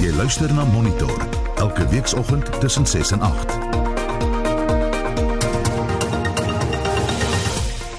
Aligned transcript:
Jy 0.00 0.14
luister 0.16 0.48
na 0.56 0.62
Monitor 0.64 1.12
elke 1.60 1.84
weekoggend 1.88 2.46
tussen 2.60 2.86
6 2.86 3.10
en 3.12 3.20
8. 3.20 3.52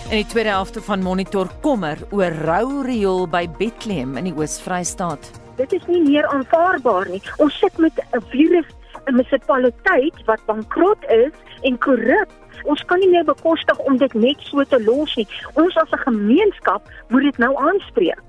In 0.10 0.15
die 0.15 0.26
tweede 0.26 0.49
helfte 0.49 0.81
van 0.81 1.03
Monitor 1.06 1.51
kommer 1.62 2.01
oor 2.10 2.33
rou 2.47 2.81
riool 2.87 3.28
by 3.29 3.44
Bethlehem 3.60 4.17
in 4.17 4.31
die 4.31 4.33
Oos-Vrystaat. 4.33 5.29
Dit 5.62 5.78
is 5.78 5.85
nie 5.85 6.01
meer 6.01 6.26
aanvaarbaar 6.26 7.13
nie. 7.13 7.22
Ons 7.37 7.60
sit 7.62 7.78
met 7.78 7.94
'n 8.18 8.26
virus, 8.33 8.65
'n 9.06 9.13
munisipaliteit 9.13 10.26
wat 10.26 10.46
bankrot 10.46 11.06
is 11.06 11.38
en 11.62 11.78
korrup. 11.78 12.33
Ons 12.63 12.81
kan 12.86 12.99
nie 12.99 13.10
meer 13.10 13.26
bekostig 13.26 13.78
om 13.78 13.97
dit 13.97 14.13
net 14.13 14.38
so 14.40 14.63
te 14.63 14.83
los 14.83 15.15
nie. 15.15 15.28
Ons 15.54 15.78
as 15.78 15.92
'n 15.92 16.04
gemeenskap 16.09 16.81
moet 17.09 17.22
dit 17.22 17.38
nou 17.38 17.55
aanspreek. 17.58 18.22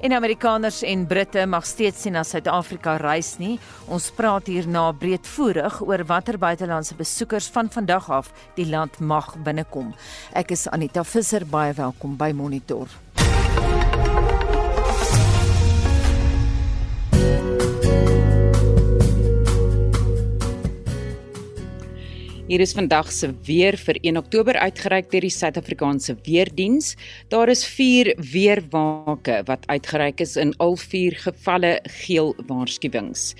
En 0.00 0.12
Amerikaners 0.16 0.82
en 0.82 1.06
Britte 1.06 1.46
mag 1.46 1.66
steeds 1.66 2.04
nie 2.04 2.14
na 2.14 2.24
Suid-Afrika 2.24 2.96
reis 3.00 3.34
nie. 3.38 3.58
Ons 3.88 4.10
praat 4.16 4.48
hierna 4.50 4.86
breedvoerig 4.92 5.80
oor 5.84 6.04
watter 6.08 6.38
buitelandse 6.40 6.96
besoekers 6.98 7.50
van 7.52 7.70
vandag 7.70 8.10
af 8.10 8.32
die 8.56 8.68
land 8.70 9.00
mag 9.00 9.34
binnekom. 9.44 9.94
Ek 10.32 10.54
is 10.56 10.68
Anita 10.68 11.04
Visser, 11.04 11.46
baie 11.46 11.76
welkom 11.76 12.16
by 12.20 12.32
Monitor. 12.36 12.88
Hier 22.50 22.58
is 22.64 22.72
vandag 22.74 23.12
se 23.14 23.28
weer 23.46 23.76
vir 23.78 24.00
1 24.02 24.16
Oktober 24.18 24.56
uitgereik 24.58 25.12
deur 25.12 25.22
die 25.22 25.30
Suid-Afrikaanse 25.30 26.16
Weerdiens. 26.26 26.96
Daar 27.30 27.46
is 27.52 27.60
4 27.62 28.08
weerwake 28.32 29.36
wat 29.46 29.68
uitgereik 29.70 30.18
is 30.24 30.32
in 30.34 30.50
al 30.58 30.74
4 30.74 31.14
gevalle 31.28 31.76
geel 32.00 32.34
waarskuwings. 32.48 33.36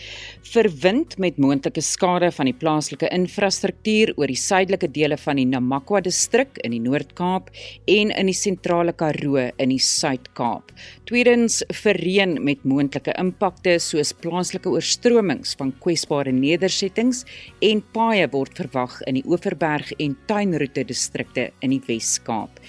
Vir 0.52 0.68
wind 0.84 1.16
met 1.18 1.40
moontlike 1.42 1.82
skade 1.82 2.28
van 2.36 2.52
die 2.52 2.54
plaaslike 2.54 3.10
infrastruktuur 3.10 4.12
oor 4.14 4.30
die 4.30 4.38
suidelike 4.38 4.86
dele 4.94 5.18
van 5.18 5.42
die 5.42 5.48
Namakwa 5.56 6.04
distrik 6.06 6.62
in 6.62 6.70
die 6.70 6.80
Noord-Kaap 6.86 7.50
en 7.90 8.14
in 8.14 8.30
die 8.30 8.36
sentrale 8.38 8.94
Karoo 8.94 9.48
in 9.58 9.74
die 9.74 9.82
Suid-Kaap. 9.82 10.70
Tweedens 11.10 11.64
vir 11.82 11.98
reën 11.98 12.38
met 12.46 12.62
moontlike 12.62 13.18
impakte 13.18 13.74
soos 13.82 14.14
plaaslike 14.22 14.70
oorstromings 14.70 15.58
van 15.58 15.74
kwesbare 15.82 16.30
nedersettings 16.30 17.24
en 17.58 17.82
paaie 17.90 18.30
word 18.30 18.54
verwag 18.62 18.99
in 19.06 19.18
die 19.18 19.24
Oeverberg 19.26 19.92
en 19.98 20.16
Tuinroete 20.26 20.84
distrikte 20.84 21.50
in 21.60 21.74
die 21.74 21.82
Wes-Kaap. 21.86 22.60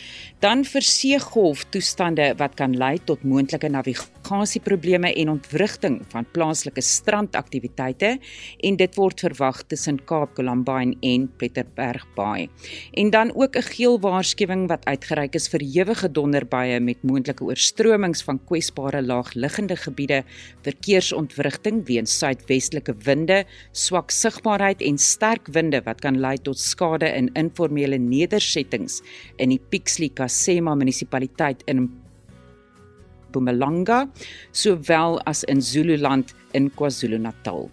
Dan 0.42 0.64
vir 0.66 0.82
seegolf 0.82 1.60
toestande 1.70 2.32
wat 2.40 2.56
kan 2.58 2.72
lei 2.74 2.96
tot 3.06 3.22
moontlike 3.30 3.70
navigasieprobleme 3.70 5.12
en 5.22 5.30
ontwrigting 5.36 6.00
van 6.10 6.26
plaaslike 6.34 6.82
strandaktiwiteite 6.82 8.10
en 8.66 8.80
dit 8.80 8.98
word 8.98 9.22
verwag 9.22 9.60
tussen 9.70 10.00
Kaap 10.10 10.34
Columbine 10.40 10.96
en 11.06 11.28
Pieterberg 11.38 12.08
Bay. 12.16 12.48
En 12.98 13.12
dan 13.14 13.30
ook 13.36 13.56
'n 13.56 13.70
geel 13.70 14.00
waarskuwing 14.00 14.66
wat 14.68 14.86
uitgereik 14.86 15.36
is 15.36 15.48
vir 15.48 15.62
ewige 15.62 16.12
donderbuie 16.12 16.80
met 16.80 17.04
moontlike 17.04 17.44
oorstromings 17.44 18.24
van 18.24 18.40
kwesbare 18.46 19.02
laagliggende 19.02 19.76
gebiede, 19.76 20.24
verkeersontwrigting 20.64 21.86
weens 21.86 22.18
suidwestelike 22.18 22.96
winde, 23.04 23.46
swak 23.72 24.10
sigbaarheid 24.10 24.82
en 24.82 24.98
sterk 24.98 25.48
winde 25.48 25.82
wat 25.86 26.02
kan 26.02 26.20
lei 26.20 26.38
tot 26.38 26.58
skade 26.58 27.14
in 27.16 27.30
informele 27.34 27.98
nedersettings 27.98 29.02
in 29.38 29.50
die 29.50 29.62
Pixley 29.70 30.10
Sema 30.32 30.76
munisipaliteit 30.76 31.64
in 31.68 31.90
Mpumalanga 33.32 34.08
sowel 34.52 35.20
as 35.26 35.44
in 35.44 35.62
Zululand 35.62 36.34
in 36.54 36.70
KwaZulu-Natal. 36.72 37.70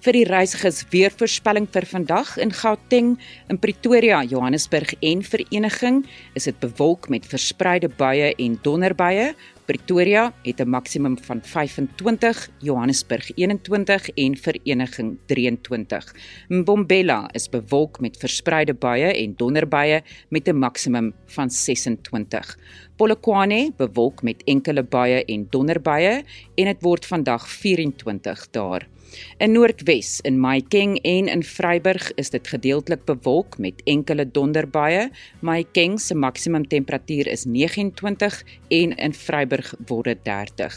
Vir 0.00 0.12
die 0.12 0.24
reisigers 0.24 0.82
weer 0.90 1.10
voorspelling 1.10 1.68
vir 1.72 1.86
vandag 1.86 2.36
in 2.42 2.52
Gauteng, 2.52 3.18
in 3.48 3.58
Pretoria, 3.58 4.22
Johannesburg 4.24 4.94
en 5.00 5.22
Vereniging 5.22 6.04
is 6.34 6.44
dit 6.44 6.58
bewolk 6.60 7.08
met 7.08 7.26
verspreide 7.26 7.88
buie 7.88 8.34
en 8.34 8.58
donderbuie. 8.62 9.32
Pretoria 9.66 10.32
het 10.42 10.60
'n 10.60 10.68
maksimum 10.68 11.18
van 11.18 11.40
25, 11.42 12.50
Johannesburg 12.58 13.30
21 13.34 14.08
en 14.08 14.36
Vereniging 14.36 15.18
23. 15.26 16.14
Mbombela 16.48 17.28
is 17.32 17.48
bewolk 17.48 18.00
met 18.00 18.16
verspreide 18.16 18.74
buie 18.74 19.12
en 19.14 19.34
donderbuie 19.36 20.02
met 20.28 20.48
'n 20.48 20.58
maksimum 20.58 21.14
van 21.26 21.50
26. 21.50 22.58
Polokwane 22.96 23.72
bewolk 23.76 24.22
met 24.22 24.44
enkele 24.44 24.82
buie 24.82 25.24
en 25.24 25.46
donderbuie 25.50 26.24
en 26.54 26.64
dit 26.64 26.82
word 26.82 27.06
vandag 27.06 27.48
24 27.48 28.50
daar. 28.50 28.91
In 29.38 29.52
Noordwes, 29.52 30.20
in 30.20 30.38
Mahikeng 30.40 30.98
en 31.02 31.28
in 31.28 31.42
Vryburg 31.42 32.10
is 32.14 32.30
dit 32.30 32.48
gedeeltelik 32.48 33.04
bewolk 33.04 33.58
met 33.58 33.82
enkele 33.84 34.24
donderbuie. 34.30 35.08
Mahikeng 35.40 35.98
se 36.00 36.14
maksimum 36.14 36.66
temperatuur 36.68 37.26
is 37.26 37.44
29 37.44 38.42
en 38.68 38.96
in 38.96 39.14
Vryburg 39.14 39.74
word 39.86 40.04
dit 40.04 40.24
30. 40.24 40.76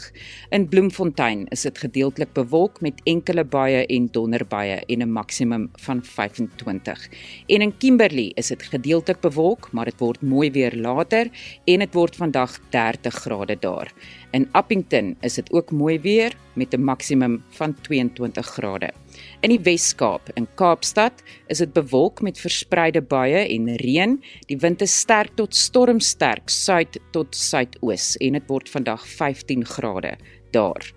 In 0.50 0.68
Bloemfontein 0.68 1.46
is 1.54 1.62
dit 1.62 1.78
gedeeltelik 1.78 2.32
bewolk 2.32 2.80
met 2.80 3.00
enkele 3.04 3.44
buie 3.44 3.86
en 3.86 4.08
donderbuie 4.12 4.80
en 4.86 5.02
'n 5.02 5.12
maksimum 5.12 5.70
van 5.72 6.04
25. 6.04 7.08
En 7.46 7.60
in 7.60 7.76
Kimberley 7.78 8.32
is 8.34 8.48
dit 8.48 8.62
gedeeltelik 8.62 9.20
bewolk, 9.20 9.72
maar 9.72 9.84
dit 9.84 9.98
word 9.98 10.22
mooi 10.22 10.50
weer 10.50 10.76
later 10.76 11.30
en 11.64 11.78
dit 11.78 11.94
word 11.94 12.16
vandag 12.16 12.58
30 12.70 13.14
grade 13.14 13.56
daar. 13.60 13.92
In 14.30 14.48
Appington 14.52 15.16
is 15.20 15.34
dit 15.34 15.52
ook 15.52 15.70
mooi 15.70 16.00
weer 16.00 16.36
met 16.54 16.74
'n 16.74 16.82
maksimum 16.82 17.42
van 17.48 17.74
22 17.80 18.46
grade. 18.46 18.92
In 19.40 19.48
die 19.48 19.60
Wes-Kaap, 19.60 20.30
in 20.34 20.48
Kaapstad, 20.54 21.22
is 21.46 21.58
dit 21.58 21.72
bewolk 21.72 22.22
met 22.22 22.40
verspreide 22.40 23.02
buie 23.02 23.48
en 23.48 23.76
reën. 23.76 24.24
Die 24.46 24.58
wind 24.58 24.80
is 24.80 24.98
sterk 24.98 25.30
tot 25.34 25.54
stormsterk 25.54 26.48
suid 26.48 27.00
tot 27.10 27.36
suidoos 27.36 28.16
en 28.16 28.32
dit 28.32 28.46
word 28.46 28.68
vandag 28.68 29.06
15 29.08 29.64
grade 29.64 30.16
daar. 30.50 30.92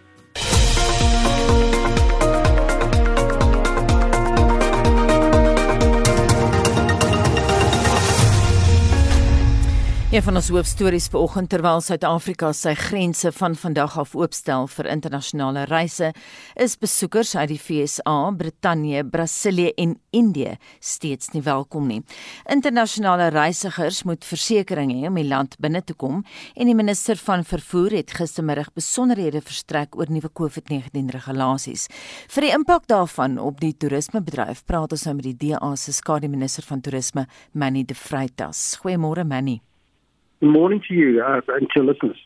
Een 10.10 10.24
van 10.26 10.40
ons 10.40 10.48
hoofstories 10.50 11.06
vanoggend 11.14 11.52
terwyl 11.54 11.84
Suid-Afrika 11.86 12.48
sy 12.58 12.72
grense 12.74 13.30
van 13.38 13.54
vandag 13.54 13.94
af 14.02 14.16
oopstel 14.18 14.66
vir 14.74 14.88
internasionale 14.90 15.68
reise, 15.70 16.10
is 16.58 16.74
besoekers 16.82 17.36
uit 17.36 17.52
die 17.52 17.60
FSA, 17.62 18.16
Brittanje, 18.40 19.04
Brasilië 19.06 19.76
en 19.78 19.94
Indië 20.10 20.56
steeds 20.82 21.30
nie 21.36 21.44
welkom 21.46 21.86
nie. 21.92 22.00
Internasionale 22.50 23.30
reisigers 23.36 24.02
moet 24.10 24.26
versekerings 24.26 24.98
hê 24.98 25.14
om 25.14 25.22
die 25.22 25.28
land 25.30 25.60
binne 25.62 25.84
te 25.86 25.94
kom 25.94 26.24
en 26.56 26.74
die 26.74 26.78
minister 26.82 27.22
van 27.22 27.46
vervoer 27.46 28.00
het 28.00 28.18
gistermiddag 28.18 28.74
besonderhede 28.74 29.46
verstrek 29.46 29.94
oor 29.94 30.10
nuwe 30.10 30.34
COVID-19 30.34 31.14
regulasies. 31.20 31.86
Vir 32.34 32.50
die 32.50 32.54
impak 32.58 32.90
daarvan 32.90 33.38
op 33.38 33.62
die 33.62 33.76
toerismebedryf, 33.78 34.66
praat 34.66 34.98
ons 34.98 35.06
nou 35.06 35.20
met 35.22 35.30
die 35.30 35.38
DA 35.52 35.76
se 35.78 35.94
skademinister 35.94 36.66
van 36.66 36.82
toerisme, 36.82 37.30
Manny 37.54 37.86
De 37.86 37.94
Vreitas. 37.94 38.80
Goeiemôre 38.82 39.30
Manny. 39.30 39.60
Good 40.42 40.52
morning 40.52 40.82
to 40.88 40.94
you 40.94 41.22
uh, 41.22 41.42
and 41.48 41.68
to 41.76 41.84
listeners. 41.84 42.18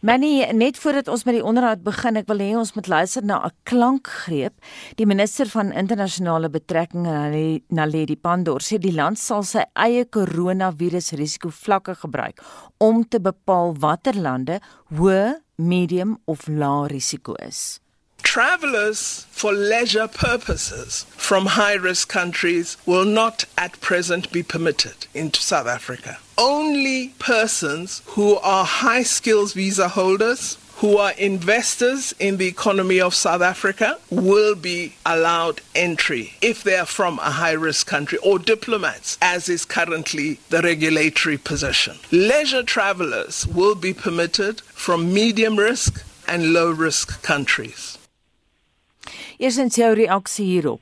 Manny, 0.00 0.46
net 0.52 0.78
voordat 0.78 1.08
ons 1.08 1.24
met 1.26 1.34
die 1.34 1.42
onderhoud 1.42 1.82
begin, 1.82 2.16
ek 2.20 2.28
wil 2.30 2.38
hê 2.38 2.52
ons 2.54 2.70
moet 2.76 2.86
luister 2.86 3.24
na 3.26 3.40
'n 3.42 3.50
klankgreep. 3.66 4.54
Die 4.94 5.06
minister 5.06 5.50
van 5.50 5.72
internasionale 5.74 6.48
betrekkinge, 6.50 7.60
Naledi 7.68 8.16
Pandor, 8.16 8.62
sê 8.62 8.78
die 8.78 8.94
land 8.94 9.18
sal 9.18 9.42
sy 9.42 9.66
eie 9.74 10.04
koronavirus 10.06 11.12
risikovlakke 11.18 11.94
gebruik 12.04 12.38
om 12.78 13.02
te 13.08 13.18
bepaal 13.18 13.74
watter 13.74 14.14
lande 14.14 14.60
hoë, 14.94 15.42
medium 15.56 16.18
of 16.26 16.46
lae 16.46 16.86
risiko 16.86 17.34
is. 17.34 17.80
Travelers 18.22 19.26
for 19.30 19.52
leisure 19.52 20.08
purposes 20.08 21.06
from 21.16 21.46
high 21.58 21.74
risk 21.74 22.08
countries 22.08 22.76
will 22.86 23.04
not 23.04 23.44
at 23.56 23.80
present 23.80 24.30
be 24.30 24.42
permitted 24.42 25.06
into 25.12 25.40
South 25.40 25.66
Africa. 25.66 26.18
Only 26.42 27.10
persons 27.20 28.02
who 28.04 28.36
are 28.38 28.64
high 28.64 29.04
skills 29.04 29.52
visa 29.52 29.86
holders, 29.86 30.58
who 30.78 30.96
are 30.96 31.12
investors 31.12 32.12
in 32.18 32.36
the 32.38 32.48
economy 32.48 33.00
of 33.00 33.14
South 33.14 33.42
Africa, 33.42 33.96
will 34.10 34.56
be 34.56 34.96
allowed 35.06 35.60
entry 35.76 36.34
if 36.42 36.64
they 36.64 36.74
are 36.76 36.84
from 36.84 37.20
a 37.20 37.30
high 37.30 37.52
risk 37.52 37.86
country 37.86 38.18
or 38.24 38.40
diplomats, 38.40 39.18
as 39.22 39.48
is 39.48 39.64
currently 39.64 40.40
the 40.48 40.60
regulatory 40.62 41.38
position. 41.38 41.96
Leisure 42.10 42.64
travelers 42.64 43.46
will 43.46 43.76
be 43.76 43.94
permitted 43.94 44.62
from 44.62 45.14
medium 45.14 45.54
risk 45.56 46.04
and 46.26 46.52
low 46.52 46.72
risk 46.72 47.22
countries. 47.22 47.98
Eers 49.38 49.58
in 49.58 49.70
jou 49.70 49.94
reaksie 49.94 50.60
hierop. 50.60 50.80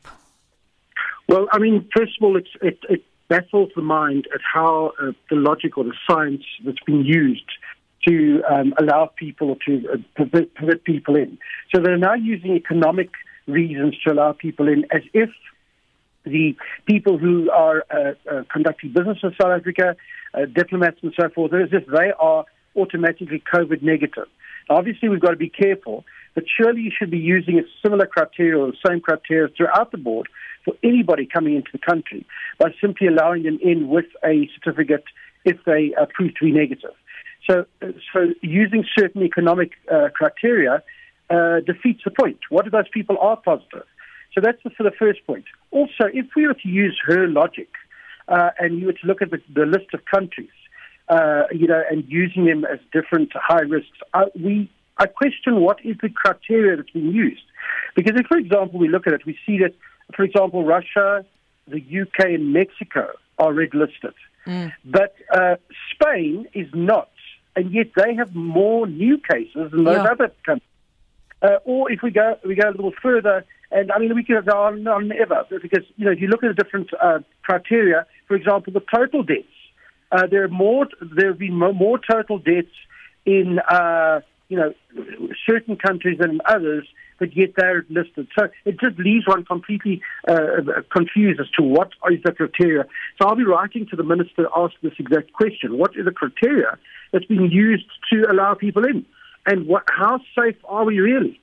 Well, 1.28 1.48
I 1.52 1.58
mean, 1.58 1.86
first 1.94 2.12
of 2.18 2.24
all, 2.24 2.38
it's, 2.38 2.48
it, 2.62 2.78
it 2.88 3.04
baffles 3.30 3.70
the 3.74 3.82
mind 3.82 4.26
at 4.34 4.40
how 4.42 4.92
uh, 5.00 5.12
the 5.30 5.36
logic 5.36 5.78
or 5.78 5.84
the 5.84 5.94
science 6.08 6.42
that's 6.64 6.82
been 6.84 7.04
used 7.04 7.50
to 8.06 8.42
um, 8.50 8.74
allow 8.78 9.10
people 9.16 9.56
to 9.66 9.82
uh, 9.92 10.24
permit, 10.24 10.84
people 10.84 11.16
in. 11.16 11.38
So 11.74 11.80
they're 11.82 11.96
now 11.96 12.14
using 12.14 12.56
economic 12.56 13.10
reasons 13.46 13.96
to 14.04 14.12
allow 14.12 14.32
people 14.32 14.68
in 14.68 14.84
as 14.90 15.02
if 15.14 15.30
the 16.24 16.54
people 16.86 17.16
who 17.16 17.50
are 17.50 17.84
uh, 17.90 18.12
uh, 18.30 18.42
conducting 18.52 18.92
business 18.92 19.18
in 19.22 19.32
South 19.40 19.52
Africa, 19.58 19.96
uh, 20.34 20.40
diplomats 20.54 20.98
and 21.02 21.14
so 21.18 21.28
forth, 21.30 21.54
as 21.54 21.70
if 21.72 21.86
they 21.86 22.12
are 22.18 22.44
automatically 22.76 23.42
COVID 23.52 23.80
negative. 23.82 24.26
Obviously, 24.68 25.08
we've 25.08 25.20
got 25.20 25.30
to 25.30 25.36
be 25.36 25.48
careful 25.48 26.04
but 26.34 26.44
surely 26.56 26.82
you 26.82 26.92
should 26.96 27.10
be 27.10 27.18
using 27.18 27.58
a 27.58 27.62
similar 27.82 28.06
criteria 28.06 28.58
or 28.58 28.68
the 28.68 28.76
same 28.86 29.00
criteria 29.00 29.48
throughout 29.56 29.90
the 29.90 29.98
board 29.98 30.28
for 30.64 30.74
anybody 30.82 31.26
coming 31.26 31.56
into 31.56 31.70
the 31.72 31.78
country 31.78 32.26
by 32.58 32.74
simply 32.80 33.06
allowing 33.06 33.42
them 33.44 33.58
in 33.62 33.88
with 33.88 34.06
a 34.24 34.48
certificate 34.54 35.04
if 35.44 35.56
they 35.64 35.94
are 35.98 36.06
proved 36.06 36.36
to 36.38 36.44
be 36.44 36.52
negative. 36.52 36.92
So, 37.48 37.64
so 37.80 38.34
using 38.42 38.84
certain 38.98 39.22
economic 39.22 39.72
uh, 39.90 40.08
criteria 40.14 40.82
uh, 41.30 41.60
defeats 41.60 42.02
the 42.04 42.10
point. 42.10 42.38
What 42.50 42.66
if 42.66 42.72
those 42.72 42.88
people 42.92 43.16
are 43.18 43.36
positive? 43.36 43.86
So 44.34 44.40
that's 44.40 44.60
for 44.62 44.82
the 44.82 44.92
first 44.96 45.26
point. 45.26 45.44
Also, 45.70 46.04
if 46.12 46.26
we 46.36 46.46
were 46.46 46.54
to 46.54 46.68
use 46.68 46.98
her 47.06 47.26
logic 47.26 47.68
uh, 48.28 48.50
and 48.58 48.78
you 48.78 48.86
were 48.86 48.92
to 48.92 49.06
look 49.06 49.22
at 49.22 49.30
the, 49.30 49.40
the 49.52 49.66
list 49.66 49.92
of 49.94 50.04
countries, 50.04 50.50
uh, 51.08 51.44
you 51.50 51.66
know, 51.66 51.82
and 51.90 52.04
using 52.06 52.44
them 52.44 52.64
as 52.64 52.78
different 52.92 53.32
high 53.34 53.62
risks, 53.62 53.98
uh, 54.14 54.26
we 54.38 54.70
I 55.00 55.06
question 55.06 55.60
what 55.60 55.78
is 55.82 55.96
the 56.02 56.10
criteria 56.10 56.76
that's 56.76 56.90
being 56.90 57.12
used. 57.12 57.42
Because 57.96 58.20
if, 58.20 58.26
for 58.26 58.36
example, 58.36 58.78
we 58.78 58.88
look 58.88 59.06
at 59.06 59.14
it, 59.14 59.24
we 59.24 59.36
see 59.46 59.58
that, 59.58 59.74
for 60.14 60.24
example, 60.24 60.64
Russia, 60.64 61.24
the 61.66 61.78
UK, 61.78 62.26
and 62.26 62.52
Mexico 62.52 63.12
are 63.38 63.52
red 63.52 63.74
listed. 63.74 64.14
Mm. 64.46 64.72
But 64.84 65.14
uh, 65.32 65.56
Spain 65.92 66.46
is 66.54 66.68
not. 66.74 67.10
And 67.56 67.72
yet 67.72 67.88
they 67.96 68.14
have 68.14 68.34
more 68.34 68.86
new 68.86 69.18
cases 69.18 69.70
than 69.70 69.84
those 69.84 69.96
yeah. 69.96 70.12
other 70.12 70.32
countries. 70.44 70.66
Uh, 71.42 71.56
or 71.64 71.90
if 71.90 72.02
we 72.02 72.10
go 72.10 72.38
we 72.44 72.54
go 72.54 72.68
a 72.68 72.70
little 72.70 72.92
further, 73.02 73.44
and 73.70 73.90
I 73.90 73.98
mean 73.98 74.14
we 74.14 74.22
could 74.22 74.44
go 74.44 74.62
on, 74.62 74.74
and 74.74 74.88
on 74.88 75.12
ever 75.12 75.46
because 75.50 75.84
you 75.96 76.04
know 76.04 76.12
if 76.12 76.20
you 76.20 76.28
look 76.28 76.44
at 76.44 76.54
the 76.54 76.62
different 76.62 76.90
uh, 77.00 77.20
criteria, 77.42 78.06
for 78.28 78.36
example, 78.36 78.72
the 78.72 78.82
total 78.94 79.22
deaths, 79.22 79.48
uh, 80.12 80.26
there 80.26 80.44
are 80.44 80.48
more 80.48 80.86
there 81.00 81.28
have 81.28 81.38
been 81.38 81.58
more, 81.58 81.72
more 81.72 81.98
total 81.98 82.38
deaths 82.38 82.68
in 83.24 83.58
uh, 83.58 84.20
you 84.50 84.56
know, 84.58 84.74
certain 85.48 85.76
countries 85.76 86.18
than 86.18 86.40
others, 86.44 86.86
but 87.20 87.34
yet 87.36 87.50
they're 87.56 87.86
listed. 87.88 88.26
So 88.36 88.48
it 88.64 88.80
just 88.80 88.98
leaves 88.98 89.26
one 89.26 89.44
completely 89.44 90.02
uh, 90.28 90.82
confused 90.92 91.40
as 91.40 91.48
to 91.56 91.62
what 91.62 91.92
is 92.10 92.20
the 92.24 92.32
criteria. 92.32 92.84
So 93.16 93.28
I'll 93.28 93.36
be 93.36 93.44
writing 93.44 93.86
to 93.90 93.96
the 93.96 94.02
minister 94.02 94.42
to 94.42 94.48
ask 94.56 94.74
this 94.82 94.92
exact 94.98 95.32
question. 95.32 95.78
What 95.78 95.92
is 95.96 96.04
the 96.04 96.10
criteria 96.10 96.76
that's 97.12 97.26
being 97.26 97.50
used 97.50 97.86
to 98.12 98.26
allow 98.30 98.54
people 98.54 98.84
in? 98.84 99.06
And 99.46 99.66
what, 99.68 99.84
how 99.88 100.18
safe 100.36 100.56
are 100.64 100.84
we 100.84 100.98
really? 100.98 101.40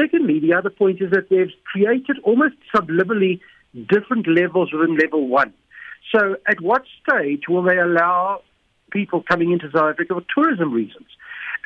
Secondly, 0.00 0.40
the 0.40 0.54
other 0.54 0.70
point 0.70 1.00
is 1.00 1.10
that 1.10 1.28
they've 1.28 1.52
created 1.70 2.18
almost 2.24 2.54
subliminally 2.74 3.40
different 3.88 4.26
levels 4.26 4.72
within 4.72 4.96
level 4.96 5.28
one. 5.28 5.52
So 6.14 6.36
at 6.48 6.60
what 6.60 6.82
stage 7.02 7.42
will 7.48 7.62
they 7.62 7.78
allow 7.78 8.42
people 8.90 9.22
coming 9.22 9.52
into 9.52 9.70
South 9.74 9.90
Africa 9.90 10.14
for 10.14 10.24
tourism 10.34 10.72
reasons? 10.72 11.06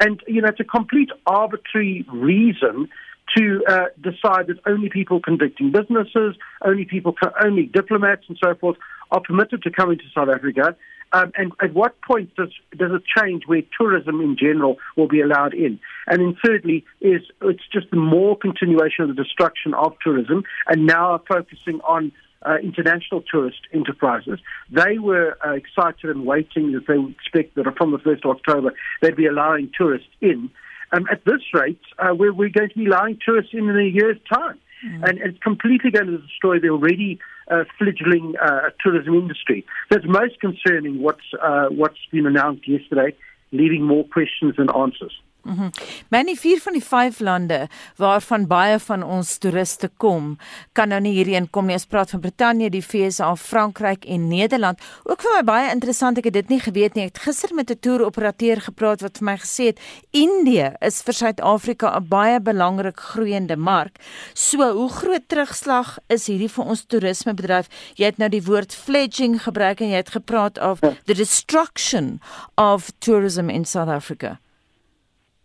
And, 0.00 0.20
you 0.26 0.40
know, 0.40 0.48
it's 0.48 0.60
a 0.60 0.64
complete 0.64 1.10
arbitrary 1.26 2.04
reason 2.10 2.88
to 3.36 3.62
uh, 3.68 3.84
decide 4.00 4.48
that 4.48 4.58
only 4.66 4.88
people 4.88 5.20
conducting 5.20 5.70
businesses, 5.70 6.36
only 6.64 6.84
people, 6.84 7.14
only 7.44 7.66
diplomats 7.66 8.24
and 8.28 8.36
so 8.42 8.54
forth 8.54 8.76
are 9.12 9.20
permitted 9.20 9.62
to 9.62 9.70
come 9.70 9.90
into 9.92 10.04
South 10.14 10.28
Africa. 10.28 10.74
Um, 11.12 11.32
and 11.36 11.52
at 11.60 11.74
what 11.74 12.00
point 12.02 12.34
does 12.36 12.50
does 12.76 12.92
it 12.92 13.02
change 13.04 13.42
where 13.46 13.62
tourism 13.76 14.20
in 14.20 14.36
general 14.36 14.78
will 14.96 15.08
be 15.08 15.20
allowed 15.20 15.54
in? 15.54 15.80
And 16.06 16.20
then 16.20 16.36
thirdly, 16.44 16.84
is 17.00 17.22
it's 17.42 17.64
just 17.72 17.92
more 17.92 18.36
continuation 18.36 19.02
of 19.02 19.16
the 19.16 19.22
destruction 19.22 19.74
of 19.74 19.94
tourism, 20.04 20.44
and 20.68 20.86
now 20.86 21.20
focusing 21.28 21.80
on 21.80 22.12
uh, 22.46 22.56
international 22.62 23.22
tourist 23.30 23.60
enterprises. 23.72 24.38
They 24.70 24.98
were 24.98 25.36
uh, 25.44 25.52
excited 25.52 26.10
and 26.10 26.24
waiting 26.26 26.72
that 26.72 26.86
they 26.86 26.98
would 26.98 27.12
expect 27.12 27.54
that 27.56 27.66
from 27.76 27.92
the 27.92 27.98
1st 27.98 28.24
of 28.24 28.36
October 28.36 28.72
they'd 29.02 29.16
be 29.16 29.26
allowing 29.26 29.70
tourists 29.76 30.08
in. 30.20 30.50
Um, 30.92 31.06
at 31.10 31.24
this 31.24 31.42
rate, 31.54 31.80
uh, 31.98 32.14
we're, 32.14 32.32
we're, 32.32 32.48
going 32.48 32.70
to 32.70 32.78
be 32.78 32.86
allowing 32.86 33.18
tourists 33.24 33.52
in 33.52 33.68
in 33.68 33.78
a 33.78 33.84
year's 33.84 34.18
time. 34.32 34.58
Mm. 34.84 35.08
And 35.08 35.18
it's 35.18 35.38
completely 35.38 35.90
going 35.90 36.06
to 36.06 36.18
destroy 36.18 36.58
the 36.58 36.70
already 36.70 37.18
uh, 37.48 37.64
fledgling 37.78 38.34
uh, 38.42 38.70
tourism 38.82 39.14
industry. 39.14 39.64
That's 39.90 40.06
most 40.06 40.40
concerning 40.40 41.00
what's, 41.00 41.34
uh, 41.40 41.66
what's 41.66 41.98
been 42.10 42.26
announced 42.26 42.66
yesterday, 42.66 43.14
leaving 43.52 43.84
more 43.84 44.04
questions 44.04 44.56
than 44.56 44.68
answers. 44.74 45.12
Mhm. 45.42 45.62
Mm 45.62 45.70
Many 46.10 46.34
vier 46.34 46.58
van 46.58 46.74
die 46.74 46.82
vyf 46.82 47.20
lande 47.20 47.68
waarvan 47.96 48.46
baie 48.50 48.78
van 48.78 49.02
ons 49.02 49.36
toeriste 49.38 49.90
kom, 49.96 50.38
kan 50.72 50.90
nou 50.90 50.98
nie 51.00 51.12
hierheen 51.14 51.46
kom 51.50 51.68
nie. 51.68 51.76
Ons 51.78 51.86
praat 51.86 52.10
van 52.10 52.20
Brittanje, 52.20 52.70
die 52.70 52.82
VSA, 52.82 53.28
Frankryk 53.36 54.04
en 54.10 54.28
Nederland. 54.28 54.80
Ook 55.04 55.22
vir 55.22 55.36
my 55.36 55.42
baie 55.46 55.70
interessant, 55.70 56.18
ek 56.18 56.24
het 56.24 56.34
dit 56.34 56.48
nie 56.48 56.60
geweet 56.60 56.98
nie. 56.98 57.04
Ek 57.06 57.14
het 57.14 57.22
gister 57.28 57.54
met 57.54 57.70
'n 57.70 57.78
toeroperateur 57.78 58.60
gepraat 58.60 59.00
wat 59.00 59.18
vir 59.18 59.24
my 59.24 59.36
gesê 59.36 59.64
het 59.70 59.78
Indië 60.10 60.74
is 60.80 61.02
vir 61.02 61.14
Suid-Afrika 61.14 61.96
'n 61.96 62.08
baie 62.08 62.40
belangrik 62.40 63.00
groeiende 63.00 63.56
mark. 63.56 63.98
So, 64.34 64.72
hoe 64.72 64.88
groot 64.88 65.28
terugslag 65.28 65.98
is 66.08 66.26
hierdie 66.26 66.50
vir 66.50 66.64
ons 66.64 66.84
toerismebedryf? 66.84 67.68
Jy 67.94 68.04
het 68.04 68.18
nou 68.18 68.28
die 68.28 68.42
woord 68.42 68.74
fledging 68.74 69.42
gebruik 69.42 69.80
en 69.80 69.88
jy 69.88 69.96
het 69.96 70.10
gepraat 70.10 70.58
of 70.58 70.80
ja. 70.80 70.92
the 71.06 71.14
destruction 71.14 72.20
of 72.56 72.90
tourism 72.98 73.48
in 73.48 73.64
South 73.64 73.88
Africa. 73.88 74.38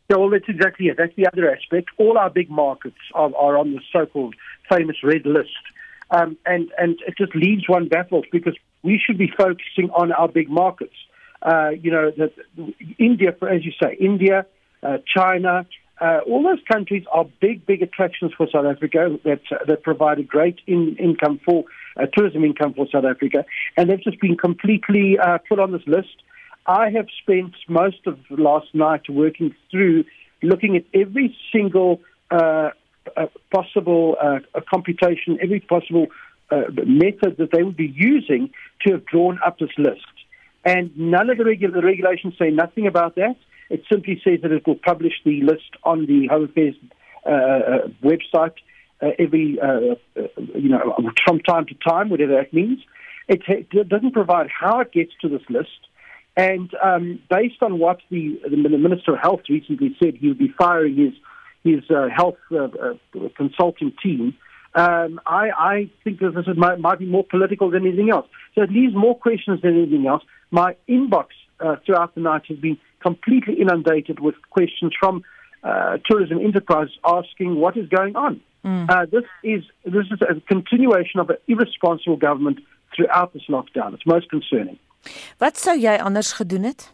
Yeah, 0.09 0.17
well, 0.17 0.29
that's 0.29 0.47
exactly 0.47 0.87
it. 0.87 0.97
That's 0.97 1.15
the 1.15 1.27
other 1.27 1.51
aspect. 1.51 1.89
All 1.97 2.17
our 2.17 2.29
big 2.29 2.49
markets 2.49 2.97
are, 3.13 3.31
are 3.35 3.57
on 3.57 3.73
the 3.73 3.81
so-called 3.91 4.35
famous 4.69 4.97
red 5.03 5.25
list. 5.25 5.49
Um, 6.11 6.37
and, 6.45 6.69
and 6.77 6.97
it 7.07 7.15
just 7.17 7.35
leaves 7.35 7.63
one 7.67 7.87
baffled 7.87 8.27
because 8.31 8.55
we 8.83 9.01
should 9.03 9.17
be 9.17 9.31
focusing 9.35 9.89
on 9.95 10.11
our 10.11 10.27
big 10.27 10.49
markets. 10.49 10.93
Uh, 11.41 11.69
you 11.69 11.89
know, 11.91 12.11
the, 12.11 12.31
India, 12.99 13.29
as 13.51 13.65
you 13.65 13.71
say, 13.81 13.97
India, 13.99 14.45
uh, 14.83 14.97
China, 15.15 15.65
uh, 15.99 16.19
all 16.27 16.43
those 16.43 16.63
countries 16.71 17.03
are 17.11 17.25
big, 17.41 17.65
big 17.65 17.81
attractions 17.81 18.31
for 18.37 18.47
South 18.51 18.65
Africa 18.65 19.17
that, 19.23 19.41
that 19.67 19.81
provide 19.81 20.19
a 20.19 20.23
great 20.23 20.59
in, 20.67 20.95
income 20.99 21.39
for 21.43 21.63
uh, 21.97 22.05
tourism 22.15 22.43
income 22.43 22.73
for 22.73 22.85
South 22.91 23.05
Africa. 23.05 23.45
And 23.77 23.89
they've 23.89 24.03
just 24.03 24.19
been 24.19 24.37
completely 24.37 25.17
uh, 25.17 25.39
put 25.49 25.59
on 25.59 25.71
this 25.71 25.83
list 25.87 26.21
I 26.65 26.89
have 26.91 27.07
spent 27.21 27.53
most 27.67 28.07
of 28.07 28.17
the 28.29 28.41
last 28.41 28.73
night 28.73 29.09
working 29.09 29.55
through 29.69 30.05
looking 30.41 30.75
at 30.75 30.85
every 30.93 31.35
single 31.51 32.01
uh, 32.31 32.69
uh, 33.15 33.27
possible 33.53 34.17
uh, 34.21 34.39
computation, 34.71 35.37
every 35.41 35.59
possible 35.59 36.07
uh, 36.51 36.63
method 36.85 37.37
that 37.37 37.49
they 37.51 37.63
would 37.63 37.77
be 37.77 37.93
using 37.95 38.49
to 38.85 38.93
have 38.93 39.05
drawn 39.05 39.39
up 39.45 39.59
this 39.59 39.69
list. 39.77 40.05
And 40.63 40.95
none 40.97 41.29
of 41.29 41.37
the, 41.37 41.43
regu- 41.43 41.71
the 41.71 41.81
regulations 41.81 42.33
say 42.39 42.49
nothing 42.49 42.87
about 42.87 43.15
that. 43.15 43.35
It 43.69 43.83
simply 43.91 44.21
says 44.23 44.39
that 44.41 44.51
it 44.51 44.65
will 44.65 44.75
publish 44.75 45.13
the 45.23 45.41
list 45.41 45.69
on 45.83 46.05
the 46.05 46.27
Home 46.27 46.45
Affairs 46.45 46.75
uh, 47.25 47.29
uh, 47.29 47.87
website 48.03 48.53
every, 49.19 49.59
you 50.55 50.69
know, 50.69 50.95
from 51.25 51.39
time 51.39 51.65
to 51.67 51.75
time, 51.87 52.09
whatever 52.09 52.33
that 52.33 52.53
means. 52.53 52.79
It, 53.27 53.41
it 53.47 53.89
doesn't 53.89 54.13
provide 54.13 54.49
how 54.49 54.79
it 54.79 54.91
gets 54.91 55.11
to 55.21 55.29
this 55.29 55.41
list. 55.49 55.69
And 56.37 56.69
um, 56.83 57.19
based 57.29 57.61
on 57.61 57.79
what 57.79 57.99
the, 58.09 58.39
the 58.49 58.57
Minister 58.57 59.13
of 59.13 59.19
Health 59.21 59.41
recently 59.49 59.95
said, 60.01 60.15
he 60.15 60.27
would 60.27 60.37
be 60.37 60.53
firing 60.57 60.95
his 60.95 61.13
his 61.63 61.83
uh, 61.89 62.07
health 62.15 62.37
uh, 62.51 62.65
uh, 62.65 63.29
consulting 63.35 63.91
team. 64.03 64.35
Um, 64.75 65.19
I, 65.25 65.49
I 65.49 65.89
think 66.03 66.19
that 66.19 66.35
this 66.35 66.45
is, 66.47 66.55
might, 66.55 66.79
might 66.79 66.99
be 66.99 67.07
more 67.07 67.23
political 67.23 67.71
than 67.71 67.87
anything 67.87 68.11
else. 68.11 68.27
So 68.53 68.61
it 68.61 68.69
leaves 68.69 68.93
more 68.93 69.17
questions 69.17 69.61
than 69.63 69.75
anything 69.75 70.05
else. 70.05 70.21
My 70.51 70.75
inbox 70.87 71.27
uh, 71.59 71.77
throughout 71.83 72.13
the 72.13 72.21
night 72.21 72.43
has 72.49 72.59
been 72.59 72.77
completely 73.01 73.59
inundated 73.59 74.19
with 74.19 74.35
questions 74.51 74.93
from 74.99 75.23
uh, 75.63 75.97
tourism 76.07 76.39
enterprises 76.39 76.95
asking 77.03 77.55
what 77.55 77.77
is 77.77 77.89
going 77.89 78.15
on. 78.15 78.41
Mm. 78.63 78.89
Uh, 78.89 79.05
this 79.11 79.23
is 79.43 79.63
this 79.85 80.05
is 80.11 80.19
a 80.21 80.39
continuation 80.41 81.19
of 81.19 81.29
an 81.29 81.37
irresponsible 81.47 82.17
government 82.17 82.59
throughout 82.95 83.33
this 83.33 83.43
lockdown. 83.49 83.93
It's 83.93 84.05
most 84.05 84.29
concerning. 84.29 84.77
Wat 85.37 85.57
sou 85.57 85.77
jy 85.77 85.95
anders 86.01 86.33
gedoen 86.33 86.63
het? 86.63 86.91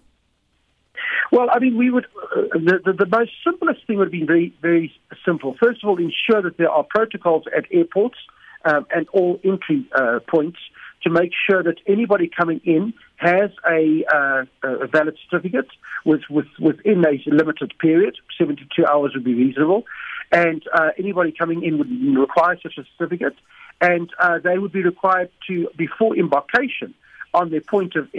Well, 1.32 1.50
I 1.50 1.60
mean, 1.60 1.78
we 1.78 1.90
would 1.90 2.06
uh, 2.06 2.42
the, 2.54 2.80
the 2.84 2.94
the 3.06 3.18
most 3.18 3.32
simplest 3.44 3.88
thing 3.88 3.98
would 3.98 4.12
be 4.12 4.26
very 4.26 4.54
very 4.62 4.92
simple. 5.26 5.56
First 5.60 5.84
of 5.84 5.90
all, 5.90 5.98
ensure 5.98 6.42
that 6.42 6.58
there 6.58 6.70
are 6.70 6.84
protocols 6.84 7.46
at 7.56 7.66
airports 7.72 8.18
um, 8.66 8.86
and 8.94 9.08
all 9.10 9.40
entry 9.44 9.86
uh, 9.96 10.20
points 10.28 10.60
to 11.04 11.10
make 11.10 11.32
sure 11.50 11.64
that 11.64 11.78
anybody 11.88 12.30
coming 12.30 12.62
in 12.64 12.94
has 13.16 13.50
a, 13.68 14.04
uh, 14.14 14.44
a 14.64 14.88
valid 14.88 15.18
certificate 15.30 15.68
with, 16.06 16.22
with, 16.30 16.46
within 16.60 17.04
a 17.06 17.20
limited 17.30 17.74
period. 17.80 18.18
72 18.38 18.86
hours 18.86 19.12
would 19.16 19.24
be 19.24 19.34
reasonable. 19.34 19.84
And 20.32 20.64
uh, 20.74 20.90
anybody 20.98 21.34
coming 21.38 21.64
in 21.64 21.78
would 21.78 21.90
require 22.20 22.58
such 22.62 22.78
a 22.78 22.84
certificate. 22.98 23.36
And 23.80 24.10
uh, 24.20 24.40
they 24.44 24.58
would 24.58 24.72
be 24.72 24.84
required 24.84 25.32
to, 25.48 25.70
before 25.76 26.16
embarkation 26.16 26.94
on 27.34 27.50
their 27.50 27.62
point 27.62 27.94
of 27.96 28.10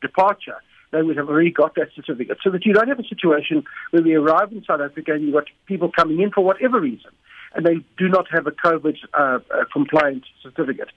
departure, 0.00 0.56
they 0.92 1.02
would 1.02 1.16
have 1.16 1.28
already 1.28 1.50
got 1.50 1.74
that 1.74 1.88
certificate. 1.94 2.38
So 2.42 2.50
that 2.50 2.64
you 2.64 2.72
don't 2.72 2.88
have 2.88 3.00
a 3.00 3.08
situation 3.08 3.64
where 3.90 4.02
we 4.02 4.14
arrive 4.14 4.52
in 4.52 4.64
South 4.64 4.80
Africa 4.80 5.12
and 5.12 5.24
you've 5.24 5.34
got 5.34 5.46
people 5.66 5.90
coming 5.90 6.20
in 6.20 6.30
for 6.30 6.42
whatever 6.42 6.80
reason 6.80 7.10
and 7.56 7.64
they 7.64 7.76
do 7.96 8.08
not 8.08 8.26
have 8.30 8.46
a 8.46 8.50
COVID 8.50 8.96
uh, 9.14 9.38
uh, 9.50 9.64
compliant 9.72 10.24
certificate. 10.42 10.90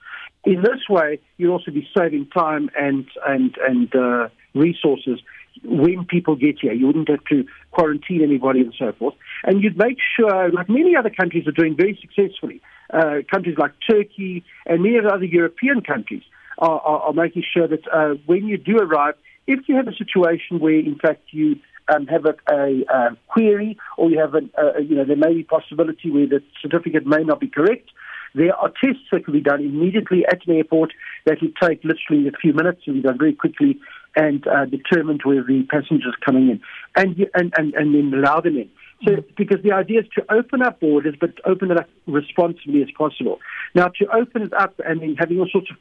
In 0.43 0.61
this 0.61 0.87
way, 0.89 1.19
you'll 1.37 1.53
also 1.53 1.71
be 1.71 1.87
saving 1.97 2.27
time 2.27 2.69
and 2.77 3.07
and 3.25 3.55
and 3.67 3.95
uh, 3.95 4.29
resources 4.53 5.19
when 5.63 6.05
people 6.05 6.35
get 6.35 6.59
here. 6.59 6.73
You 6.73 6.87
wouldn't 6.87 7.09
have 7.09 7.23
to 7.29 7.45
quarantine 7.71 8.23
anybody 8.23 8.61
and 8.61 8.73
so 8.77 8.91
forth. 8.93 9.15
And 9.43 9.63
you'd 9.63 9.77
make 9.77 9.97
sure, 10.15 10.51
like 10.51 10.69
many 10.69 10.95
other 10.95 11.09
countries 11.09 11.47
are 11.47 11.51
doing 11.51 11.75
very 11.75 11.97
successfully, 11.99 12.61
uh, 12.93 13.19
countries 13.31 13.57
like 13.57 13.71
Turkey 13.89 14.43
and 14.65 14.83
many 14.83 14.97
other 14.99 15.25
European 15.25 15.81
countries 15.81 16.23
are, 16.59 16.79
are, 16.81 16.99
are 17.01 17.13
making 17.13 17.43
sure 17.53 17.67
that 17.67 17.87
uh, 17.91 18.15
when 18.25 18.45
you 18.45 18.57
do 18.57 18.77
arrive, 18.77 19.15
if 19.47 19.61
you 19.67 19.75
have 19.75 19.87
a 19.87 19.95
situation 19.95 20.59
where, 20.59 20.79
in 20.79 20.97
fact, 20.99 21.21
you 21.31 21.55
um, 21.93 22.05
have 22.07 22.25
a, 22.25 22.35
a, 22.53 22.83
a, 22.87 23.17
query 23.27 23.77
or 23.97 24.11
you 24.11 24.19
have 24.19 24.35
a, 24.35 24.41
a, 24.61 24.81
you 24.81 24.95
know, 24.95 25.05
there 25.05 25.15
may 25.15 25.33
be 25.33 25.43
possibility 25.43 26.11
where 26.11 26.27
the 26.27 26.43
certificate 26.61 27.05
may 27.05 27.23
not 27.23 27.39
be 27.39 27.47
correct, 27.47 27.89
there 28.35 28.55
are 28.55 28.69
tests 28.83 29.03
that 29.11 29.25
can 29.25 29.33
be 29.33 29.41
done 29.41 29.61
immediately 29.61 30.23
at 30.25 30.45
an 30.45 30.55
airport 30.55 30.93
that 31.25 31.37
will 31.41 31.49
take 31.67 31.83
literally 31.83 32.27
a 32.27 32.31
few 32.39 32.53
minutes 32.53 32.81
and 32.85 33.01
be 33.01 33.01
done 33.01 33.17
very 33.17 33.33
quickly 33.33 33.79
and 34.15 34.45
uh, 34.47 34.65
determined 34.65 35.21
where 35.23 35.43
the 35.43 35.63
passengers 35.69 36.15
coming 36.23 36.49
in 36.49 36.61
and, 36.95 37.15
and, 37.33 37.53
and, 37.57 37.73
and 37.73 37.95
then 37.95 38.13
allow 38.13 38.39
them 38.39 38.57
in. 38.57 38.69
So, 39.05 39.13
mm. 39.13 39.35
because 39.37 39.63
the 39.63 39.71
idea 39.71 40.01
is 40.01 40.05
to 40.15 40.25
open 40.31 40.61
up 40.61 40.79
borders, 40.79 41.15
but 41.19 41.31
open 41.45 41.71
it 41.71 41.79
up 41.79 41.89
responsibly 42.05 42.81
as 42.81 42.89
possible. 42.97 43.39
Now, 43.73 43.87
to 43.99 44.05
open 44.13 44.43
it 44.43 44.53
up 44.53 44.79
and 44.85 45.01
then 45.01 45.15
having 45.17 45.39
all 45.39 45.47
sorts 45.51 45.71
of 45.71 45.77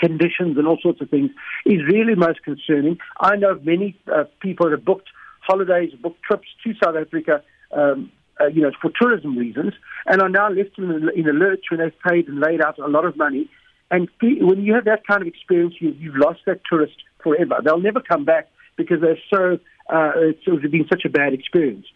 conditions 0.00 0.56
and 0.58 0.66
all 0.66 0.78
sorts 0.82 1.00
of 1.00 1.10
things 1.10 1.30
is 1.66 1.80
really 1.86 2.14
most 2.14 2.42
concerning. 2.42 2.98
I 3.20 3.36
know 3.36 3.60
many 3.62 3.96
uh, 4.12 4.24
people 4.40 4.66
that 4.66 4.76
have 4.76 4.84
booked 4.84 5.08
holidays, 5.40 5.92
booked 6.02 6.22
trips 6.22 6.48
to 6.64 6.74
South 6.82 6.96
Africa, 6.96 7.42
um, 7.72 8.10
uh, 8.40 8.46
you 8.46 8.62
know, 8.62 8.72
for 8.80 8.90
tourism 8.98 9.36
reasons, 9.36 9.74
and 10.06 10.22
are 10.22 10.28
now 10.28 10.48
left 10.48 10.78
in, 10.78 11.10
in 11.14 11.28
a 11.28 11.32
lurch 11.32 11.64
when 11.70 11.80
they've 11.80 12.00
paid 12.08 12.26
and 12.28 12.40
laid 12.40 12.60
out 12.60 12.78
a 12.78 12.88
lot 12.88 13.04
of 13.04 13.16
money. 13.16 13.48
And 13.90 14.08
when 14.20 14.62
you 14.62 14.74
have 14.74 14.84
that 14.84 15.06
kind 15.06 15.20
of 15.20 15.28
experience, 15.28 15.74
you, 15.80 15.90
you've 15.98 16.16
lost 16.16 16.40
that 16.46 16.60
tourist 16.68 16.94
forever. 17.22 17.56
They'll 17.62 17.80
never 17.80 18.00
come 18.00 18.24
back 18.24 18.48
because 18.76 19.00
they're 19.00 19.18
so 19.32 19.58
uh, 19.92 20.12
it's, 20.16 20.40
it's 20.46 20.70
been 20.70 20.86
such 20.88 21.04
a 21.04 21.08
bad 21.08 21.32
experience. 21.32 21.86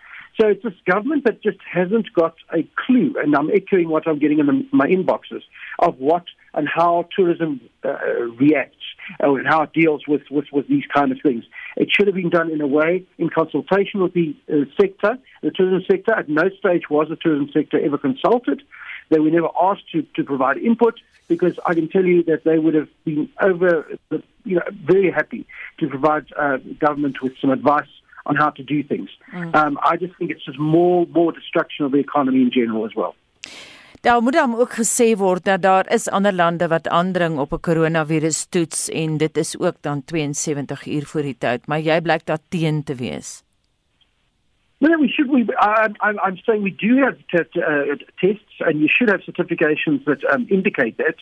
So 0.40 0.48
it's 0.48 0.62
this 0.64 0.74
government 0.84 1.24
that 1.24 1.42
just 1.42 1.58
hasn't 1.70 2.12
got 2.12 2.34
a 2.52 2.66
clue, 2.86 3.14
and 3.22 3.36
I'm 3.36 3.50
echoing 3.50 3.88
what 3.88 4.08
I'm 4.08 4.18
getting 4.18 4.40
in 4.40 4.46
the, 4.46 4.66
my 4.72 4.86
inboxes 4.86 5.42
of 5.78 5.98
what 5.98 6.24
and 6.54 6.68
how 6.68 7.08
tourism 7.14 7.60
uh, 7.84 7.98
reacts 8.38 8.76
uh, 9.22 9.32
and 9.34 9.46
how 9.46 9.62
it 9.62 9.72
deals 9.72 10.06
with, 10.08 10.22
with, 10.30 10.46
with 10.52 10.66
these 10.68 10.84
kind 10.92 11.12
of 11.12 11.18
things. 11.22 11.44
It 11.76 11.90
should 11.92 12.06
have 12.06 12.16
been 12.16 12.30
done 12.30 12.50
in 12.50 12.60
a 12.60 12.66
way 12.66 13.04
in 13.18 13.28
consultation 13.30 14.02
with 14.02 14.14
the 14.14 14.36
uh, 14.52 14.64
sector, 14.80 15.18
the 15.42 15.50
tourism 15.50 15.84
sector. 15.88 16.12
At 16.14 16.28
no 16.28 16.48
stage 16.58 16.90
was 16.90 17.08
the 17.08 17.16
tourism 17.16 17.50
sector 17.52 17.78
ever 17.78 17.98
consulted. 17.98 18.62
They 19.10 19.20
were 19.20 19.30
never 19.30 19.48
asked 19.60 19.90
to, 19.92 20.02
to 20.16 20.24
provide 20.24 20.58
input 20.58 20.98
because 21.28 21.58
I 21.64 21.74
can 21.74 21.88
tell 21.88 22.04
you 22.04 22.22
that 22.24 22.44
they 22.44 22.58
would 22.58 22.74
have 22.74 22.88
been 23.04 23.28
over, 23.40 23.86
you 24.44 24.56
know, 24.56 24.62
very 24.72 25.10
happy 25.10 25.46
to 25.78 25.88
provide 25.88 26.26
uh, 26.36 26.58
government 26.78 27.22
with 27.22 27.32
some 27.40 27.50
advice 27.50 27.88
on 28.24 28.36
how 28.36 28.50
to 28.50 28.62
do 28.62 28.82
things. 28.82 29.10
Mm. 29.32 29.54
Um, 29.54 29.78
I 29.82 29.96
just 29.96 30.14
think 30.18 30.30
it's 30.30 30.44
just 30.44 30.58
more 30.58 31.06
more 31.18 31.32
destruction 31.32 31.84
of 31.86 31.92
the 31.92 31.98
economy 31.98 32.40
in 32.46 32.50
general 32.50 32.84
as 32.84 32.94
well. 32.94 33.14
Daar 34.04 34.22
moet 34.22 34.32
dan 34.32 34.56
ook 34.56 34.72
gesê 34.72 35.16
word 35.16 35.44
dat 35.44 35.62
daar 35.62 35.92
is 35.92 36.08
ander 36.08 36.32
lande 36.32 36.68
wat 36.68 36.88
aandring 36.88 37.38
op 37.38 37.52
'n 37.52 37.60
koronavirus 37.60 38.44
toets 38.44 38.90
en 38.90 39.16
dit 39.16 39.36
is 39.36 39.58
ook 39.58 39.76
dan 39.80 40.04
72 40.04 40.86
uur 40.86 41.04
voor 41.06 41.22
die 41.22 41.38
tyd, 41.38 41.66
maar 41.66 41.80
jy 41.80 42.00
blyk 42.00 42.26
daar 42.26 42.42
teen 42.48 42.84
te 42.84 42.94
wees. 42.94 43.44
Well, 44.84 44.98
we 44.98 45.08
should. 45.08 45.30
We, 45.30 45.46
I'm, 45.58 45.94
I'm, 46.02 46.18
I'm 46.18 46.36
saying 46.44 46.62
we 46.62 46.70
do 46.70 46.98
have 46.98 47.16
uh, 47.32 47.96
tests, 48.20 48.60
and 48.60 48.80
you 48.80 48.88
should 48.88 49.08
have 49.08 49.22
certifications 49.22 50.04
that 50.04 50.22
um, 50.24 50.46
indicate 50.50 50.96
that. 50.98 51.16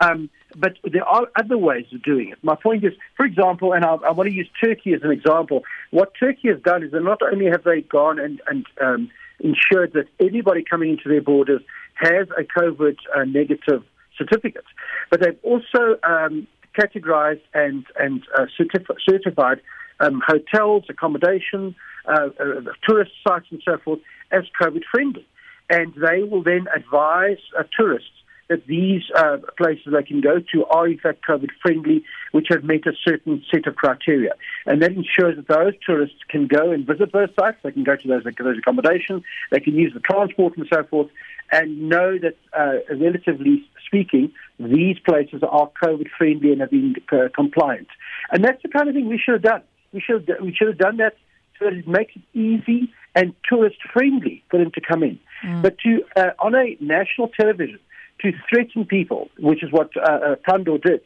Um, 0.00 0.30
but 0.56 0.76
there 0.84 1.04
are 1.04 1.26
other 1.36 1.58
ways 1.58 1.86
of 1.92 2.02
doing 2.02 2.30
it. 2.30 2.38
My 2.42 2.54
point 2.54 2.84
is, 2.84 2.92
for 3.16 3.26
example, 3.26 3.72
and 3.72 3.84
I, 3.84 3.94
I 3.94 4.10
want 4.12 4.28
to 4.28 4.34
use 4.34 4.48
Turkey 4.62 4.94
as 4.94 5.02
an 5.02 5.10
example. 5.10 5.64
What 5.90 6.12
Turkey 6.18 6.48
has 6.48 6.60
done 6.62 6.82
is 6.82 6.92
that 6.92 7.02
not 7.02 7.20
only 7.22 7.46
have 7.46 7.64
they 7.64 7.82
gone 7.82 8.18
and, 8.18 8.40
and 8.48 8.66
um, 8.80 9.10
ensured 9.40 9.92
that 9.94 10.06
anybody 10.20 10.64
coming 10.68 10.90
into 10.90 11.08
their 11.08 11.20
borders 11.22 11.62
has 11.94 12.28
a 12.38 12.44
COVID 12.58 12.96
uh, 13.16 13.24
negative 13.24 13.82
certificate, 14.16 14.64
but 15.10 15.20
they've 15.20 15.38
also 15.42 15.98
um, 16.02 16.46
categorized 16.78 17.42
and, 17.54 17.84
and 17.98 18.22
uh, 18.36 18.46
certif- 18.58 18.96
certified 19.08 19.60
um, 20.00 20.22
hotels, 20.26 20.84
accommodation, 20.88 21.74
uh, 22.06 22.28
uh, 22.38 22.60
tourist 22.86 23.12
sites, 23.26 23.46
and 23.50 23.62
so 23.64 23.78
forth 23.78 24.00
as 24.30 24.44
COVID 24.60 24.82
friendly. 24.90 25.26
And 25.68 25.92
they 25.94 26.22
will 26.22 26.42
then 26.42 26.66
advise 26.74 27.38
uh, 27.58 27.64
tourists 27.78 28.10
that 28.48 28.66
these 28.66 29.02
uh, 29.16 29.38
places 29.56 29.92
they 29.92 30.02
can 30.02 30.20
go 30.20 30.38
to 30.52 30.64
are 30.66 30.86
in 30.86 30.98
fact 30.98 31.24
COVID 31.28 31.50
friendly, 31.60 32.04
which 32.32 32.46
have 32.50 32.64
met 32.64 32.86
a 32.86 32.92
certain 33.04 33.42
set 33.52 33.66
of 33.66 33.76
criteria. 33.76 34.32
And 34.66 34.82
that 34.82 34.92
ensures 34.92 35.36
that 35.36 35.48
those 35.48 35.74
tourists 35.84 36.18
can 36.28 36.46
go 36.46 36.70
and 36.70 36.86
visit 36.86 37.12
those 37.12 37.28
sites, 37.38 37.58
they 37.62 37.72
can 37.72 37.84
go 37.84 37.96
to 37.96 38.08
those, 38.08 38.22
those 38.24 38.58
accommodations, 38.58 39.22
they 39.50 39.60
can 39.60 39.74
use 39.74 39.92
the 39.94 40.00
transport 40.00 40.56
and 40.56 40.66
so 40.72 40.84
forth, 40.84 41.08
and 41.50 41.88
know 41.88 42.18
that, 42.18 42.36
uh, 42.52 42.94
relatively 42.94 43.64
speaking, 43.86 44.32
these 44.58 44.98
places 44.98 45.42
are 45.48 45.70
COVID 45.82 46.08
friendly 46.16 46.52
and 46.52 46.60
have 46.60 46.70
been 46.70 46.96
uh, 47.12 47.28
compliant. 47.34 47.88
And 48.32 48.44
that's 48.44 48.62
the 48.62 48.68
kind 48.68 48.88
of 48.88 48.94
thing 48.94 49.08
we 49.08 49.18
should 49.18 49.34
have 49.34 49.42
done. 49.42 49.62
We 49.92 50.00
should 50.00 50.28
have, 50.28 50.40
we 50.40 50.54
should 50.54 50.68
have 50.68 50.78
done 50.78 50.96
that 50.98 51.16
so 51.58 51.66
that 51.66 51.74
it 51.74 51.88
makes 51.88 52.14
it 52.16 52.22
easy 52.38 52.92
and 53.14 53.34
tourist 53.48 53.76
friendly 53.92 54.44
for 54.50 54.58
them 54.58 54.70
to 54.72 54.80
come 54.80 55.02
in. 55.02 55.18
Mm. 55.44 55.62
But 55.62 55.78
to 55.78 56.04
uh, 56.16 56.30
on 56.38 56.54
a 56.54 56.76
national 56.80 57.28
television 57.28 57.78
to 58.22 58.32
threaten 58.48 58.84
people, 58.84 59.28
which 59.38 59.62
is 59.62 59.70
what 59.72 59.90
uh, 59.96 60.00
uh, 60.00 60.36
Pandor 60.48 60.82
did, 60.82 61.00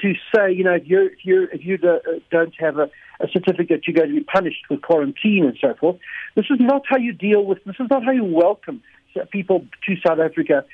to 0.00 0.14
say, 0.34 0.52
you 0.52 0.64
know, 0.64 0.74
if 0.74 0.82
you 0.86 1.02
if 1.02 1.24
you 1.24 1.48
if 1.52 1.64
you 1.64 1.78
uh, 1.88 1.98
don't 2.30 2.54
have 2.58 2.78
a, 2.78 2.90
a 3.20 3.28
certificate, 3.32 3.82
you're 3.86 3.96
going 3.96 4.10
to 4.10 4.14
be 4.14 4.24
punished 4.24 4.64
with 4.68 4.82
quarantine 4.82 5.44
and 5.44 5.56
so 5.60 5.74
forth. 5.74 5.96
This 6.34 6.46
is 6.50 6.58
not 6.60 6.82
how 6.88 6.98
you 6.98 7.12
deal 7.12 7.44
with. 7.44 7.64
This 7.64 7.76
is 7.80 7.86
not 7.90 8.04
how 8.04 8.12
you 8.12 8.24
welcome 8.24 8.82
people 9.30 9.64
to 9.86 9.96
South 10.06 10.18
Africa 10.18 10.64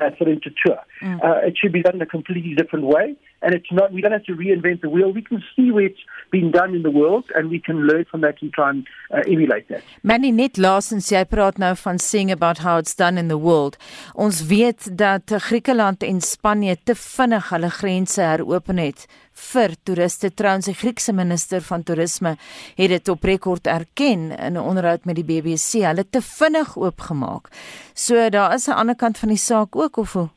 uh, 0.00 0.10
for 0.18 0.24
them 0.24 0.40
to 0.42 0.50
tour. 0.64 0.78
Mm. 1.00 1.24
Uh, 1.24 1.46
it 1.46 1.56
should 1.56 1.72
be 1.72 1.82
done 1.82 1.96
in 1.96 2.02
a 2.02 2.06
completely 2.06 2.54
different 2.54 2.86
way. 2.86 3.16
And 3.42 3.54
it's 3.54 3.70
not. 3.70 3.92
We 3.92 4.00
don't 4.00 4.12
have 4.12 4.24
to 4.24 4.34
reinvent 4.34 4.80
the 4.80 4.88
wheel. 4.88 5.12
We 5.12 5.22
can 5.22 5.42
see 5.54 5.70
where 5.70 5.86
it's 5.86 6.04
been 6.30 6.50
done 6.50 6.74
in 6.74 6.82
the 6.82 6.90
world, 6.90 7.24
and 7.34 7.50
we 7.50 7.60
can 7.60 7.86
learn 7.86 8.04
from 8.10 8.20
that 8.22 8.40
and 8.42 8.52
try 8.52 8.70
and 8.70 8.86
uh, 9.10 9.20
emulate 9.26 9.68
that. 9.68 9.82
Manny 10.02 10.30
net 10.30 10.58
laasens 10.58 11.10
jy 11.12 11.24
praat 11.28 11.58
nou 11.62 11.74
van 11.82 11.98
seeing 11.98 12.30
about 12.30 12.62
how 12.66 12.78
it's 12.78 12.94
done 12.94 13.18
in 13.18 13.28
the 13.28 13.38
world. 13.38 13.78
Ons 14.14 14.44
weet 14.46 14.88
dat 14.98 15.34
Griekeland 15.48 16.02
en 16.06 16.20
Spanje 16.20 16.76
te 16.84 16.94
vinnig 16.94 17.50
hulle 17.52 17.70
grense 17.70 18.22
heropen 18.22 18.80
het 18.82 19.06
vir 19.52 19.74
toeriste. 19.84 20.30
Trouens 20.30 20.68
die 20.70 20.76
Griekse 20.76 21.12
minister 21.16 21.64
van 21.64 21.82
toerisme 21.82 22.36
het 22.76 22.92
dit 22.94 23.08
op 23.08 23.24
rekord 23.24 23.66
erken 23.66 24.30
in 24.38 24.52
'n 24.52 24.58
onderhoud 24.58 25.04
met 25.04 25.16
die 25.16 25.24
BBC. 25.24 25.82
Hulle 25.82 26.04
te 26.10 26.22
vinnig 26.22 26.76
oopgemaak. 26.78 27.48
So 27.94 28.28
daar 28.28 28.54
is 28.54 28.68
'n 28.68 28.78
ander 28.78 28.96
kant 28.96 29.18
van 29.18 29.28
die 29.28 29.38
saak 29.38 29.76
ook 29.76 29.96
of 29.96 30.12
hoe? 30.12 30.28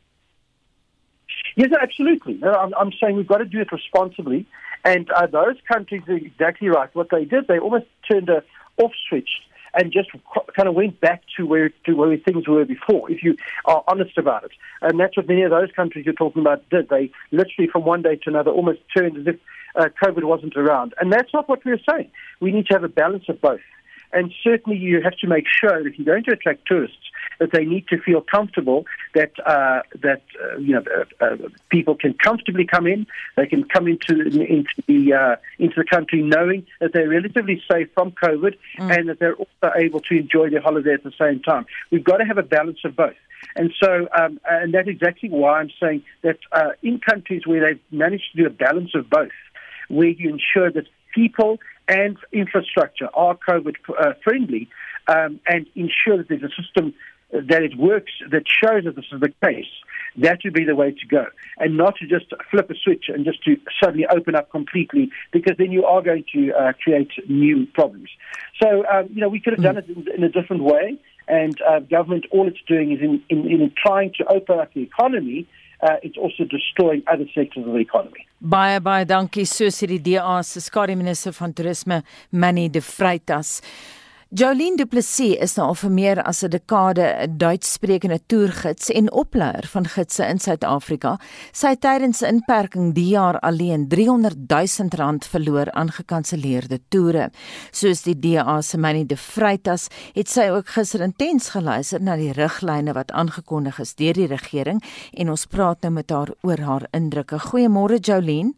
Yes, 1.56 1.70
absolutely. 1.82 2.40
I'm, 2.44 2.74
I'm 2.76 2.92
saying 3.02 3.16
we've 3.16 3.28
got 3.28 3.38
to 3.38 3.46
do 3.46 3.62
it 3.62 3.72
responsibly. 3.72 4.46
And 4.84 5.10
uh, 5.12 5.26
those 5.28 5.56
countries 5.68 6.04
are 6.08 6.16
exactly 6.16 6.70
right. 6.70 6.94
What 6.94 7.10
they 7.10 7.26
did, 7.26 7.48
they 7.48 7.58
almost 7.58 7.88
turned 8.10 8.30
a 8.30 8.44
off 8.78 8.92
switch 9.10 9.30
and 9.74 9.92
just 9.92 10.10
kind 10.56 10.70
of 10.70 10.76
went 10.76 11.00
back 11.02 11.24
to 11.38 11.46
where 11.46 11.70
to 11.86 11.94
where 11.94 12.16
things 12.18 12.48
were 12.48 12.66
before. 12.66 13.12
If 13.12 13.24
you 13.24 13.36
are 13.66 13.84
honest 13.88 14.18
about 14.18 14.44
it, 14.46 14.52
and 14.82 15.00
that's 15.00 15.18
what 15.18 15.28
many 15.28 15.42
of 15.42 15.52
those 15.52 15.72
countries 15.76 16.06
you're 16.06 16.14
talking 16.14 16.42
about 16.42 16.70
did. 16.70 16.90
They 16.90 17.12
literally 17.32 17.70
from 17.72 17.84
one 17.84 18.02
day 18.02 18.16
to 18.16 18.30
another 18.30 18.52
almost 18.52 18.80
turned 18.96 19.18
as 19.18 19.28
if 19.28 19.40
uh, 19.76 19.90
COVID 20.04 20.24
wasn't 20.24 20.56
around, 20.56 20.94
and 21.00 21.12
that's 21.12 21.34
not 21.34 21.50
what 21.50 21.66
we're 21.66 21.80
saying. 21.90 22.12
We 22.40 22.52
need 22.52 22.68
to 22.68 22.74
have 22.74 22.84
a 22.84 22.90
balance 22.90 23.26
of 23.28 23.42
both. 23.42 23.62
And 24.14 24.32
certainly, 24.44 24.78
you 24.78 25.02
have 25.04 25.18
to 25.18 25.28
make 25.28 25.46
sure 25.48 25.84
that 25.84 25.90
if 25.90 25.98
you're 25.98 26.06
going 26.06 26.24
to 26.26 26.32
attract 26.32 26.68
tourists, 26.68 27.05
that 27.40 27.52
they 27.52 27.66
need 27.66 27.88
to 27.90 27.98
feel 28.00 28.22
comfortable 28.22 28.86
that 29.14 29.32
uh, 29.46 29.82
that 30.02 30.22
uh, 30.42 30.58
you 30.58 30.74
know 30.74 30.84
uh, 31.22 31.26
uh, 31.26 31.38
people 31.70 31.96
can 31.96 32.14
comfortably 32.14 32.66
come 32.66 32.88
in. 32.88 33.08
They 33.36 33.48
can 33.48 33.64
come 33.64 33.88
into 33.88 34.14
into 34.22 34.84
the 34.88 35.14
uh, 35.14 35.36
into 35.60 35.76
the 35.78 35.86
country 35.86 36.22
knowing 36.22 36.66
that 36.80 36.94
they're 36.94 37.10
relatively 37.10 37.62
safe 37.70 37.90
from 37.94 38.12
COVID, 38.12 38.58
mm. 38.80 38.98
and 38.98 39.10
that 39.10 39.20
they're 39.20 39.36
also 39.36 39.72
able 39.76 40.00
to 40.02 40.18
enjoy 40.18 40.50
their 40.50 40.62
holiday 40.62 40.94
at 40.94 41.04
the 41.04 41.14
same 41.20 41.42
time. 41.42 41.66
We've 41.92 42.04
got 42.04 42.18
to 42.18 42.26
have 42.26 42.38
a 42.38 42.44
balance 42.44 42.80
of 42.84 42.96
both. 42.96 43.16
And 43.56 43.74
so, 43.82 44.08
um, 44.18 44.40
and 44.50 44.74
that's 44.74 44.88
exactly 44.88 45.30
why 45.30 45.60
I'm 45.60 45.72
saying 45.82 46.04
that 46.24 46.40
uh, 46.52 46.72
in 46.82 47.00
countries 47.00 47.46
where 47.46 47.62
they've 47.62 47.80
managed 47.92 48.32
to 48.34 48.42
do 48.42 48.48
a 48.48 48.50
balance 48.50 48.92
of 48.96 49.10
both, 49.10 49.32
where 49.88 50.10
you 50.10 50.30
ensure 50.30 50.72
that 50.72 50.88
people 51.14 51.60
and 51.88 52.18
infrastructure 52.32 53.10
are 53.14 53.38
COVID 53.48 53.76
uh, 53.98 54.14
friendly 54.24 54.68
um, 55.08 55.40
and 55.48 55.68
ensure 55.76 56.18
that 56.18 56.28
there's 56.28 56.44
a 56.44 56.62
system 56.62 56.94
that 57.32 57.64
it 57.64 57.78
works 57.78 58.12
that 58.32 58.44
shows 58.48 58.84
that 58.86 58.96
this 58.96 59.06
is 59.12 59.20
the 59.20 59.34
case, 59.44 59.66
that 60.18 60.40
would 60.44 60.54
be 60.54 60.64
the 60.64 60.76
way 60.76 60.92
to 60.92 61.06
go. 61.08 61.26
And 61.58 61.78
not 61.78 61.96
to 61.98 62.08
just 62.08 62.26
flip 62.50 62.70
a 62.70 62.76
switch 62.76 63.06
and 63.08 63.26
just 63.26 63.44
to 63.44 63.58
suddenly 63.82 64.06
open 64.08 64.36
up 64.36 64.52
completely, 64.52 65.12
because 65.32 65.58
then 65.58 65.72
you 65.72 65.86
are 65.86 66.02
going 66.02 66.26
to 66.34 66.54
uh, 66.54 66.74
create 66.82 67.12
new 67.28 67.66
problems. 67.68 68.10
So, 68.62 68.86
um, 68.88 69.10
you 69.14 69.22
know, 69.22 69.30
we 69.30 69.40
could 69.40 69.54
have 69.54 69.64
done 69.64 69.78
it 69.78 69.90
in, 69.90 70.06
in 70.16 70.24
a 70.24 70.30
different 70.30 70.64
way. 70.64 70.98
And 71.28 71.60
uh, 71.62 71.80
government, 71.80 72.26
all 72.32 72.48
it's 72.48 72.62
doing 72.68 72.92
is 72.92 73.00
in, 73.02 73.22
in, 73.30 73.50
in 73.50 73.72
trying 73.76 74.14
to 74.18 74.26
open 74.32 74.60
up 74.60 74.74
the 74.74 74.82
economy. 74.82 75.48
Uh, 75.82 75.96
it's 76.04 76.18
also 76.18 76.46
destroying 76.46 77.04
other 77.08 77.26
sectors 77.34 77.66
of 77.66 77.74
the 77.74 77.80
economy. 77.80 78.26
Baie 78.40 78.80
baie 78.80 79.06
dankie 79.06 79.46
so 79.46 79.68
sê 79.74 79.88
die 79.90 80.00
DA 80.00 80.42
se 80.44 80.62
skare 80.64 80.96
minister 80.96 81.34
van 81.34 81.54
toerisme 81.54 82.02
Manny 82.32 82.70
de 82.70 82.80
Vreitas. 82.80 83.62
Jolien 84.36 84.76
Du 84.76 84.84
Plessis 84.84 85.38
is 85.40 85.54
nou 85.56 85.70
al 85.70 85.78
vir 85.80 85.92
meer 85.96 86.20
as 86.28 86.44
'n 86.44 86.50
dekade 86.50 87.06
'n 87.24 87.38
Duitssprekende 87.38 88.20
toergids 88.28 88.90
en 88.90 89.12
opleier 89.12 89.64
van 89.64 89.86
gidse 89.86 90.28
in 90.28 90.40
Suid-Afrika. 90.40 91.18
Sy 91.54 91.68
het 91.68 91.82
tydens 91.82 92.22
inperking 92.22 92.94
die 92.94 93.10
jaar 93.16 93.40
alleen 93.40 93.88
300 93.88 94.36
000 94.50 94.90
rand 94.98 95.26
verloor 95.26 95.72
aan 95.72 95.90
gekanselleerde 95.92 96.80
toere. 96.90 97.32
Soos 97.72 98.02
die 98.02 98.20
DA 98.20 98.62
se 98.62 98.78
Manny 98.78 99.06
de 99.06 99.18
Vreitas 99.18 99.88
het 100.14 100.28
sy 100.28 100.50
ook 100.50 100.68
gister 100.68 101.02
intens 101.02 101.50
geluister 101.50 102.02
na 102.02 102.16
die 102.16 102.34
riglyne 102.34 102.94
wat 102.94 103.12
aangekondig 103.12 103.80
is 103.80 103.96
deur 103.96 104.14
die 104.14 104.28
regering 104.28 104.84
en 105.14 105.30
ons 105.30 105.46
praat 105.46 105.82
nou 105.82 105.94
met 105.94 106.10
haar 106.10 106.30
oor 106.42 106.60
haar 106.60 106.88
indrukke. 106.92 107.40
Goeiemôre 107.40 108.00
Jolien. 108.00 108.54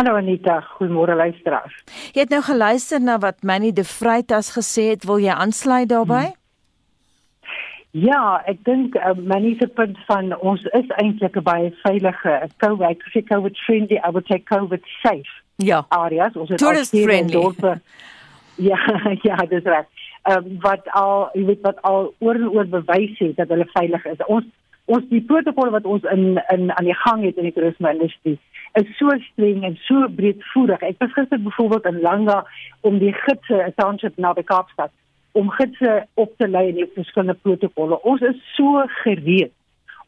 Hallo 0.00 0.14
Anita, 0.16 0.54
goeiemôre 0.78 1.12
luisteraars. 1.12 1.74
Jy 2.14 2.22
het 2.22 2.30
nou 2.32 2.38
geluister 2.40 3.02
na 3.04 3.18
wat 3.20 3.42
Manny 3.44 3.68
de 3.76 3.82
Vreitas 3.84 4.48
gesê 4.54 4.86
het, 4.94 5.02
wil 5.04 5.18
jy 5.20 5.34
aansluit 5.34 5.90
daarbey? 5.90 6.30
Hmm. 6.30 7.98
Ja, 8.06 8.20
ek 8.48 8.62
dink 8.64 8.96
uh, 8.96 9.12
Manny 9.18 9.50
se 9.60 9.68
punt 9.76 9.98
van 10.08 10.32
ons 10.38 10.64
is 10.78 10.88
eintlik 11.02 11.36
'n 11.36 11.44
baie 11.44 11.68
veilige 11.82 12.32
COVID, 12.64 12.96
ek 12.96 13.04
sê 13.12 13.20
COVID 13.28 13.60
friendly, 13.66 13.98
I 14.00 14.08
would 14.08 14.24
take 14.24 14.48
COVID 14.48 14.80
safe. 15.02 15.34
Ja. 15.56 15.84
Areas, 15.90 16.32
ons 16.32 16.48
het 16.48 16.64
Tourist 16.64 16.96
friendly. 16.96 17.36
Dorpe, 17.36 17.76
ja, 18.70 18.80
ja, 19.20 19.36
dis 19.52 19.68
reg. 19.68 19.84
Ehm 20.22 20.46
um, 20.46 20.56
wat 20.64 20.88
al, 20.96 21.28
jy 21.34 21.44
weet 21.44 21.60
wat 21.68 21.82
al 21.82 22.14
oor 22.24 22.40
en 22.40 22.48
oor 22.48 22.72
bewys 22.72 23.18
het 23.18 23.36
dat 23.36 23.52
hulle 23.52 23.68
veilig 23.76 24.06
is. 24.14 24.24
Ons 24.26 24.48
ons 24.86 25.04
die 25.12 25.20
protokolle 25.20 25.76
wat 25.76 25.84
ons 25.84 26.08
in 26.08 26.40
in 26.56 26.72
aan 26.72 26.88
die 26.88 27.00
gang 27.04 27.20
het 27.24 27.36
in 27.36 27.50
die 27.50 27.52
toerisme 27.52 27.92
industrie 27.92 28.38
is 28.78 28.96
so 28.98 29.10
streng 29.32 29.64
en 29.64 29.76
so 29.86 30.08
breedvoerig. 30.16 30.82
Ek 30.82 30.98
was 31.02 31.12
gister 31.12 31.40
byvoorbeeld 31.42 31.88
in 31.90 32.00
Langa 32.00 32.44
om 32.86 32.98
die 32.98 33.12
gidse 33.12 33.72
township 33.76 34.16
na 34.16 34.32
die 34.32 34.46
Kaapstad 34.46 34.92
om 35.32 35.50
gidse 35.50 36.06
op 36.14 36.32
te 36.38 36.48
lei 36.48 36.68
in 36.68 36.80
die 36.80 36.90
verskillende 36.94 37.38
protokolle. 37.42 38.00
Ons 38.02 38.22
is 38.26 38.38
so 38.56 38.84
gereed 39.02 39.52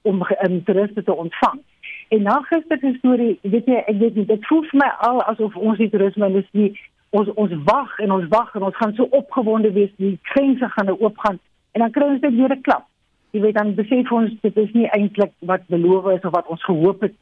om 0.02 0.24
in 0.42 0.62
toeriste 0.66 1.02
te 1.02 1.14
ontvang. 1.14 1.60
En 2.08 2.22
na 2.22 2.40
gister 2.48 2.78
se 2.78 2.94
storie, 2.98 3.38
weet 3.42 3.68
jy, 3.70 3.82
ek 3.86 3.98
weet 4.00 4.18
nie, 4.18 4.26
dit 4.28 4.48
voel 4.48 4.64
vir 4.70 4.80
my 4.82 4.88
al 5.06 5.22
asof 5.30 5.54
ons 5.56 5.78
die 5.78 5.90
toerisme 5.92 6.26
industrie 6.26 6.72
ons 7.12 7.28
ons 7.36 7.52
wag 7.68 7.98
en 8.00 8.14
ons 8.16 8.28
wag 8.32 8.54
en 8.56 8.66
ons 8.68 8.76
gaan 8.76 8.94
so 8.96 9.04
opgewonde 9.12 9.72
wees 9.76 9.92
die 10.00 10.14
grense 10.32 10.68
gaan 10.74 10.88
nou 10.88 10.96
oopgaan 11.00 11.38
en 11.76 11.84
dan 11.84 11.92
kry 11.92 12.08
ons 12.08 12.24
net 12.24 12.34
weer 12.36 12.54
'n 12.56 12.62
klap. 12.68 12.86
Jy 13.32 13.40
weet 13.40 13.54
dan 13.54 13.74
besef 13.74 14.12
ons 14.12 14.32
dit 14.40 14.56
is 14.56 14.72
nie 14.72 14.88
eintlik 14.88 15.32
wat 15.40 15.66
beloof 15.68 16.08
is 16.16 16.24
of 16.24 16.32
wat 16.32 16.46
ons 16.46 16.64
gehoop 16.64 17.00
het 17.00 17.14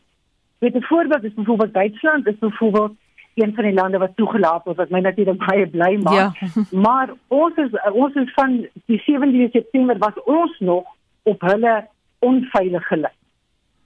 Weet 0.60 0.74
'n 0.74 0.82
voorbeeld 0.82 1.24
is 1.24 1.34
byvoorbeeld 1.34 1.74
Duitsland 1.74 2.26
is 2.26 2.38
byvoorbeeld 2.38 2.92
een 3.34 3.54
van 3.54 3.64
die 3.64 3.72
lande 3.72 3.98
wat 3.98 4.16
toegelaat 4.16 4.64
word 4.64 4.76
wat 4.76 4.90
my 4.90 5.00
natuurlik 5.00 5.46
baie 5.46 5.66
bly 5.66 6.00
maak. 6.02 6.36
Ja. 6.36 6.62
maar 6.86 7.08
ons 7.28 7.56
is 7.56 7.70
ons 7.92 8.14
is 8.14 8.32
van 8.32 8.66
die 8.84 9.00
17de 9.00 9.50
September 9.50 9.98
was 9.98 10.22
ons 10.24 10.58
nog 10.58 10.84
op 11.22 11.40
hulle 11.40 11.86
onveilige 12.18 12.96
lys. 12.96 13.18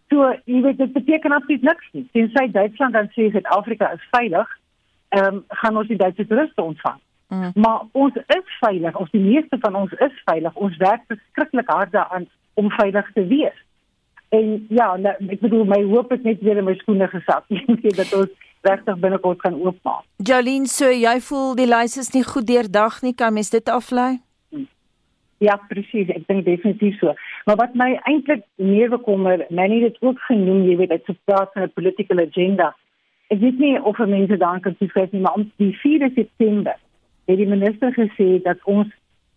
So, 0.08 0.34
jy 0.44 0.60
weet 0.62 0.78
dit 0.78 0.92
beteken 0.92 1.32
absoluut 1.32 1.62
niks 1.62 1.88
nie. 1.92 2.08
Tensy 2.12 2.50
Duitsland 2.50 2.92
dan 2.92 3.08
sê 3.14 3.30
Suid-Afrika 3.30 3.92
is 3.92 4.08
veilig, 4.10 4.58
ehm 5.08 5.34
um, 5.34 5.44
gaan 5.48 5.76
ons 5.76 5.88
die 5.88 5.96
Duitse 5.96 6.26
toeriste 6.26 6.62
ontvang. 6.62 7.00
Mm. 7.28 7.50
Maar 7.54 7.80
ons 7.92 8.14
is 8.26 8.58
veilig, 8.60 8.96
of 8.96 9.10
die 9.10 9.20
meeste 9.20 9.56
van 9.60 9.74
ons 9.74 9.92
is 9.92 10.22
veilig. 10.24 10.54
Ons 10.54 10.76
werk 10.76 11.02
verskriklik 11.06 11.70
hard 11.70 11.92
daaraan 11.92 12.28
om 12.54 12.70
veilig 12.70 13.10
te 13.14 13.26
wees. 13.26 13.63
En 14.34 14.66
ja, 14.68 14.88
nou, 14.96 15.14
ek 15.30 15.42
bedoel 15.44 15.64
my 15.70 15.80
hoop 15.92 16.12
is 16.16 16.22
net 16.26 16.42
weer 16.42 16.58
in 16.58 16.66
my 16.66 16.74
skoene 16.80 17.06
gesak. 17.12 17.46
Ek 17.54 17.82
sê 17.84 17.92
dat 17.94 18.12
ons 18.18 18.32
regtig 18.64 19.00
binnekort 19.02 19.42
kan 19.42 19.56
oopmaak. 19.60 20.06
Jolien, 20.24 20.66
so 20.70 20.88
jy 20.90 21.18
voel 21.28 21.52
die 21.58 21.68
lys 21.68 21.98
is 22.00 22.14
nie 22.14 22.24
goed 22.26 22.48
deurdag 22.48 23.02
nie, 23.04 23.12
kan 23.14 23.34
mens 23.36 23.52
dit 23.52 23.68
aflei? 23.68 24.16
Ja, 25.42 25.58
presies, 25.68 26.08
ek 26.14 26.24
dink 26.30 26.46
definitief 26.46 26.96
so. 27.00 27.12
Maar 27.44 27.58
wat 27.60 27.74
my 27.76 27.90
eintlik 28.08 28.46
meer 28.56 28.88
bekommer, 28.94 29.44
Manny 29.50 29.82
het 29.82 29.92
dit 29.92 30.06
ook 30.06 30.22
genoem, 30.30 30.62
jy 30.64 30.78
weet, 30.80 30.94
dit 30.94 31.08
is 31.08 31.14
'n 31.14 31.20
praat 31.28 31.52
van 31.52 31.66
'n 31.66 31.74
political 31.74 32.22
agenda. 32.24 32.72
Ek 33.28 33.40
weet 33.40 33.58
nie 33.58 33.82
of 33.82 33.98
mense 33.98 34.36
dan 34.36 34.60
kan 34.60 34.76
sê 34.80 35.08
nie, 35.10 35.20
maar 35.20 35.36
om 35.36 35.50
die 35.56 35.74
4 35.82 36.10
September 36.14 36.76
het 37.26 37.36
die 37.36 37.48
minister 37.48 37.92
gesê 37.92 38.42
dat 38.42 38.58
ons 38.64 38.88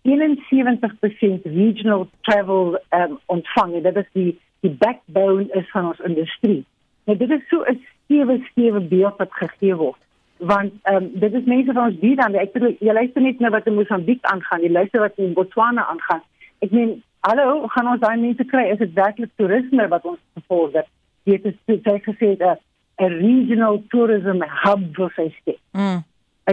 71% 0.08 1.44
regional 1.44 2.08
travel 2.22 2.80
um, 2.92 3.20
ontvang. 3.26 3.82
Dit 3.84 3.96
is 3.96 4.10
die 4.14 4.40
die 4.68 4.76
backbone 4.84 5.48
is 5.60 5.70
van 5.72 5.92
ons 5.92 6.04
industrie. 6.10 6.66
Nou 7.08 7.18
dit 7.18 7.32
is 7.32 7.48
so 7.50 7.64
'n 7.64 7.80
stewe 8.04 8.38
stewe 8.52 8.80
beeld 8.80 9.18
wat 9.18 9.34
gegee 9.42 9.76
word. 9.76 10.02
Want 10.38 10.74
ehm 10.84 10.96
um, 10.96 11.12
dit 11.14 11.34
is 11.34 11.46
mense 11.46 11.74
van 11.74 11.86
ons 11.86 12.00
hier 12.02 12.16
dan 12.16 12.34
ek 12.34 12.54
bedoel 12.54 12.76
jy 12.80 12.94
luister 12.94 13.22
net 13.22 13.40
na 13.40 13.50
wat 13.50 13.68
in 13.68 13.76
Mosambiek 13.76 14.24
aangaan, 14.26 14.62
jy 14.62 14.72
luister 14.72 15.00
wat 15.00 15.18
in 15.18 15.34
Botswana 15.34 15.88
aangaan. 15.88 16.22
Ek 16.60 16.72
meen 16.72 17.04
hallo, 17.20 17.68
gaan 17.68 17.88
ons 17.88 18.00
daai 18.00 18.18
mense 18.18 18.46
kry? 18.46 18.70
Is 18.72 18.78
dit 18.78 18.94
werklik 18.94 19.32
toerisme 19.36 19.88
wat 19.88 20.06
ons 20.06 20.20
bevorder? 20.34 20.86
Dit 21.24 21.46
is 21.46 21.56
sê 21.66 22.00
gesê 22.10 22.38
'n 22.38 22.58
'n 23.00 23.14
regional 23.22 23.84
tourism 23.90 24.42
hub 24.64 24.96
vir 24.96 25.12
sê. 25.16 25.56
Mm. 25.72 26.04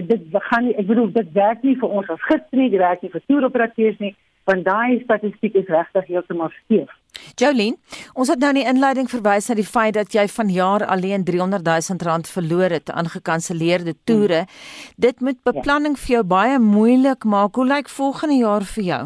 Dit 0.07 0.23
gaan 0.33 0.65
nie, 0.65 0.75
ek 0.77 0.87
bedoel 0.87 1.13
dit 1.13 1.33
werk 1.33 1.63
nie 1.63 1.77
vir 1.79 1.89
ons 1.89 2.09
as 2.11 2.23
gids 2.29 2.51
nie, 2.51 2.71
dit 2.71 2.81
werk 2.81 3.03
nie 3.03 3.11
vir 3.11 3.23
toeroperateurs 3.27 3.99
nie, 3.99 4.15
want 4.45 4.65
daai 4.65 5.01
statistiek 5.05 5.55
is 5.55 5.69
regtig 5.69 6.07
heeltemal 6.07 6.51
skeef. 6.65 6.91
Jolien, 7.35 7.77
ons 8.15 8.29
het 8.29 8.39
nou 8.39 8.51
in 8.55 8.61
die 8.61 8.69
inleiding 8.69 9.11
verwys 9.11 9.49
na 9.49 9.55
die 9.55 9.67
feit 9.67 9.95
dat 9.95 10.15
jy 10.15 10.27
vanjaar 10.29 10.87
alleen 10.87 11.25
300 11.25 11.65
000 11.67 11.99
rand 12.09 12.29
verloor 12.29 12.71
het 12.71 12.91
aan 12.91 13.09
gekanselleerde 13.09 13.95
toere. 14.05 14.45
Hmm. 14.45 14.95
Dit 14.97 15.21
moet 15.21 15.43
beplanning 15.43 15.97
ja. 15.99 16.03
vir 16.05 16.15
jou 16.15 16.25
baie 16.25 16.59
moeilik 16.59 17.25
maak. 17.25 17.55
Hoe 17.55 17.67
lyk 17.67 17.89
volgende 17.89 18.39
jaar 18.39 18.63
vir 18.63 18.85
jou? 18.85 19.05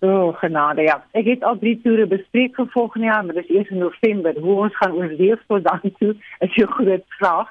O, 0.00 0.08
oh, 0.08 0.36
genade 0.38 0.82
ja. 0.86 1.00
Ek 1.18 1.26
het 1.26 1.42
al 1.42 1.58
drie 1.58 1.74
toere 1.82 2.06
bespreek 2.06 2.54
vir 2.54 2.68
volgende 2.70 3.06
jaar, 3.06 3.24
maar 3.24 3.34
dis 3.34 3.48
eers 3.50 3.70
in 3.74 3.82
November. 3.82 4.36
Hoe 4.38 4.58
ons 4.66 4.76
gaan 4.78 4.94
oorleef 4.94 5.40
tot 5.46 5.64
dan 5.64 5.80
toe 5.98 6.14
is 6.38 6.56
'n 6.56 6.70
groot 6.78 7.04
vraag. 7.18 7.48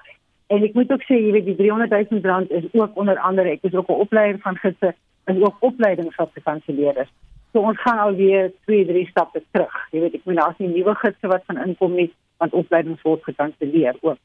En 0.48 0.63
ek 0.63 0.74
moet 0.74 0.92
ook 0.92 1.04
sê, 1.04 1.16
jy 1.20 1.32
weet, 1.32 1.46
die 1.46 1.56
300 1.56 2.10
000 2.10 2.22
rand 2.24 2.52
is 2.52 2.63
ook 2.72 2.96
onder 2.96 3.20
andere, 3.20 3.50
ek 3.50 3.63
is 3.68 3.74
ook 3.74 3.90
'n 3.90 4.02
opleier 4.04 4.40
van 4.40 4.56
gidse 4.56 4.96
en 5.24 5.44
ook 5.44 5.56
opleiding 5.60 6.13
vir 6.16 6.28
vakansieleerders. 6.34 7.10
So 7.58 7.65
ons 7.65 7.80
gaan 7.82 7.98
alweer 7.98 8.52
2, 8.70 8.86
3 8.86 9.08
stappe 9.10 9.41
terug. 9.50 9.74
Jy 9.89 10.04
weet, 10.04 10.15
ek 10.20 10.26
moet 10.30 10.36
nou 10.38 10.43
as 10.46 10.60
nie 10.62 10.67
nuwe 10.70 10.93
gidse 11.02 11.30
wat 11.32 11.46
van 11.50 11.58
inkom 11.63 11.96
nie, 11.98 12.12
want 12.38 12.54
opleidings 12.54 13.02
word 13.02 13.24
gekanselleer 13.26 13.98
ook. 14.06 14.20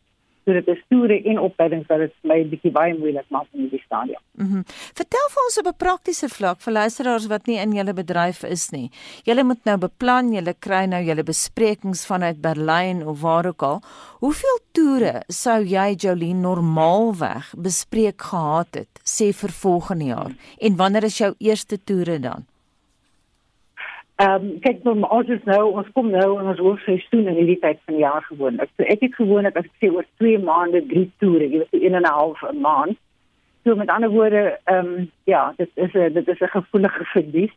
So 0.44 0.52
dit 0.52 0.68
is 0.68 0.82
toere 0.92 1.16
en 1.30 1.40
opleidings 1.40 1.88
wat 1.88 2.02
dit 2.02 2.12
my 2.28 2.36
'n 2.42 2.50
bietjie 2.50 2.72
baie 2.74 2.92
moeilik 2.98 3.24
maak 3.30 3.48
in 3.54 3.70
die 3.70 3.80
stadium. 3.86 4.20
Mhm. 4.36 4.58
Mm 4.58 4.64
Vertel 5.00 5.28
vir 5.32 5.42
ons 5.46 5.58
op 5.58 5.66
'n 5.66 5.78
praktiese 5.84 6.28
vlak 6.28 6.60
vir 6.60 6.72
luisteraars 6.72 7.26
wat 7.32 7.46
nie 7.46 7.56
in 7.56 7.72
julle 7.72 7.94
bedryf 7.94 8.44
is 8.44 8.70
nie. 8.70 8.90
Julle 9.24 9.44
moet 9.44 9.64
nou 9.64 9.78
beplan, 9.78 10.32
julle 10.34 10.54
kry 10.60 10.84
nou 10.84 11.02
julle 11.02 11.24
besprekings 11.24 12.06
vanuit 12.06 12.40
Berlyn 12.40 13.06
of 13.06 13.20
waar 13.20 13.46
ook 13.46 13.62
al. 13.62 13.82
Hoeveel 14.20 14.58
toere 14.72 15.22
sou 15.28 15.64
jy 15.64 15.94
Jolien 15.96 16.40
normaalweg 16.40 17.54
bespreek 17.56 18.20
gehad 18.20 18.74
het 18.74 19.00
sê 19.04 19.32
vir 19.32 19.50
volgende 19.50 20.04
jaar? 20.04 20.32
En 20.60 20.76
wanneer 20.76 21.04
is 21.04 21.18
jou 21.18 21.34
eerste 21.38 21.78
toere 21.84 22.18
dan? 22.18 22.44
Ehm 24.20 24.44
um, 24.44 24.58
kyk 24.60 24.82
nou 24.84 24.98
ons 25.08 25.28
is 25.28 25.44
nou 25.48 25.62
ons 25.72 25.86
kom 25.96 26.10
nou 26.12 26.26
in 26.40 26.48
ons 26.50 26.58
hoogseisoen 26.60 27.30
in 27.30 27.38
hierdie 27.40 27.58
tyd 27.62 27.78
van 27.86 27.94
die 27.96 28.04
jaar 28.04 28.24
gewoonlik. 28.26 28.68
So 28.76 28.84
ek 28.84 29.00
het 29.00 29.14
gewoonlik 29.14 29.56
as 29.56 29.64
ek 29.64 29.78
sê 29.80 29.88
oor 29.94 30.04
2 30.20 30.38
maande 30.44 30.82
drie 30.90 31.08
toere, 31.18 31.48
jy 31.48 31.62
weet 31.62 31.78
1 31.80 31.94
en 31.94 32.02
'n 32.02 32.12
half 32.18 32.42
'n 32.50 32.60
maand. 32.60 32.98
So 33.64 33.74
met 33.74 33.88
ander 33.88 34.10
woorde, 34.10 34.58
ehm 34.64 34.86
um, 34.86 35.10
ja, 35.24 35.54
dit 35.56 35.70
is 35.74 35.94
'n 35.94 36.12
dit 36.12 36.28
is 36.28 36.40
'n 36.40 36.56
gevoelige 36.58 37.04
verlies. 37.14 37.54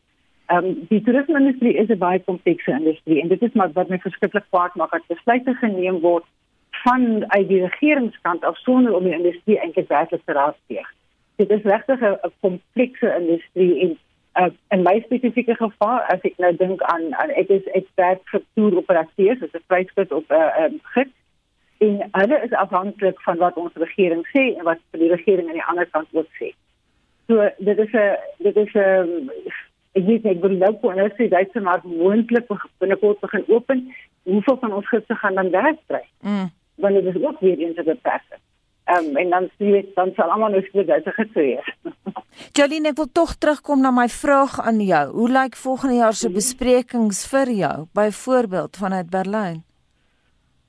Ehm 0.48 0.66
um, 0.66 0.86
die 0.90 1.02
toerisme-industrie 1.02 1.76
is 1.76 1.90
'n 1.90 1.98
baie 1.98 2.20
komplekse 2.20 2.72
industrie 2.72 3.22
en 3.22 3.28
dit 3.28 3.42
is 3.42 3.54
maar 3.54 3.72
wat 3.74 3.90
my 3.90 4.00
verskriklik 4.00 4.46
kwaad 4.50 4.76
maak 4.76 4.92
dat 4.92 5.08
besluite 5.08 5.54
geneem 5.54 6.00
word 6.00 6.26
van 6.84 7.32
uit 7.32 7.48
die 7.48 7.62
regeringskant 7.62 8.44
af 8.44 8.58
sonder 8.58 8.96
om 8.96 9.04
die 9.04 9.18
industrie 9.18 9.60
eintlik 9.60 9.88
werklik 9.88 10.22
te 10.26 10.32
raadpleeg. 10.32 10.94
Dit 11.36 11.50
is 11.50 11.64
regtig 11.64 12.00
'n 12.02 12.32
komplekse 12.40 13.16
industrie 13.20 13.82
en 13.82 13.98
uh, 14.36 14.50
in 14.72 14.84
my 14.84 15.02
spesifieke 15.06 15.56
geval 15.56 16.00
as 16.14 16.24
ek 16.28 16.38
nou 16.38 16.52
dink 16.56 16.82
aan, 16.92 17.14
aan 17.22 17.32
ek 17.40 17.50
is 17.50 17.68
ek 17.78 17.88
werk 18.00 18.24
vir 18.32 18.44
toer 18.56 18.78
operateurs 18.82 19.44
as 19.46 19.54
'n 19.54 19.68
vryskut 19.68 20.12
op 20.12 20.32
'n 20.32 20.42
uh, 20.42 20.66
um, 20.66 20.80
gids 20.96 21.16
en 21.78 22.10
hulle 22.12 22.38
is 22.44 22.52
afhanklik 22.52 23.22
van 23.22 23.38
wat 23.38 23.56
ons 23.56 23.74
regering 23.86 24.24
sê 24.34 24.44
en 24.58 24.64
wat 24.64 24.80
die 24.92 25.12
regering 25.12 25.48
aan 25.48 25.60
die 25.60 25.70
ander 25.72 25.88
kant 25.92 26.08
ook 26.12 26.30
sê. 26.40 26.52
So 27.28 27.50
dit 27.60 27.78
is 27.80 27.94
'n 27.94 28.18
dit 28.38 28.56
is 28.56 28.74
'n 28.74 29.30
ek 29.94 30.04
weet 30.06 30.26
ek 30.26 30.42
wil 30.42 30.58
nou 30.58 30.74
kon 30.82 30.96
nou 30.96 31.10
sê 31.10 31.30
dit 31.30 31.54
maar 31.64 31.82
moontlik 31.84 32.48
binnekort 32.80 33.20
begin 33.20 33.44
open. 33.48 33.94
Hoeveel 34.24 34.58
van 34.58 34.74
ons 34.74 34.88
gidse 34.88 35.16
gaan 35.16 35.36
dan 35.36 35.50
werk 35.50 35.80
kry? 35.88 36.06
Mm. 36.22 36.50
Want 36.76 36.94
dit 36.94 37.16
is 37.16 37.24
ook 37.24 37.40
weer 37.40 37.58
eens 37.58 37.78
'n 37.78 37.84
beperking. 37.84 38.42
Ehm 38.86 39.06
um, 39.06 39.18
en 39.18 39.30
dan 39.30 39.50
sien 39.58 39.72
jy 39.74 39.82
dan 39.96 40.12
sal 40.16 40.30
almal 40.30 40.54
nou 40.54 40.90
uit 40.92 41.08
gekry 41.18 41.58
het. 41.58 41.94
Jolene, 42.58 42.92
ek 42.92 43.00
wil 43.00 43.08
tog 43.12 43.36
terugkom 43.42 43.82
na 43.82 43.92
my 43.92 44.06
vraag 44.12 44.60
aan 44.62 44.82
jou. 44.84 45.06
Hoe 45.16 45.30
lyk 45.30 45.56
volgende 45.58 45.96
jaar 46.04 46.14
se 46.14 46.30
besprekings 46.30 47.24
vir 47.32 47.52
jou, 47.52 47.78
byvoorbeeld 47.98 48.78
vanuit 48.78 49.10
Berlyn? 49.10 49.64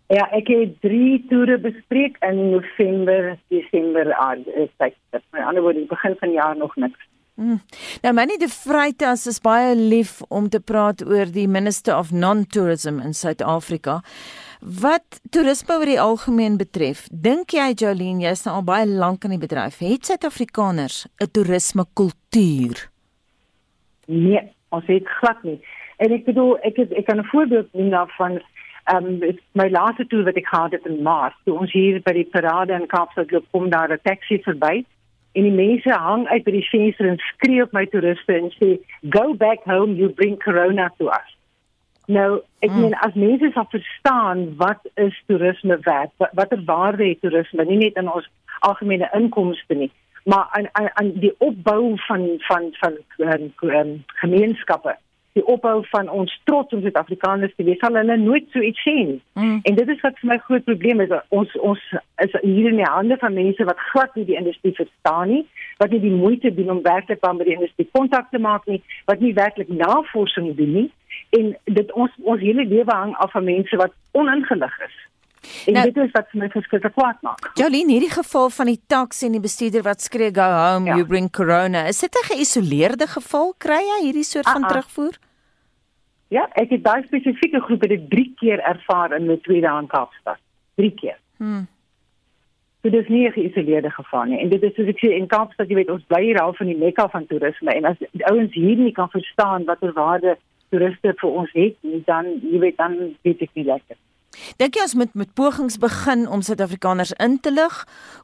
Ja, 0.09 0.29
ek 0.31 0.49
het 0.49 0.81
3 0.87 1.27
toere 1.29 1.59
bespreek 1.59 2.17
in 2.23 2.39
November, 2.55 3.35
Desember 3.51 4.15
aan 4.15 4.45
eh, 4.55 4.69
tyd. 4.79 4.95
Met 5.11 5.43
ander 5.43 5.63
woorde, 5.63 5.85
begin 5.91 6.17
van 6.19 6.29
die 6.29 6.39
jaar 6.39 6.57
nog 6.57 6.77
niks. 6.77 7.09
Hmm. 7.37 7.61
Nou 8.01 8.15
Manny 8.15 8.39
de 8.41 8.49
Vreitas 8.49 9.27
is 9.27 9.43
baie 9.45 9.75
lief 9.77 10.23
om 10.33 10.49
te 10.49 10.61
praat 10.61 11.03
oor 11.05 11.29
die 11.29 11.49
Minister 11.49 11.99
of 11.99 12.13
Non-Tourism 12.13 13.03
in 13.05 13.13
Suid-Afrika. 13.13 14.01
Wat 14.61 15.21
toerisme 15.31 15.77
oor 15.77 15.85
die 15.89 16.01
algemeen 16.01 16.57
betref, 16.57 17.07
dink 17.11 17.53
jy 17.53 17.73
Jolene, 17.77 18.25
jy's 18.25 18.45
nou 18.47 18.57
al 18.57 18.65
baie 18.65 18.87
lank 18.89 19.25
in 19.25 19.35
die 19.37 19.43
bedryf, 19.43 19.79
het 19.85 20.07
Suid-Afrikaners 20.07 21.07
'n 21.21 21.31
toerisme 21.31 21.85
kultuur? 21.95 22.89
Nee, 24.07 24.43
ons 24.71 24.87
het 24.87 25.09
glad 25.21 25.43
nie. 25.43 25.61
En 25.99 26.13
ek 26.13 26.25
bedoel, 26.25 26.59
ek 26.63 26.77
het, 26.77 26.93
ek 26.93 27.07
kan 27.07 27.19
'n 27.19 27.29
voorbeeld 27.33 27.73
noem 27.73 27.91
daarvan 27.91 28.41
ehm 28.87 29.23
um, 29.23 29.39
my 29.53 29.69
laaste 29.69 30.07
toer 30.07 30.25
wat 30.25 30.37
ek 30.37 30.47
gehad 30.47 30.73
het 30.73 30.87
in 30.87 31.03
Maart, 31.03 31.35
toe 31.45 31.59
ons 31.59 31.73
hier 31.73 32.01
by 32.03 32.13
die 32.13 32.29
parade 32.31 32.73
in 32.73 32.87
Kaapstad 32.87 33.31
loop, 33.31 33.45
kom 33.51 33.71
daar 33.71 33.93
'n 33.93 33.99
taxi 34.03 34.39
verby 34.43 34.85
en 35.33 35.43
die 35.43 35.53
mense 35.53 35.91
hang 35.91 36.27
uit 36.29 36.45
by 36.45 36.51
die 36.51 36.69
venster 36.71 37.09
en 37.09 37.19
skree 37.19 37.63
op 37.63 37.73
my 37.73 37.87
toeriste 37.87 38.33
en 38.33 38.51
sê, 38.59 38.79
"Go 39.11 39.35
back 39.35 39.65
home, 39.65 39.97
you 39.97 40.09
bring 40.09 40.39
corona 40.43 40.93
to 40.99 41.09
us." 41.09 41.36
Nou, 42.07 42.41
ek 42.63 42.71
mm. 42.71 42.81
meen 42.81 42.99
as 43.03 43.15
mense 43.19 43.49
sal 43.55 43.67
verstaan 43.71 44.43
wat 44.61 44.85
is 44.95 45.15
toerisme 45.27 45.79
werd, 45.83 46.13
watter 46.39 46.61
waarde 46.65 47.09
het 47.09 47.21
toerisme 47.21 47.65
nie 47.67 47.81
net 47.81 47.97
in 47.99 48.11
ons 48.11 48.29
algemene 48.67 49.09
inkomste 49.15 49.75
nie, 49.75 49.91
maar 50.25 50.47
aan 50.59 50.69
aan, 50.79 50.91
aan 50.95 51.11
die 51.19 51.33
opbou 51.39 51.97
van 52.07 52.29
van 52.47 52.71
van, 52.79 52.95
van, 53.19 53.51
van 53.59 53.91
gemeenskappe, 54.23 54.95
die 55.35 55.45
opbou 55.47 55.81
van 55.91 56.09
ons 56.09 56.41
trots 56.45 56.73
om 56.73 56.85
Suid-Afrikaners 56.85 57.55
te 57.57 57.67
wees, 57.67 57.81
sal 57.83 57.99
hulle 57.99 58.17
nooit 58.17 58.47
so 58.55 58.63
iets 58.63 58.83
sien. 58.87 59.17
Mm. 59.35 59.59
En 59.63 59.79
dit 59.81 59.91
is 59.95 60.05
wat 60.07 60.23
vir 60.23 60.31
my 60.31 60.37
groot 60.45 60.65
probleem 60.65 61.03
is, 61.03 61.15
ons 61.29 61.57
ons 61.59 61.83
is 62.23 62.37
hier 62.45 62.71
in 62.71 62.79
die 62.85 62.87
hande 62.87 63.19
van 63.19 63.35
mense 63.35 63.67
wat 63.67 63.83
glad 63.89 64.15
nie 64.15 64.29
die 64.31 64.39
industrie 64.39 64.77
verstaan 64.79 65.35
nie, 65.35 65.43
wat 65.83 65.91
nie 65.91 66.01
die 66.07 66.15
moeite 66.15 66.55
doen 66.55 66.71
om 66.79 66.85
werklik 66.87 67.27
aan 67.27 67.43
by 67.43 67.49
die 67.51 67.59
industrie 67.59 67.89
kontak 67.99 68.31
te 68.31 68.39
maak 68.39 68.71
nie, 68.71 68.79
wat 69.11 69.19
nie 69.27 69.35
werklik 69.35 69.75
navorsing 69.75 70.55
doen 70.55 70.73
nie 70.79 70.87
en 71.31 71.57
dit 71.65 71.93
ons 71.93 72.11
ons 72.23 72.41
hele 72.41 72.65
lewe 72.65 72.93
hang 72.93 73.15
af 73.17 73.33
van 73.33 73.45
mense 73.45 73.77
wat 73.77 73.93
oningelig 74.13 74.81
is. 74.87 74.97
En 75.67 75.73
nou, 75.73 75.85
dit 75.91 75.99
is 76.05 76.11
wat 76.15 76.33
my 76.33 76.49
verskriklik 76.51 76.95
kwaad 76.97 77.21
maak. 77.23 77.51
Jolien, 77.59 77.91
hierdie 77.93 78.11
geval 78.11 78.51
van 78.51 78.71
die 78.71 78.81
taxi 78.91 79.29
en 79.29 79.37
die 79.37 79.43
bestuurder 79.45 79.85
wat 79.87 80.03
skree 80.03 80.33
go 80.35 80.47
home, 80.47 80.91
ja. 80.91 80.97
you 80.99 81.07
bring 81.07 81.31
corona. 81.31 81.87
Is 81.87 82.01
dit 82.01 82.15
'n 82.15 82.27
geïsoleerde 82.33 83.07
geval? 83.07 83.55
Kry 83.59 83.83
jy 83.93 84.01
hierdie 84.07 84.27
soort 84.27 84.49
van 84.49 84.63
uh 84.63 84.67
-uh. 84.67 84.73
terugvoer? 84.73 85.15
Ja, 86.29 86.49
ek 86.59 86.71
het 86.71 86.85
daai 86.85 87.03
spesifieke 87.07 87.61
groep 87.61 87.81
het 87.87 88.11
3 88.11 88.33
keer 88.37 88.59
ervaar 88.59 89.17
in 89.17 89.27
my 89.27 89.37
tweede 89.37 89.69
aan 89.69 89.87
Kaapstad. 89.87 90.39
3 90.75 90.95
keer. 90.95 91.19
Hmm. 91.37 91.67
So 92.83 92.91
dit 92.91 93.03
is 93.03 93.09
nie 93.09 93.29
'n 93.29 93.33
geïsoleerde 93.33 93.91
geval 93.91 94.25
nie. 94.25 94.41
En 94.41 94.49
dit 94.49 94.63
is 94.63 94.75
soos 94.75 94.87
ek 94.87 94.99
sê 94.99 95.13
in 95.13 95.27
Kaapstad, 95.27 95.69
jy 95.69 95.75
weet, 95.75 95.91
ons 95.91 96.05
bly 96.07 96.23
hier 96.23 96.41
al 96.41 96.55
van 96.55 96.67
die 96.67 96.77
mekka 96.77 97.09
van 97.09 97.27
toerisme 97.27 97.71
en 97.71 97.85
as 97.85 97.97
ouens 98.19 98.55
hier 98.55 98.77
nie 98.77 98.93
kan 98.93 99.11
verstaan 99.11 99.65
watter 99.65 99.93
waarde 99.93 100.37
toeriste 100.71 101.15
vir 101.21 101.39
ons 101.43 101.53
het, 101.55 101.79
dan 102.07 102.29
jy 102.43 102.61
weet 102.63 102.77
dan 102.81 102.99
weet 103.27 103.47
ek 103.47 103.55
nie 103.55 103.67
lekker. 103.69 103.99
Dink 104.61 104.77
jy 104.77 104.85
ons 104.85 104.97
moet 105.01 105.15
met 105.17 105.31
pogings 105.39 105.79
begin 105.81 106.27
om 106.29 106.43
Suid-Afrikaners 106.45 107.15
in 107.25 107.39
te 107.41 107.53
lig 107.55 107.77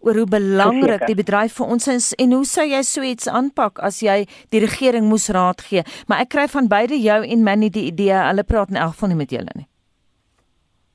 oor 0.05 0.18
hoe 0.20 0.26
belangrik 0.28 1.07
die 1.09 1.16
bedryf 1.16 1.57
vir 1.57 1.72
ons 1.76 1.88
is 1.88 2.11
en 2.20 2.35
hoe 2.37 2.44
sou 2.48 2.66
jy 2.68 2.83
so 2.85 3.07
iets 3.07 3.31
aanpak 3.31 3.81
as 3.81 4.02
jy 4.05 4.22
die 4.52 4.61
regering 4.61 5.09
moes 5.09 5.31
raad 5.33 5.64
gee? 5.64 5.87
Maar 6.09 6.26
ek 6.26 6.35
kry 6.37 6.46
van 6.52 6.68
beide 6.68 6.98
jou 7.00 7.22
en 7.24 7.46
Manny 7.46 7.72
die 7.72 7.88
idee, 7.88 8.12
hulle 8.28 8.44
praat 8.44 8.74
in 8.74 8.81
elk 8.83 8.96
geval 8.96 9.14
nie 9.14 9.20
met 9.22 9.33
julle 9.33 9.57
nie. 9.57 9.68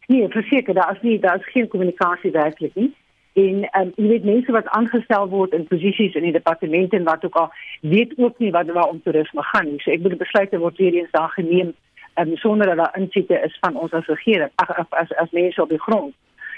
Nee, 0.07 0.29
verseker, 0.31 0.77
daar 0.77 0.95
is 0.95 1.03
nie 1.03 1.17
daar 1.19 1.41
is 1.41 1.51
geen 1.51 1.67
kommunikasie 1.67 2.31
werklik 2.31 2.77
nie 2.77 2.93
en 3.37 3.57
um, 3.79 3.89
jy 3.95 4.07
weet 4.09 4.23
mense 4.25 4.51
wat 4.51 4.69
aangestel 4.73 5.27
word 5.29 5.53
in 5.53 5.67
posisies 5.69 6.15
in 6.17 6.25
die 6.25 6.33
departement 6.33 6.93
en 6.97 7.03
wat 7.05 7.25
ook 7.25 7.35
al 7.37 7.51
weet 7.81 8.15
ook 8.17 8.39
nie 8.41 8.51
wat 8.51 8.71
waar 8.73 8.89
om 8.89 9.01
toerisme 9.03 9.43
gaan 9.51 9.69
nie. 9.69 9.81
So 9.83 9.93
ek 9.93 10.01
moet 10.01 10.17
besluite 10.17 10.57
word 10.63 10.79
weer 10.81 10.97
eens 10.97 11.13
daar 11.13 11.29
geneem 11.35 11.75
um, 12.17 12.31
sonder 12.41 12.71
dat 12.71 12.81
daar 12.81 12.97
insiete 12.97 13.37
is 13.45 13.57
van 13.61 13.77
ons 13.77 13.93
as 13.93 14.09
regering 14.09 14.49
ag 14.63 14.73
as 14.79 15.13
as 15.21 15.35
mense 15.37 15.61
op 15.61 15.69
die 15.69 15.83
grond. 15.85 16.15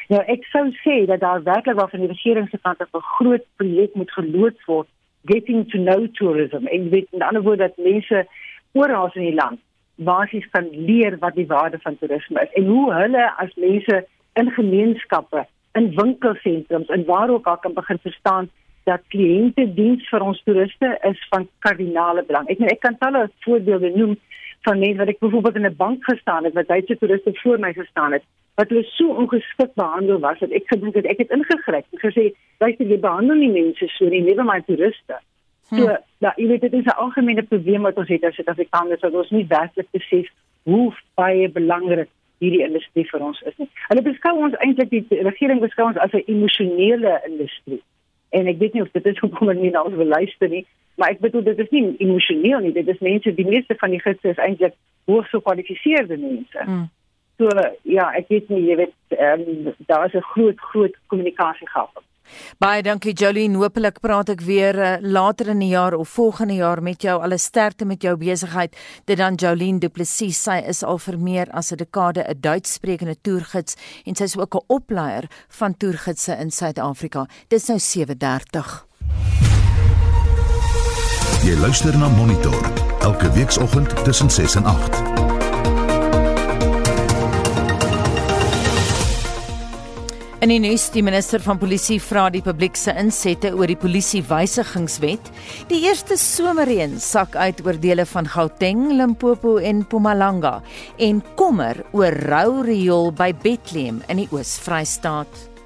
Nou 0.07 0.23
ek 0.35 0.47
sou 0.53 0.63
sê 0.85 1.01
dat 1.11 1.19
daar 1.25 1.43
werklik 1.43 1.75
wel 1.81 1.91
van 1.91 2.05
die 2.05 2.11
regering 2.13 2.47
se 2.49 2.61
kant 2.63 2.79
af 2.85 2.95
'n 2.95 3.11
groot 3.17 3.45
projek 3.55 3.99
moet 3.99 4.11
geloods 4.11 4.65
word 4.65 4.87
getting 5.25 5.67
to 5.71 5.77
know 5.83 6.07
tourism 6.13 6.65
en 6.65 6.89
weet 6.89 7.07
in 7.11 7.21
ander 7.21 7.43
woorde 7.43 7.67
dat 7.67 7.85
mense 7.91 8.27
oral 8.71 9.11
in 9.13 9.27
die 9.27 9.39
land 9.41 9.59
basies 9.95 10.47
kan 10.51 10.69
leer 10.71 11.17
wat 11.19 11.35
die 11.35 11.47
waarde 11.47 11.79
van 11.79 11.97
toerisme 11.97 12.41
is 12.41 12.53
en 12.53 12.65
hoe 12.65 12.93
hulle 12.93 13.31
as 13.35 13.55
mense 13.55 14.05
in 14.33 14.51
gemeenskappe 14.51 15.47
in 15.77 15.91
winkelsentrums 15.95 16.89
en 16.89 17.05
waar 17.05 17.29
ook 17.29 17.47
al 17.47 17.57
kan 17.57 17.73
begin 17.73 17.99
verstaan 18.01 18.49
dat 18.83 19.05
kliëntediens 19.13 20.09
vir 20.09 20.25
ons 20.25 20.41
toeriste 20.43 20.89
is 21.09 21.27
van 21.29 21.47
kardinale 21.65 22.23
belang. 22.25 22.47
Ek 22.49 22.59
meen 22.59 22.73
ek 22.73 22.81
kan 22.85 22.97
talle 22.97 23.29
voorbeelde 23.45 23.91
noem 23.95 24.17
van 24.67 24.79
mense 24.79 24.99
wat 24.99 25.11
ek 25.13 25.21
byvoorbeeld 25.23 25.55
in 25.55 25.67
'n 25.69 25.75
bank 25.75 26.03
gestaan 26.03 26.43
het 26.43 26.53
wat 26.53 26.67
Duitse 26.67 26.97
toeriste 26.97 27.31
voor 27.43 27.59
my 27.59 27.73
gestaan 27.73 28.11
het 28.17 28.23
wat 28.59 28.69
hulle 28.69 28.83
so 28.83 29.13
ongeskik 29.21 29.73
behandel 29.73 30.19
was 30.19 30.39
dat 30.39 30.51
ek 30.51 30.67
gedink 30.67 30.95
het 30.95 31.05
ek 31.05 31.17
het 31.23 31.31
ingegryp 31.31 31.85
en 31.91 32.01
gesê 32.03 32.25
luister 32.59 32.85
jy 32.85 32.99
behandel 32.99 33.35
nie 33.35 33.51
mense 33.51 33.87
so 33.87 34.05
nie, 34.05 34.21
never 34.21 34.43
mind 34.43 34.65
toeriste. 34.65 35.19
So, 35.69 35.85
hm. 35.85 35.95
nou, 36.25 36.33
jy 36.35 36.47
weet 36.47 36.61
dit 36.61 36.73
is 36.73 36.85
'n 36.85 36.99
algemene 37.05 37.43
probleem 37.43 37.81
wat 37.81 37.97
ons 37.97 38.09
het 38.09 38.23
as 38.23 38.35
Suid-Afrikaners 38.35 39.01
dat 39.01 39.13
ons 39.13 39.29
nie 39.29 39.45
werklik 39.47 39.87
besef 39.91 40.27
hoe 40.63 40.93
baie 41.15 41.49
belangrik 41.49 42.09
hierdie 42.39 42.63
industrie 42.65 43.05
vir 43.11 43.23
ons 43.23 43.41
is 43.41 43.55
nie. 43.57 43.69
Hulle 43.87 44.03
beskou 44.05 44.35
ons 44.47 44.57
eintlik 44.63 44.89
die 44.89 45.23
regering 45.27 45.61
beskou 45.63 45.87
ons 45.89 45.97
as 45.97 46.13
'n 46.13 46.23
emosionele 46.27 47.21
industrie. 47.27 47.81
En 48.29 48.47
ek 48.47 48.59
weet 48.59 48.73
nie 48.73 48.81
of 48.81 48.91
dit 48.91 49.05
is 49.05 49.19
hoekom 49.19 49.47
hulle 49.47 49.61
nie 49.61 49.71
na 49.71 49.83
ons 49.83 49.95
wil 49.95 50.07
luister 50.07 50.49
nie, 50.49 50.65
maar 50.95 51.09
ek 51.09 51.19
bedoel 51.19 51.43
dit 51.43 51.59
is 51.59 51.69
nie 51.69 51.95
emosioneel 51.97 52.59
nie, 52.59 52.71
dit 52.71 52.87
is 52.87 52.99
mense, 52.99 53.33
die 53.33 53.47
meeste 53.47 53.75
van 53.75 53.89
die 53.89 54.01
gidse 54.01 54.29
is 54.29 54.37
eintlik 54.37 54.75
hoogs 55.05 55.29
gekwalifiseerde 55.29 56.17
mense. 56.17 56.63
Mm. 56.65 56.89
So 57.37 57.49
ja, 57.83 58.11
ek 58.19 58.27
weet 58.27 58.49
nie, 58.49 58.65
jy 58.67 58.75
weet, 58.75 58.95
um, 59.15 59.73
daar 59.87 60.05
is 60.05 60.13
'n 60.13 60.29
groot 60.33 60.59
groot 60.59 60.95
kommunikasiegap. 61.07 62.03
Baie 62.59 62.83
dankie 62.83 63.13
Jolene. 63.13 63.57
Hoopelik 63.57 63.99
praat 64.01 64.29
ek 64.29 64.41
weer 64.41 64.75
uh, 64.75 64.95
later 65.01 65.49
in 65.49 65.59
die 65.59 65.71
jaar 65.71 65.93
of 65.93 66.09
volgende 66.09 66.53
jaar 66.59 66.81
met 66.81 67.01
jou. 67.01 67.21
Alle 67.21 67.37
sterkte 67.37 67.85
met 67.85 68.01
jou 68.01 68.15
besigheid. 68.17 68.75
Dit 69.05 69.17
dan 69.17 69.35
Jolene 69.35 69.79
Du 69.79 69.89
Plessis. 69.89 70.37
Sy 70.43 70.59
is 70.67 70.83
al 70.83 70.99
vir 70.99 71.17
meer 71.17 71.51
as 71.51 71.71
'n 71.71 71.77
dekade 71.77 72.23
'n 72.23 72.39
Duitssprekende 72.41 73.15
toergids 73.21 73.75
en 74.05 74.15
sy 74.15 74.23
is 74.23 74.37
ook 74.37 74.55
'n 74.55 74.65
opleier 74.67 75.27
van 75.49 75.77
toergidse 75.77 76.37
in 76.37 76.51
Suid-Afrika. 76.51 77.27
Dis 77.47 77.67
nou 77.67 77.79
7:30. 77.79 78.85
Jy 81.43 81.55
luister 81.55 81.97
na 81.97 82.09
Monitor 82.09 82.71
elke 82.99 83.31
weekoggend 83.31 84.03
tussen 84.03 84.29
6 84.29 84.55
en 84.55 84.65
8. 84.65 85.08
In 90.39 90.53
die 90.53 90.61
nuus, 90.63 90.85
die 90.93 91.01
minister 91.03 91.41
van 91.43 91.57
polisie 91.59 91.97
vra 91.99 92.29
die 92.31 92.39
publiek 92.39 92.77
se 92.79 92.93
insette 92.95 93.49
oor 93.51 93.67
die 93.67 93.75
polisiewysigingswet. 93.75 95.27
Die 95.67 95.81
eerste 95.83 96.15
somerreën 96.15 96.93
sak 97.03 97.35
uit 97.35 97.59
oor 97.65 97.75
dele 97.75 98.05
van 98.07 98.23
Gauteng, 98.23 98.85
Limpopo 98.95 99.57
en 99.59 99.81
Mpumalanga 99.83 100.61
en 100.95 101.19
kommer 101.35 101.83
oor 101.91 102.15
rou 102.31 102.63
riool 102.63 103.11
by 103.11 103.33
Bethlehem 103.43 103.99
in 104.07 104.23
die 104.23 104.29
Oos-Vrystaat. 104.31 105.58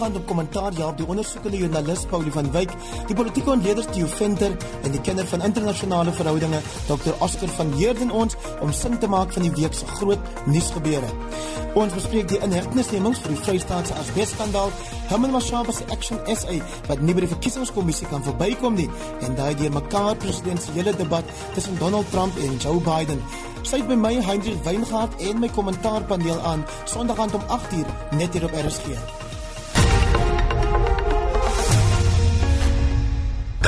Aan 0.00 0.16
op 0.16 0.26
kommentaar 0.26 0.72
ja 0.72 0.86
op 0.88 0.96
die 0.96 1.06
ondersoekende 1.06 1.56
joernalis 1.56 2.06
Paulie 2.08 2.32
van 2.32 2.46
Wyk, 2.52 2.70
die 3.06 3.14
politieke 3.14 3.50
ontleder 3.50 3.84
Theo 3.92 4.06
Venter 4.06 4.56
en 4.82 4.94
die 4.94 5.00
kenner 5.00 5.26
van 5.28 5.42
internasionale 5.44 6.12
verhoudinge 6.16 6.60
Dr. 6.86 7.12
Oscar 7.18 7.48
van 7.58 7.72
Heerden 7.76 8.10
ons 8.10 8.36
om 8.64 8.72
sin 8.72 8.98
te 8.98 9.08
maak 9.08 9.32
van 9.36 9.44
die 9.44 9.52
week 9.58 9.76
se 9.76 9.86
groot 9.86 10.30
nuusgebeure. 10.46 11.10
Ons 11.74 11.92
bespreek 11.92 12.30
die 12.32 12.40
inhegtenisnemings 12.40 13.20
vir 13.20 13.34
die 13.34 13.40
Vrystaatse 13.44 14.00
asbesskandaal, 14.00 14.72
Herman 15.12 15.36
Mashaba 15.36 15.76
se 15.76 15.84
Action 15.92 16.22
SA 16.32 16.56
wat 16.88 17.04
nie 17.04 17.14
by 17.14 17.26
die 17.26 17.32
verkiesingskommissie 17.36 18.08
kan 18.08 18.24
verbykom 18.24 18.80
nie 18.80 18.88
en 19.20 19.36
daai 19.36 19.52
deur 19.60 19.76
mekaar 19.76 20.16
presidentsiële 20.24 20.96
debat 20.96 21.34
tussen 21.54 21.76
Donald 21.82 22.08
Trump 22.14 22.40
en 22.40 22.56
Joe 22.56 22.80
Biden. 22.88 23.20
Sy 23.68 23.82
het 23.82 23.90
by 23.90 24.00
my 24.00 24.16
Hendrik 24.24 24.64
Weingart 24.64 25.20
en 25.20 25.44
my 25.44 25.52
kommentaarpaneel 25.52 26.40
aan 26.40 26.64
Sondag 26.88 27.20
aand 27.20 27.36
om 27.36 27.50
8uur 27.60 28.16
net 28.16 28.32
hier 28.32 28.48
op 28.48 28.64
RSG. 28.64 29.28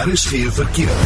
Daar 0.02 0.12
is 0.12 0.24
geen 0.24 0.52
verkeer. 0.52 0.96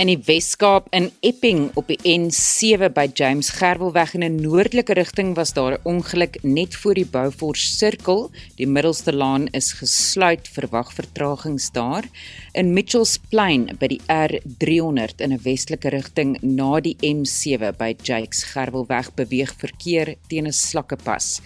In 0.00 0.06
die 0.06 0.20
Wes-Kaap 0.24 0.86
in 0.96 1.10
Epping 1.20 1.66
op 1.76 1.90
die 1.90 1.98
N7 2.08 2.88
by 2.94 3.04
James 3.12 3.50
Gerwelweg 3.58 4.14
in 4.16 4.24
'n 4.24 4.40
noordelike 4.40 4.94
rigting 4.96 5.34
was 5.36 5.52
daar 5.52 5.72
'n 5.72 5.80
ongeluk 5.82 6.38
net 6.42 6.76
voor 6.76 6.94
die 6.94 7.04
Beaufort 7.04 7.58
Sirkel. 7.58 8.30
Die 8.56 8.66
middelste 8.66 9.12
laan 9.12 9.46
is 9.46 9.72
gesluit, 9.72 10.48
verwag 10.48 10.92
vertragings 10.92 11.70
daar. 11.72 12.04
In 12.52 12.72
Mitchells 12.72 13.18
Plain 13.28 13.76
by 13.78 13.86
die 13.86 14.00
R300 14.06 15.20
in 15.20 15.32
'n 15.32 15.40
westelike 15.42 15.88
rigting 15.88 16.38
na 16.40 16.80
die 16.80 16.96
M7 17.00 17.76
by 17.76 17.96
Jakes 18.02 18.42
Gerwelweg 18.42 19.14
beweeg 19.14 19.54
verkeer 19.58 20.14
teen 20.28 20.46
'n 20.46 20.52
slakkepas 20.52 21.40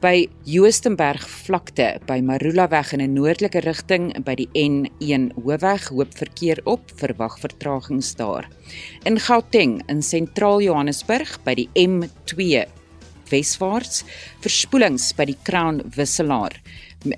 by 0.00 0.24
Joostenberg 0.48 1.26
vlakte 1.44 1.98
by 2.08 2.22
Marula 2.24 2.64
weg 2.72 2.92
in 2.96 3.02
'n 3.04 3.12
noordelike 3.12 3.60
rigting 3.60 4.12
by 4.24 4.34
die 4.34 4.48
N1 4.56 5.32
hoofweg 5.36 5.88
hoop 5.92 6.16
verkeer 6.16 6.60
op 6.64 6.80
verwag 6.96 7.38
vertragings 7.38 8.14
daar. 8.16 8.48
In 9.04 9.20
Gauteng 9.20 9.82
in 9.88 10.02
sentraal 10.02 10.62
Johannesburg 10.62 11.38
by 11.44 11.54
die 11.54 11.68
M2 11.74 12.64
weswaarts 13.28 14.04
verspoelings 14.40 15.12
by 15.12 15.24
die 15.24 15.38
Crown 15.42 15.82
wisselaar. 15.94 16.56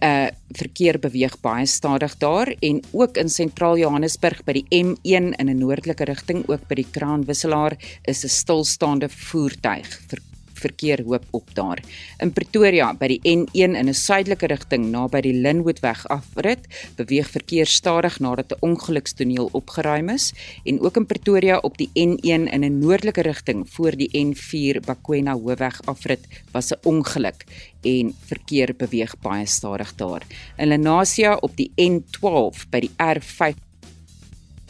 Uh 0.02 0.30
verkeer 0.52 0.98
beweeg 0.98 1.40
baie 1.40 1.66
stadig 1.66 2.18
daar 2.18 2.54
en 2.60 2.82
ook 2.92 3.16
in 3.16 3.28
sentraal 3.28 3.78
Johannesburg 3.78 4.44
by 4.44 4.52
die 4.52 4.66
M1 4.70 5.34
in 5.38 5.48
'n 5.48 5.58
noordelike 5.58 6.04
rigting 6.04 6.44
ook 6.48 6.68
by 6.68 6.74
die 6.74 6.90
Crown 6.90 7.24
wisselaar 7.24 7.76
is 8.04 8.24
'n 8.24 8.28
stilstaande 8.28 9.08
voertuig. 9.08 10.00
Ver 10.08 10.31
verkeer 10.62 11.02
hoop 11.06 11.24
op 11.30 11.54
daar. 11.56 11.82
In 12.22 12.32
Pretoria 12.32 12.92
by 12.94 13.08
die 13.14 13.20
N1 13.26 13.76
in 13.80 13.88
'n 13.88 13.94
suidelike 13.94 14.46
rigting 14.46 14.90
naby 14.90 15.20
die 15.20 15.34
Linwoodweg 15.34 16.06
afrit, 16.08 16.66
beweeg 16.96 17.30
verkeer 17.30 17.66
stadig 17.66 18.20
nadat 18.20 18.52
'n 18.52 18.60
ongelukstoneel 18.60 19.48
opgeruim 19.52 20.08
is 20.08 20.32
en 20.64 20.80
ook 20.80 20.96
in 20.96 21.06
Pretoria 21.06 21.58
op 21.58 21.76
die 21.78 21.90
N1 21.94 22.46
in 22.52 22.64
'n 22.64 22.78
noordelike 22.78 23.22
rigting 23.22 23.66
voor 23.68 23.96
die 23.96 24.10
N4 24.12 24.80
Bakwena 24.80 25.32
hoofweg 25.32 25.80
afrit 25.84 26.26
was 26.52 26.72
'n 26.72 26.78
ongeluk 26.82 27.44
en 27.82 28.14
verkeer 28.26 28.74
beweeg 28.76 29.14
baie 29.20 29.46
stadig 29.46 29.94
daar. 29.94 30.22
In 30.56 30.68
Lenasia 30.68 31.36
op 31.36 31.56
die 31.56 31.72
N12 31.76 32.66
by 32.70 32.80
die 32.80 32.94
R5 32.96 33.56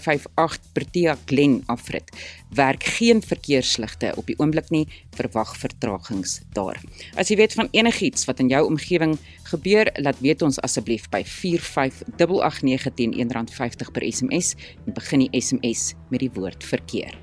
58 0.03 0.73
Protea 0.75 1.17
Glen 1.27 1.63
afrit. 1.67 2.11
Werk 2.55 2.85
geen 2.99 3.23
verkeersligte 3.23 4.13
op 4.17 4.27
die 4.27 4.37
oomblik 4.39 4.71
nie, 4.75 4.89
verwag 5.17 5.57
vertragings 5.57 6.41
daar. 6.53 6.81
As 7.17 7.31
jy 7.33 7.37
weet 7.41 7.55
van 7.57 7.69
enigiets 7.73 8.27
wat 8.29 8.43
in 8.43 8.51
jou 8.53 8.67
omgewing 8.67 9.17
gebeur, 9.51 9.91
laat 10.03 10.21
weet 10.21 10.43
ons 10.43 10.61
asseblief 10.61 11.09
by 11.15 11.23
45889 11.25 13.17
R1.50 13.23 13.93
per 13.95 14.05
SMS 14.11 14.55
en 14.87 14.93
begin 14.99 15.27
die 15.27 15.41
SMS 15.41 15.95
met 16.11 16.21
die 16.27 16.33
woord 16.35 16.65
verkeer. 16.65 17.17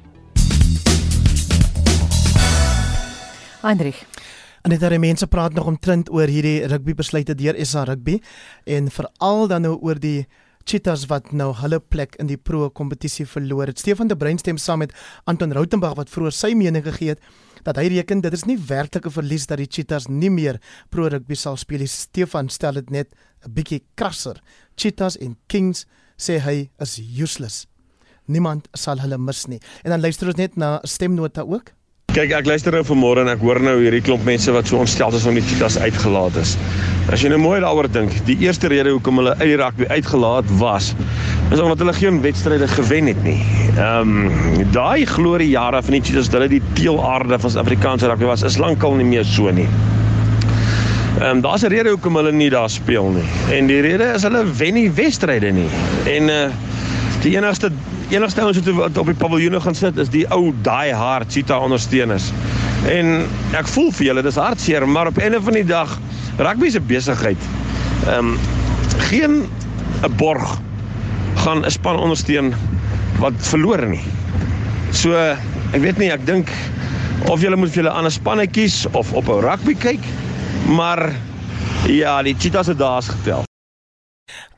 Heinrich 3.60 4.06
En 4.62 4.70
dit 4.70 4.80
daar 4.80 5.00
mense 5.00 5.28
praat 5.28 5.54
nog 5.54 5.65
omtrent 5.65 6.12
oor 6.12 6.28
hierdie 6.28 6.65
rugby 6.68 6.94
besluite 6.94 7.36
deur 7.36 7.56
SA 7.65 7.84
Rugby 7.84 8.20
en 8.63 8.92
veral 8.92 9.48
dan 9.48 9.63
nou 9.63 9.78
oor 9.80 10.00
die 10.00 10.28
Cheetahs 10.69 11.08
wat 11.10 11.32
nou 11.34 11.47
hulle 11.58 11.79
plek 11.82 12.13
in 12.21 12.27
die 12.29 12.38
pro 12.38 12.67
kompetisie 12.69 13.25
verloor 13.25 13.71
het. 13.71 13.79
Stefan 13.82 14.10
de 14.12 14.17
Bruin 14.17 14.38
stem 14.38 14.60
saam 14.62 14.84
met 14.84 14.91
Anton 15.25 15.55
Rautenbach 15.55 15.95
wat 15.97 16.12
vroeër 16.13 16.36
sy 16.36 16.51
mening 16.53 16.86
gegee 16.86 17.15
het 17.15 17.23
dat 17.65 17.79
hy 17.82 17.88
reken 17.95 18.21
dit 18.21 18.36
is 18.38 18.45
nie 18.45 18.58
werklike 18.69 19.10
verlies 19.12 19.47
dat 19.49 19.58
die 19.60 19.67
Cheetahs 19.67 20.05
nie 20.13 20.29
meer 20.29 20.60
pro 20.93 21.10
rugby 21.10 21.34
sal 21.36 21.58
speel 21.58 21.82
nie. 21.82 21.89
Stefan 21.89 22.53
stel 22.53 22.77
dit 22.77 22.93
net 22.93 23.10
'n 23.45 23.51
bietjie 23.51 23.82
krasser. 23.95 24.38
Cheetahs 24.77 25.17
en 25.17 25.36
Kings 25.47 25.86
sê 26.17 26.38
hy 26.39 26.69
is 26.79 26.99
useless. 26.99 27.65
Niemand 28.27 28.69
sal 28.75 28.99
hulle 28.99 29.17
mis 29.17 29.47
nie. 29.47 29.60
En 29.84 29.89
dan 29.89 30.01
luister 30.01 30.27
ons 30.27 30.38
net 30.38 30.55
na 30.55 30.79
'n 30.84 30.88
stemnota 30.88 31.41
ook. 31.41 31.73
Kyk, 32.10 32.32
ek 32.34 32.48
luister 32.50 32.74
nou 32.74 32.80
vanmôre 32.82 33.22
en 33.22 33.30
ek 33.30 33.43
hoor 33.45 33.60
nou 33.62 33.76
hierdie 33.84 34.02
klomp 34.02 34.24
mense 34.26 34.50
wat 34.50 34.65
so 34.65 34.80
ontstel 34.82 35.13
is 35.13 35.28
om 35.30 35.36
die 35.38 35.43
cheetahs 35.45 35.76
uitgelaat 35.78 36.39
is. 36.41 36.56
As 37.13 37.22
jy 37.22 37.30
nou 37.30 37.38
mooi 37.38 37.60
daaroor 37.62 37.86
dink, 37.93 38.15
die 38.26 38.34
eerste 38.41 38.72
rede 38.74 38.95
hoekom 38.95 39.22
hulle 39.22 39.36
uit 39.38 39.45
die 39.52 39.60
rugby 39.62 39.86
uitgelaat 39.91 40.50
was, 40.58 40.88
is 41.54 41.62
omdat 41.62 41.84
hulle 41.84 41.93
geen 41.93 42.17
wedstryde 42.24 42.65
gewen 42.72 43.12
het 43.12 43.22
nie. 43.28 43.38
Ehm 43.76 44.15
um, 44.26 44.63
daai 44.74 45.06
glorie 45.06 45.52
jare 45.52 45.84
van 45.86 46.00
die 46.00 46.02
cheetahs 46.02 46.32
dat 46.34 46.39
hulle 46.39 46.50
die 46.56 46.63
teelaarde 46.80 47.38
van 47.45 47.54
Suid-Afrikaanse 47.54 48.10
rugby 48.10 48.26
was, 48.32 48.48
is 48.48 48.58
lankal 48.58 48.98
nie 48.98 49.06
meer 49.12 49.30
so 49.30 49.54
nie. 49.54 49.67
Ehm 51.19 51.30
um, 51.30 51.45
daar's 51.45 51.62
'n 51.62 51.76
rede 51.76 51.93
hoekom 51.93 52.17
hulle 52.17 52.34
nie 52.34 52.50
daar 52.50 52.74
speel 52.74 53.13
nie. 53.19 53.28
En 53.54 53.69
die 53.69 53.82
rede 53.86 54.10
is 54.17 54.26
hulle 54.26 54.43
wen 54.58 54.74
nie 54.74 54.89
wedstryde 54.89 55.54
nie. 55.54 55.69
En 56.10 56.34
uh 56.34 56.50
die 57.22 57.38
enigste 57.38 57.69
enigste 58.10 58.41
ouens 58.41 58.60
wat 58.74 58.98
op 58.98 59.06
die 59.06 59.17
paviljoene 59.17 59.60
gaan 59.62 59.76
sit 59.78 59.98
is 60.02 60.10
die 60.10 60.26
ou 60.34 60.54
die 60.65 60.93
hard 60.93 61.32
cheetah 61.34 61.62
ondersteuners. 61.62 62.32
En 62.89 63.26
ek 63.58 63.67
voel 63.69 63.91
vir 63.98 64.10
julle, 64.10 64.24
dis 64.26 64.39
hartseer, 64.39 64.88
maar 64.88 65.12
op 65.12 65.17
'n 65.17 65.28
of 65.28 65.54
ander 65.54 65.65
dag 65.67 66.00
rugby 66.38 66.69
se 66.69 66.82
besigheid. 66.82 67.41
Ehm 68.08 68.17
um, 68.17 68.38
geen 69.10 69.45
'n 70.04 70.15
borg 70.17 70.58
gaan 71.36 71.65
'n 71.65 71.72
span 71.72 72.00
ondersteun 72.00 72.54
wat 73.19 73.34
verloor 73.38 73.86
nie. 73.86 74.04
So 74.91 75.13
ek 75.13 75.82
weet 75.82 75.98
nie, 75.98 76.12
ek 76.12 76.26
dink 76.26 76.50
of 77.28 77.41
julle 77.41 77.56
moet 77.56 77.69
vir 77.69 77.84
julle 77.84 77.93
ander 77.93 78.12
spanne 78.12 78.48
kies 78.48 78.86
of 78.91 79.13
op 79.13 79.30
'n 79.30 79.41
rugby 79.41 79.76
kyk, 79.76 80.04
maar 80.67 81.13
ja, 81.88 82.22
die 82.24 82.36
cheetahs 82.39 82.67
het 82.67 82.78
daar's 82.78 83.08
getel. 83.08 83.48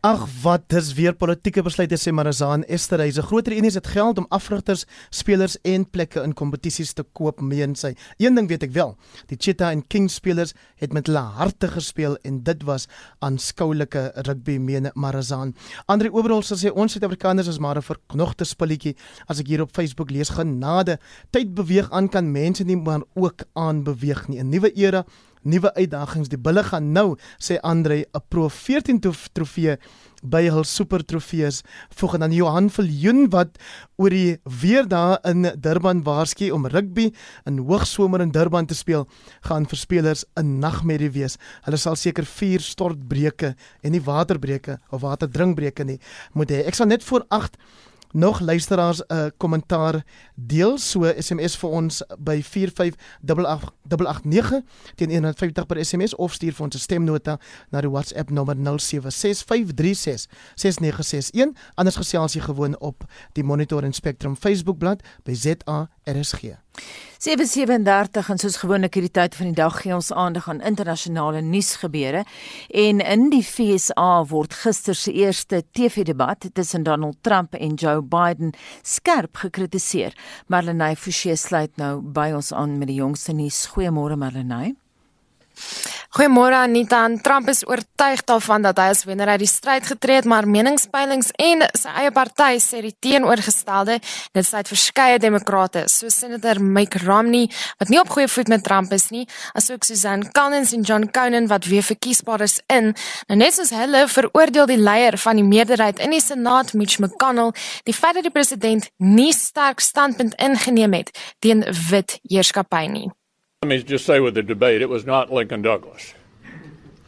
Ag 0.02 0.24
wat 0.42 0.64
dis 0.74 0.88
weer 0.98 1.14
politieke 1.14 1.62
besluite 1.62 1.94
sê 2.02 2.10
Marazaan 2.10 2.64
Esterhuise. 2.66 3.22
Groter 3.22 3.54
unies 3.54 3.76
het 3.78 3.86
geld 3.94 4.18
om 4.18 4.26
afrigters, 4.34 4.88
spelers 5.14 5.60
en 5.62 5.86
plekke 5.86 6.24
in 6.26 6.34
kompetisies 6.34 6.96
te 6.98 7.06
koop, 7.14 7.44
meen 7.46 7.76
sy. 7.78 7.92
Een 8.18 8.40
ding 8.40 8.50
weet 8.50 8.66
ek 8.66 8.74
wel, 8.74 8.96
die 9.30 9.38
Cheetah 9.38 9.70
en 9.70 9.86
King 9.86 10.10
spelers 10.10 10.56
het 10.82 10.98
met 10.98 11.06
hulle 11.06 11.22
harte 11.38 11.70
gespeel 11.70 12.18
en 12.26 12.42
dit 12.42 12.66
was 12.66 12.88
aanskoulike 13.22 14.08
rugby, 14.26 14.58
meen 14.58 14.90
Marazaan. 14.98 15.54
Andre 15.86 16.10
Oberholz 16.10 16.50
sê 16.50 16.74
ons 16.74 16.98
Suid-Afrikaners 16.98 17.54
is 17.54 17.62
maar 17.62 17.78
'n 17.78 17.86
verknogte 17.86 18.44
spulletjie. 18.44 18.98
As 19.30 19.38
ek 19.38 19.54
hier 19.54 19.62
op 19.62 19.70
Facebook 19.70 20.10
lees 20.10 20.34
genade, 20.34 20.98
tyd 21.30 21.54
beweeg 21.54 21.92
aan 21.92 22.10
kan 22.10 22.32
mense 22.32 22.64
nie 22.64 22.76
maar 22.76 23.04
ook 23.14 23.46
aan 23.54 23.84
beweeg 23.84 24.28
nie. 24.30 24.42
'n 24.42 24.50
Nuwe 24.50 24.74
era 24.74 25.06
nuwe 25.43 25.73
uitdagings. 25.73 26.30
Die 26.30 26.39
bulle 26.39 26.63
gaan 26.63 26.91
nou, 26.93 27.17
sê 27.38 27.60
Andre, 27.62 28.06
'n 28.06 28.21
Pro 28.30 28.49
14 28.49 28.99
trofee 29.34 29.77
by 30.21 30.43
hul 30.54 30.65
super 30.67 31.01
trofees 31.06 31.62
voeg 31.97 32.17
dan 32.21 32.34
Johan 32.34 32.69
Viljoen 32.69 33.25
wat 33.34 33.58
oor 34.01 34.13
die 34.13 34.38
weer 34.62 34.88
daar 34.89 35.17
in 35.25 35.49
Durban 35.58 36.04
waarsku 36.06 36.51
om 36.54 36.67
rugby 36.69 37.10
in 37.49 37.58
hoogsomer 37.65 38.21
in 38.21 38.32
Durban 38.32 38.69
te 38.69 38.77
speel 38.77 39.08
gaan 39.49 39.65
vir 39.65 39.77
spelers 39.77 40.25
'n 40.38 40.60
nagmerrie 40.60 41.12
wees. 41.12 41.38
Hulle 41.65 41.77
sal 41.77 41.95
seker 41.95 42.25
vier 42.25 42.60
stortbreuke 42.60 43.56
en 43.84 43.91
nie 43.91 44.01
waterbreuke 44.01 44.80
of 44.91 45.01
waterdrinkbreuke 45.01 45.84
nie 45.84 45.99
moet 46.34 46.49
hê. 46.49 46.67
Ek 46.67 46.75
sal 46.75 46.88
net 46.88 47.04
voor 47.04 47.25
8 47.30 47.58
nog 48.12 48.39
luisteraars 48.39 49.00
'n 49.00 49.13
uh, 49.13 49.26
kommentaar 49.38 50.06
deel. 50.36 50.78
So 50.78 51.13
SMS 51.17 51.58
vir 51.58 51.69
ons 51.69 52.04
by 52.19 52.43
45889 52.43 54.62
teen 54.95 55.10
150 55.10 55.65
per 55.65 55.86
SMS 55.86 56.15
of 56.15 56.34
stuur 56.34 56.54
vir 56.54 56.65
ons 56.65 56.76
'n 56.76 56.80
stemnota 56.80 57.39
na 57.69 57.82
die 57.82 57.89
WhatsApp 57.89 58.30
nommer 58.30 58.56
0765366961 58.56 58.62
anders 61.76 61.95
gesels 61.95 62.34
jy 62.34 62.41
gewoon 62.41 62.80
op 62.80 63.04
die 63.34 63.43
Monitor 63.43 63.84
en 63.84 63.93
Spectrum 63.93 64.36
Facebookblad 64.36 65.04
by 65.24 65.34
ZARSG 65.34 66.41
737 67.22 68.30
en 68.34 68.40
soos 68.42 68.56
gewoonlik 68.58 68.96
hierdie 68.98 69.14
tyd 69.14 69.36
van 69.38 69.52
die 69.52 69.58
dag 69.60 69.76
gee 69.84 69.94
ons 69.94 70.10
aandag 70.10 70.48
aan 70.50 70.64
internasionale 70.66 71.44
nuusgebeure 71.46 72.24
en 72.84 73.04
in 73.06 73.28
die 73.30 73.44
FSA 73.46 74.24
word 74.32 74.58
gister 74.64 74.98
se 74.98 75.14
eerste 75.14 75.62
TV-debat 75.78 76.50
tussen 76.58 76.84
Donald 76.88 77.22
Trump 77.22 77.54
en 77.54 77.78
Joe 77.78 78.02
Biden 78.02 78.56
skerp 78.82 79.44
gekritiseer. 79.44 80.18
Marlenae 80.48 80.98
Forsie 80.98 81.38
sluit 81.38 81.78
nou 81.78 82.00
by 82.02 82.32
ons 82.34 82.50
aan 82.58 82.80
met 82.80 82.90
die 82.90 82.98
jongste 83.04 83.38
nuus. 83.38 83.68
Goeiemôre 83.76 84.18
Marlenae. 84.18 84.74
Goeiemôre 86.12 86.58
Anita. 86.60 87.08
Trump 87.24 87.47
is 87.50 87.62
oortuig 87.67 88.24
daarvan 88.28 88.65
dat 88.65 88.80
hy 88.82 88.89
as 88.91 89.06
wenner 89.08 89.30
uit 89.32 89.39
die 89.45 89.47
stryd 89.47 89.86
getree 89.88 90.17
het, 90.19 90.26
maar 90.28 90.43
meningspeilings 90.43 91.30
en 91.39 91.63
sy 91.71 91.93
eie 92.02 92.12
party 92.12 92.58
sê 92.60 92.82
die 92.84 92.91
teenoorgestelde. 93.00 93.95
Dit 94.36 94.47
sluit 94.47 94.67
verskeie 94.67 95.21
demokrate, 95.24 95.86
soos 95.88 96.17
senator 96.19 96.60
Mitt 96.60 96.97
Romney 97.06 97.47
wat 97.80 97.93
nie 97.93 98.02
op 98.02 98.12
goeie 98.12 98.28
voet 98.28 98.52
met 98.52 98.65
Trump 98.67 98.91
is 98.91 99.08
nie, 99.15 99.24
asook 99.56 99.88
Susan 99.88 100.28
Collins 100.36 100.76
en 100.76 100.84
John 100.84 101.08
Conan 101.15 101.47
wat 101.47 101.69
weer 101.71 101.88
verkiesbaar 101.88 102.43
is 102.43 102.60
in. 102.67 102.91
Nou 103.32 103.39
net 103.39 103.56
soos 103.56 103.71
hulle 103.76 104.04
veroordeel 104.12 104.67
die 104.74 104.82
leier 104.82 105.15
van 105.21 105.39
die 105.39 105.47
meerderheid 105.47 106.04
in 106.04 106.12
die 106.12 106.19
Senaat, 106.24 106.76
Mitch 106.76 107.00
McConnell, 107.00 107.56
die 107.88 107.95
feit 107.95 108.19
dat 108.19 108.28
die 108.28 108.36
president 108.36 108.91
nie 108.97 109.32
sterk 109.32 109.80
standpunt 109.80 110.36
ingeneem 110.43 111.00
het 111.00 111.15
teen 111.39 111.63
wit 111.88 112.19
heerskappy 112.28 112.86
nie. 112.91 113.08
Let 113.63 113.69
me 113.69 113.84
just 113.84 114.08
say 114.08 114.19
with 114.19 114.34
the 114.34 114.41
debate, 114.41 114.82
it 114.82 114.89
was 114.89 115.06
not 115.06 115.32
Lincoln 115.32 115.62
Douglas. 115.62 116.15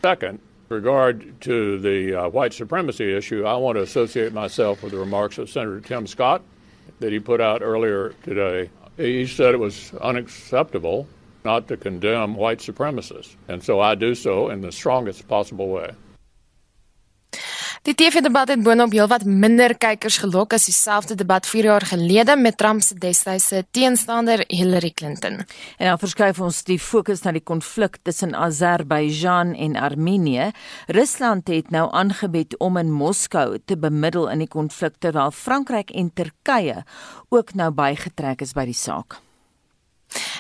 Second, 0.04 0.40
regard 0.70 1.42
to 1.42 1.80
the 1.80 2.14
uh, 2.14 2.30
white 2.30 2.54
supremacy 2.54 3.12
issue, 3.12 3.44
I 3.44 3.56
want 3.56 3.78
to 3.78 3.82
associate 3.82 4.34
myself 4.34 4.84
with 4.84 4.92
the 4.92 5.00
remarks 5.00 5.40
of 5.40 5.50
Senator 5.50 5.82
Tim 5.82 6.06
Scott 6.06 6.44
that 7.00 7.12
he 7.12 7.18
put 7.18 7.42
out 7.42 7.64
earlier 7.64 8.14
today. 8.22 8.70
He 8.98 9.26
said 9.26 9.56
it 9.56 9.60
was 9.60 9.96
unacceptable 9.96 11.08
not 11.44 11.68
to 11.70 11.76
condemn 11.76 12.36
white 12.36 12.60
supremacists, 12.60 13.34
and 13.48 13.64
so 13.64 13.80
I 13.80 13.96
do 13.96 14.14
so 14.14 14.50
in 14.50 14.62
the 14.62 14.72
strongest 14.72 15.28
possible 15.28 15.70
way. 15.70 15.90
Die 17.84 17.92
TV-debat 18.00 18.48
het 18.48 18.62
boonop 18.64 18.94
heelwat 18.96 19.26
minder 19.28 19.74
kykers 19.76 20.22
gelok 20.22 20.54
as 20.56 20.70
dieselfde 20.70 21.18
debat 21.20 21.44
4 21.44 21.66
jaar 21.68 21.84
gelede 21.84 22.38
met 22.40 22.56
Trump 22.56 22.80
se 22.82 22.96
destydse 22.96 23.66
teenstander 23.76 24.46
Hillary 24.48 24.94
Clinton. 24.96 25.42
En 25.78 25.90
dan 25.90 26.00
verskuif 26.00 26.40
ons 26.40 26.62
die 26.64 26.78
fokus 26.80 27.26
na 27.26 27.34
die 27.36 27.44
konflik 27.44 28.00
tussen 28.08 28.38
Azerbeijan 28.40 29.52
en 29.52 29.76
Armenië. 29.76 30.54
Rusland 30.88 31.52
het 31.52 31.76
nou 31.76 31.90
aangebied 31.92 32.56
om 32.64 32.80
in 32.80 32.96
Moskou 33.02 33.60
te 33.66 33.76
bemiddel 33.76 34.32
in 34.32 34.46
die 34.46 34.52
konflik 34.56 34.96
terwyl 35.04 35.36
Frankryk 35.36 35.92
en 35.92 36.14
Turkye 36.16 36.86
ook 37.36 37.52
nou 37.54 37.72
bygetrek 37.76 38.48
is 38.48 38.56
by 38.56 38.64
die 38.72 38.80
saak. 38.80 39.20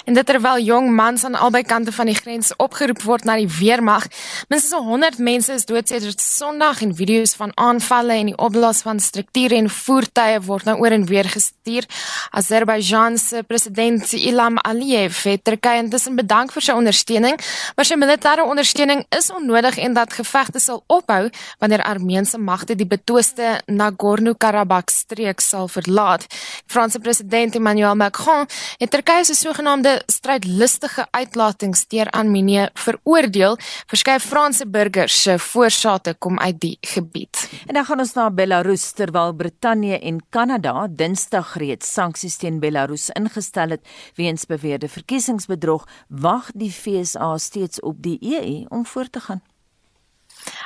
En 0.05 0.13
dit 0.13 0.25
terwyl 0.25 0.59
jong 0.63 0.89
mans 0.91 1.23
aan 1.23 1.35
albei 1.35 1.63
kante 1.63 1.91
van 1.91 2.09
die 2.09 2.15
grens 2.15 2.51
opgeroep 2.57 3.01
word 3.03 3.23
na 3.23 3.35
die 3.39 3.47
weermag. 3.47 4.07
Minstens 4.49 4.85
100 4.85 5.17
mense 5.17 5.53
is 5.53 5.65
dood 5.65 5.87
sedert 5.87 6.21
Sondag 6.21 6.81
en 6.81 6.95
video's 6.95 7.35
van 7.39 7.51
aanvalle 7.55 8.13
en 8.19 8.31
die 8.31 8.37
opblaas 8.37 8.81
van 8.81 8.99
strukture 8.99 9.55
en 9.55 9.69
voertuie 9.69 10.39
word 10.43 10.67
nou 10.67 10.77
oor 10.81 10.95
en 10.95 11.05
weer 11.05 11.29
gestuur. 11.29 11.87
Azerbaijan 12.31 13.17
se 13.17 13.43
president 13.47 14.13
Ilham 14.13 14.57
Aliyev 14.57 15.23
het 15.23 15.43
Turkye 15.43 15.81
intussen 15.83 16.15
bedank 16.15 16.51
vir 16.51 16.65
sy 16.65 16.75
ondersteuning, 16.77 17.39
maar 17.75 17.87
sy 17.87 17.97
militêre 17.99 18.45
ondersteuning 18.47 19.05
is 19.15 19.31
onnodig 19.31 19.77
en 19.77 19.95
dat 19.97 20.13
gevegte 20.13 20.59
sal 20.59 20.83
ophou 20.87 21.29
wanneer 21.59 21.83
Armeense 21.83 22.37
magte 22.37 22.75
die 22.75 22.87
betwiste 22.87 23.59
Nagorno-Karabakh 23.67 24.91
streek 24.91 25.41
sal 25.41 25.67
verlaat. 25.71 26.25
Franse 26.67 26.99
president 26.99 27.55
Emmanuel 27.55 27.95
Macron 27.95 28.47
het 28.77 28.91
Turkye 28.91 29.23
se 29.23 29.33
sogenaamde 29.63 30.01
strydlustige 30.11 31.05
uitlatings 31.11 31.85
deur 31.87 32.09
Armenië 32.11 32.65
veroordeel. 32.73 33.55
Verskeie 33.87 34.19
Franse 34.19 34.65
burgers 34.67 35.21
se 35.21 35.37
voorsate 35.39 36.15
kom 36.19 36.39
uit 36.39 36.59
die 36.59 36.77
gebied. 36.81 37.47
En 37.67 37.73
dan 37.73 37.85
gaan 37.85 37.99
ons 38.03 38.11
na 38.13 38.25
Belarus 38.31 38.91
terwyl 38.91 39.31
Brittanje 39.33 39.99
en 39.99 40.19
Kanada 40.29 40.87
Dinsdag 40.89 41.55
reeds 41.55 41.93
sanksies 41.93 42.35
teen 42.37 42.59
Belarus 42.59 43.07
ingestel 43.15 43.77
het 43.77 43.87
weens 44.19 44.45
beweerde 44.45 44.91
verkiesingsbedrog, 44.91 45.87
wag 46.09 46.51
die 46.51 46.71
FSA 46.71 47.37
steeds 47.37 47.79
op 47.79 48.03
die 48.03 48.19
EU 48.19 48.65
om 48.67 48.85
voort 48.85 49.11
te 49.11 49.19
gaan. 49.19 49.52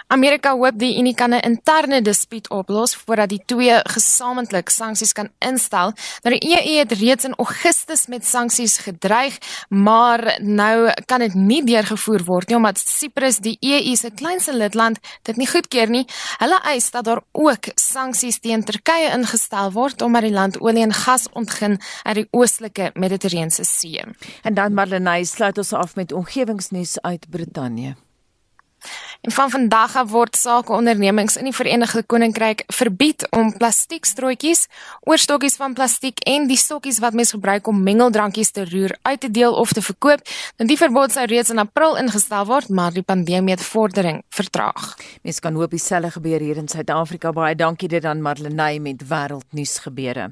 Amerika 0.07 0.53
hoop 0.55 0.77
die 0.79 0.97
Unie 0.99 1.15
kan 1.15 1.33
'n 1.33 1.41
interne 1.43 2.01
dispuut 2.01 2.49
oplos 2.49 2.95
voordat 2.95 3.29
die 3.29 3.41
twee 3.45 3.79
gesamentlik 3.83 4.69
sanksies 4.69 5.13
kan 5.13 5.29
instel. 5.39 5.93
Nou 6.23 6.39
die 6.39 6.49
EU 6.57 6.79
het 6.79 6.91
reeds 6.91 7.23
in 7.25 7.35
Augustus 7.35 8.07
met 8.07 8.25
sanksies 8.25 8.77
gedreig, 8.77 9.37
maar 9.69 10.37
nou 10.41 10.91
kan 11.05 11.19
dit 11.19 11.33
nie 11.33 11.63
deurgevoer 11.63 12.23
word 12.23 12.47
nie 12.47 12.55
omdat 12.55 12.77
Cyprus, 12.77 13.37
die 13.37 13.57
EU 13.59 13.95
se 13.95 14.11
kleinste 14.11 14.53
lidland, 14.53 14.99
dit 15.23 15.35
nie 15.35 15.47
goedkeur 15.47 15.89
nie. 15.89 16.05
Hulle 16.37 16.59
eis 16.63 16.91
dat 16.91 17.05
daar 17.05 17.21
ook 17.31 17.67
sanksies 17.75 18.39
teen 18.39 18.63
Turkye 18.63 19.11
ingestel 19.13 19.71
word 19.71 20.01
omdat 20.01 20.21
die 20.21 20.33
land 20.33 20.59
olie 20.59 20.83
en 20.83 20.93
gas 20.93 21.27
ontgin 21.33 21.79
uit 22.03 22.15
die 22.15 22.27
oostelike 22.31 22.91
Middellandse 22.93 23.63
See. 23.63 24.03
En 24.43 24.53
dan 24.53 24.73
Marlenae 24.73 25.25
sluit 25.25 25.57
ons 25.57 25.73
af 25.73 25.95
met 25.95 26.11
omgewingsnuus 26.11 27.01
uit 27.01 27.29
Brittanje. 27.29 27.95
En 29.21 29.32
van 29.32 29.49
vandag 29.49 29.95
af 29.95 30.10
word 30.12 30.36
sakeondernemings 30.38 31.38
in 31.38 31.47
die 31.49 31.56
Verenigde 31.56 32.03
Koninkryk 32.03 32.63
verbied 32.67 33.25
om 33.34 33.49
plastiekstrooitjies, 33.58 34.67
oorstokkies 35.10 35.58
van 35.58 35.73
plastiek 35.73 36.21
en 36.30 36.45
die 36.47 36.58
stokkies 36.58 36.99
wat 37.01 37.17
mens 37.17 37.34
gebruik 37.34 37.67
om 37.67 37.82
mengeldrankies 37.84 38.51
te 38.53 38.65
roer 38.69 38.93
uit 39.01 39.19
te 39.19 39.32
deel 39.32 39.53
of 39.53 39.73
te 39.73 39.82
verkoop. 39.82 40.21
Nou 40.58 40.67
die 40.69 40.77
verbod 40.77 41.15
sou 41.15 41.25
reeds 41.25 41.49
in 41.49 41.62
April 41.63 41.97
ingestel 41.97 42.45
word, 42.45 42.69
maar 42.69 42.93
die 42.93 43.03
pandemie 43.03 43.56
het 43.56 43.65
vordering 43.65 44.21
vertraag. 44.30 44.93
Mens 45.25 45.41
kan 45.41 45.58
hoop 45.58 45.73
dieselfde 45.73 46.12
gebeur 46.12 46.39
hier 46.39 46.62
in 46.62 46.69
Suid-Afrika. 46.69 47.34
Baie 47.34 47.56
dankie 47.56 47.89
dit 47.89 48.06
aan 48.06 48.21
Marlenae 48.21 48.80
met 48.80 49.08
wêreldnuus 49.10 49.80
gebeure. 49.82 50.30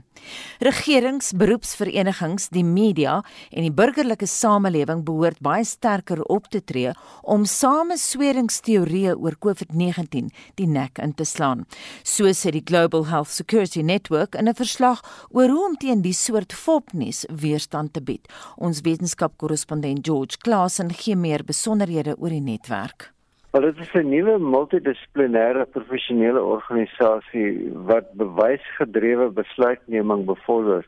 Regerings, 0.60 1.34
beroepsverenigings, 1.38 2.48
die 2.50 2.64
media 2.64 3.20
en 3.52 3.66
die 3.66 3.74
burgerlike 3.74 4.26
samelewing 4.30 5.04
behoort 5.06 5.42
baie 5.44 5.66
sterker 5.66 6.22
op 6.24 6.48
te 6.50 6.64
tree 6.64 6.94
om 7.22 7.46
samesweringsteorieë 7.50 8.75
oor 8.80 9.36
COVID-19 9.40 10.30
die 10.56 10.68
nek 10.68 11.00
in 11.00 11.14
te 11.14 11.26
slaan. 11.26 11.66
So 12.04 12.26
sê 12.34 12.52
die 12.52 12.64
Global 12.66 13.08
Health 13.08 13.30
Security 13.30 13.82
Network 13.82 14.36
in 14.36 14.48
'n 14.48 14.54
verslag 14.54 15.02
oor 15.32 15.50
hoe 15.50 15.66
om 15.66 15.76
teen 15.76 16.02
die 16.02 16.14
soort 16.14 16.54
fopnuus 16.54 17.26
weerstand 17.30 17.94
te 17.94 18.02
bied. 18.02 18.28
Ons 18.58 18.82
wetenskapkorrespondent 18.82 20.06
George 20.06 20.38
Klassen 20.38 20.92
gee 20.94 21.16
meer 21.16 21.44
besonderhede 21.44 22.16
oor 22.18 22.30
die 22.30 22.42
netwerk. 22.42 23.16
Wel 23.56 23.62
dit 23.72 23.78
is 23.78 23.94
'n 23.94 24.10
nuwe 24.10 24.38
multidissiplinêre 24.38 25.66
professionele 25.66 26.42
organisasie 26.44 27.72
wat 27.74 28.12
bewysgedrewe 28.14 29.30
besluitneming 29.30 30.26
bevorder 30.26 30.84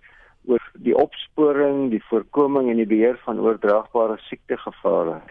oor 0.45 0.63
die 0.73 0.95
opsporing, 0.95 1.89
die 1.91 2.03
voorkoming 2.09 2.69
en 2.69 2.75
die 2.75 2.85
beheer 2.85 3.19
van 3.23 3.39
oordraagbare 3.39 4.17
siektegevare. 4.17 5.21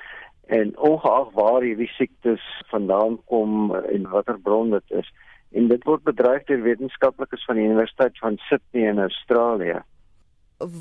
En 0.47 0.77
ongeag 0.79 1.33
waar 1.35 1.63
hierdie 1.63 1.91
siektes 1.97 2.43
vandaan 2.71 3.19
kom 3.27 3.75
en 3.75 4.09
watter 4.11 4.39
bron 4.41 4.71
dit 4.71 4.99
is, 5.03 5.09
en 5.53 5.69
dit 5.69 5.85
word 5.85 6.05
bedryf 6.07 6.45
deur 6.47 6.63
wetenskaplikes 6.63 7.45
van 7.49 7.59
die 7.59 7.67
Universiteit 7.67 8.19
van 8.19 8.39
Sydney 8.49 8.89
in 8.91 9.03
Australië. 9.03 9.81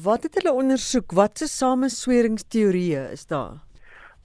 Wat 0.03 0.23
het 0.23 0.37
hulle 0.39 0.53
ondersoek? 0.53 1.11
Watse 1.11 1.47
samesweringsteorieë 1.51 3.09
is 3.11 3.25
daar? 3.27 3.57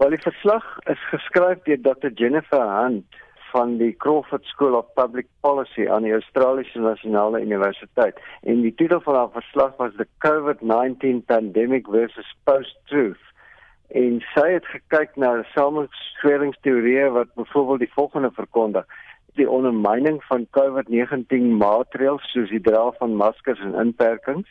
Wel 0.00 0.14
die 0.14 0.22
verslag 0.22 0.66
is 0.88 1.00
geskryf 1.10 1.64
deur 1.66 1.80
Dr 1.84 2.12
Jennifer 2.14 2.62
Hunt 2.76 3.18
van 3.50 3.78
die 3.80 3.92
Crawford 3.96 4.44
School 4.44 4.76
of 4.78 4.92
Public 4.94 5.26
Policy 5.40 5.88
aan 5.88 6.06
die 6.06 6.14
Australiese 6.14 6.80
Nasionale 6.80 7.42
Universiteit 7.42 8.20
en 8.42 8.62
die 8.62 8.74
titel 8.74 9.02
van 9.04 9.18
haar 9.18 9.32
verslag 9.34 9.74
was 9.78 9.96
The 9.98 10.06
COVID-19 10.26 11.24
Pandemic 11.26 11.90
versus 11.90 12.30
Post-Truth. 12.44 13.29
En 13.90 14.20
sy 14.34 14.46
het 14.52 14.66
gekyk 14.70 15.16
na 15.18 15.42
samesweringsteorieë 15.54 17.08
wat 17.10 17.34
byvoorbeeld 17.34 17.78
die 17.78 17.92
volgende 17.94 18.30
verkondig: 18.30 18.86
die 19.34 19.50
ondermyning 19.50 20.20
van 20.24 20.46
COVID-19 20.56 21.56
maatreëls 21.58 22.30
soos 22.30 22.50
die 22.54 22.62
dra 22.62 22.90
van 22.98 23.16
maskers 23.18 23.60
en 23.66 23.74
inperkings 23.74 24.48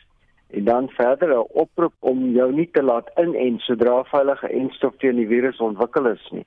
en 0.50 0.64
dan 0.64 0.88
verder 0.88 1.32
'n 1.34 1.46
oproep 1.62 1.94
om 1.98 2.30
jou 2.36 2.52
nie 2.52 2.68
te 2.72 2.82
laat 2.82 3.10
inent 3.16 3.60
sodra 3.60 4.04
veilige 4.04 4.48
enstof 4.48 4.96
teen 4.96 5.16
die 5.16 5.28
virus 5.28 5.58
ontwikkel 5.58 6.06
is 6.06 6.28
nie. 6.30 6.46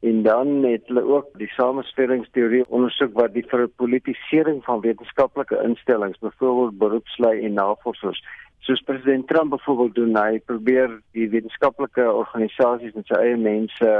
En 0.00 0.22
dan 0.22 0.64
het 0.64 0.86
hulle 0.86 1.02
ook 1.02 1.26
die 1.38 1.48
samesweringsteorie 1.48 2.64
ondersoek 2.68 3.12
wat 3.14 3.32
die 3.32 3.46
verpolitisering 3.46 4.64
van 4.64 4.80
wetenskaplike 4.80 5.62
instellings, 5.62 6.18
byvoorbeeld 6.18 6.78
beroepslui 6.78 7.44
en 7.44 7.52
navorsers, 7.52 8.24
soos 8.66 8.82
president 8.86 9.26
Trump 9.28 9.50
byvoorbeeld 9.50 9.94
doen, 9.94 10.16
hy 10.16 10.38
probeer 10.46 11.00
die 11.16 11.28
wetenskaplike 11.32 12.04
organisasies 12.06 12.94
met 12.94 13.08
sy 13.10 13.18
eie 13.18 13.38
mense 13.38 13.94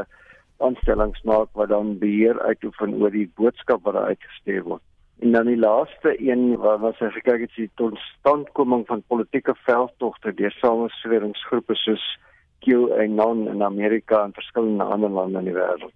aanstellings 0.62 1.22
maak 1.26 1.50
wat 1.58 1.72
dan 1.72 1.96
beheer 1.98 2.38
uitoefen 2.46 2.94
oor 3.02 3.10
die 3.14 3.28
boodskap 3.38 3.82
wat 3.88 3.98
uitgestuur 3.98 4.62
word. 4.68 4.84
En 5.22 5.34
dan 5.34 5.46
die 5.50 5.58
laaste 5.58 6.14
een 6.18 6.56
wat 6.62 6.80
was 6.82 7.02
as 7.02 7.18
ek 7.18 7.26
kyk 7.26 7.44
het 7.46 7.58
die 7.58 7.70
totstandkoming 7.78 8.86
van 8.88 9.04
politieke 9.10 9.54
veldtogte 9.66 10.34
deur 10.38 10.54
samesweringsgroepe 10.58 11.76
soos 11.78 12.06
QAnon 12.62 13.48
in 13.50 13.62
Amerika 13.66 14.22
en 14.24 14.34
verskillende 14.34 14.86
ander 14.86 15.10
lande 15.10 15.42
in 15.42 15.50
die 15.50 15.58
wêreld. 15.58 15.94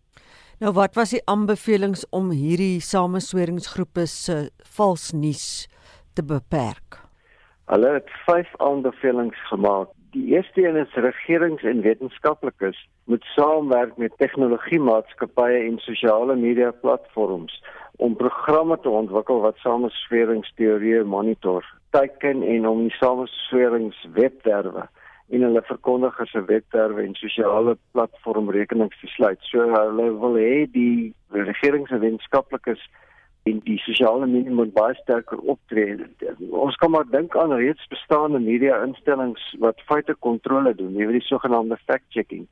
Nou 0.62 0.72
wat 0.74 0.94
was 0.98 1.12
die 1.14 1.22
aanbevelings 1.28 2.06
om 2.16 2.30
hierdie 2.34 2.80
samesweringsgroepe 2.82 4.06
se 4.10 4.38
vals 4.78 5.10
nuus 5.14 5.66
te 6.14 6.24
beperk? 6.24 7.05
Hulle 7.66 7.92
het 7.92 8.10
5 8.10 8.52
aanbevelings 8.56 9.46
gemaak. 9.48 9.88
Die 10.10 10.26
eerste 10.26 10.62
een 10.62 10.76
is 10.76 10.94
regerings 10.94 11.62
en 11.62 11.80
wetenskaplikes 11.80 12.88
moet 13.04 13.24
saamwerk 13.24 13.96
met 13.96 14.12
tegnologiemaatskappye 14.16 15.58
en 15.66 15.78
sosiale 15.78 16.36
media 16.36 16.70
platforms 16.70 17.64
om 17.96 18.16
programme 18.16 18.78
te 18.80 18.88
ontwikkel 18.88 19.40
wat 19.40 19.58
samesweringsteorieë 19.64 21.02
monitor, 21.04 21.66
teiken 21.90 22.42
en 22.42 22.68
om 22.68 22.84
die 22.86 22.94
samesweringswebwerwe 23.00 24.86
en 25.28 25.42
hulle 25.42 25.62
verkondigers 25.66 26.30
se 26.30 26.44
webwerwe 26.46 27.02
en 27.02 27.14
sosiale 27.18 27.76
platformrekenings 27.90 29.00
te 29.00 29.10
sluit. 29.10 29.42
So 29.50 29.66
hulle 29.72 30.12
wil 30.22 30.38
hê 30.38 30.66
die 30.70 31.14
regerings 31.34 31.90
en 31.90 32.04
wetenskaplikes 32.04 32.86
en 33.46 33.60
die 33.64 33.78
sosiale 33.78 34.26
media 34.26 34.52
moet 34.52 34.74
baie 34.74 34.94
sterker 34.98 35.38
optree. 35.38 35.96
Ons 36.50 36.76
kan 36.82 36.90
maar 36.90 37.06
dink 37.10 37.36
aan 37.38 37.54
reeds 37.54 37.86
bestaande 37.92 38.42
media 38.42 38.82
instellings 38.82 39.42
wat 39.62 39.82
feite 39.90 40.16
kontrole 40.28 40.74
doen, 40.74 40.96
jy 40.98 41.06
weet 41.06 41.20
die 41.20 41.28
sogenaamde 41.30 41.78
fact 41.86 42.08
checking 42.14 42.46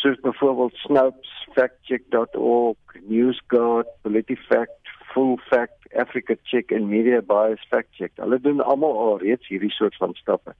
soos 0.00 0.20
byvoorbeeld 0.20 0.74
Snopes, 0.74 1.30
factcheck.org, 1.52 2.76
NewsGuard, 3.08 3.88
PolitiFact, 4.02 4.92
Full 5.12 5.38
Fact, 5.48 5.94
Africa 5.96 6.36
Check 6.42 6.70
en 6.70 6.88
Media 6.88 7.20
Bias 7.20 7.66
Fact 7.68 7.88
Check. 7.92 8.12
Hulle 8.16 8.40
doen 8.40 8.60
almal 8.60 8.98
al 8.98 9.18
reeds 9.18 9.48
hierdie 9.48 9.72
soort 9.74 9.96
van 9.96 10.14
stappe. 10.14 10.54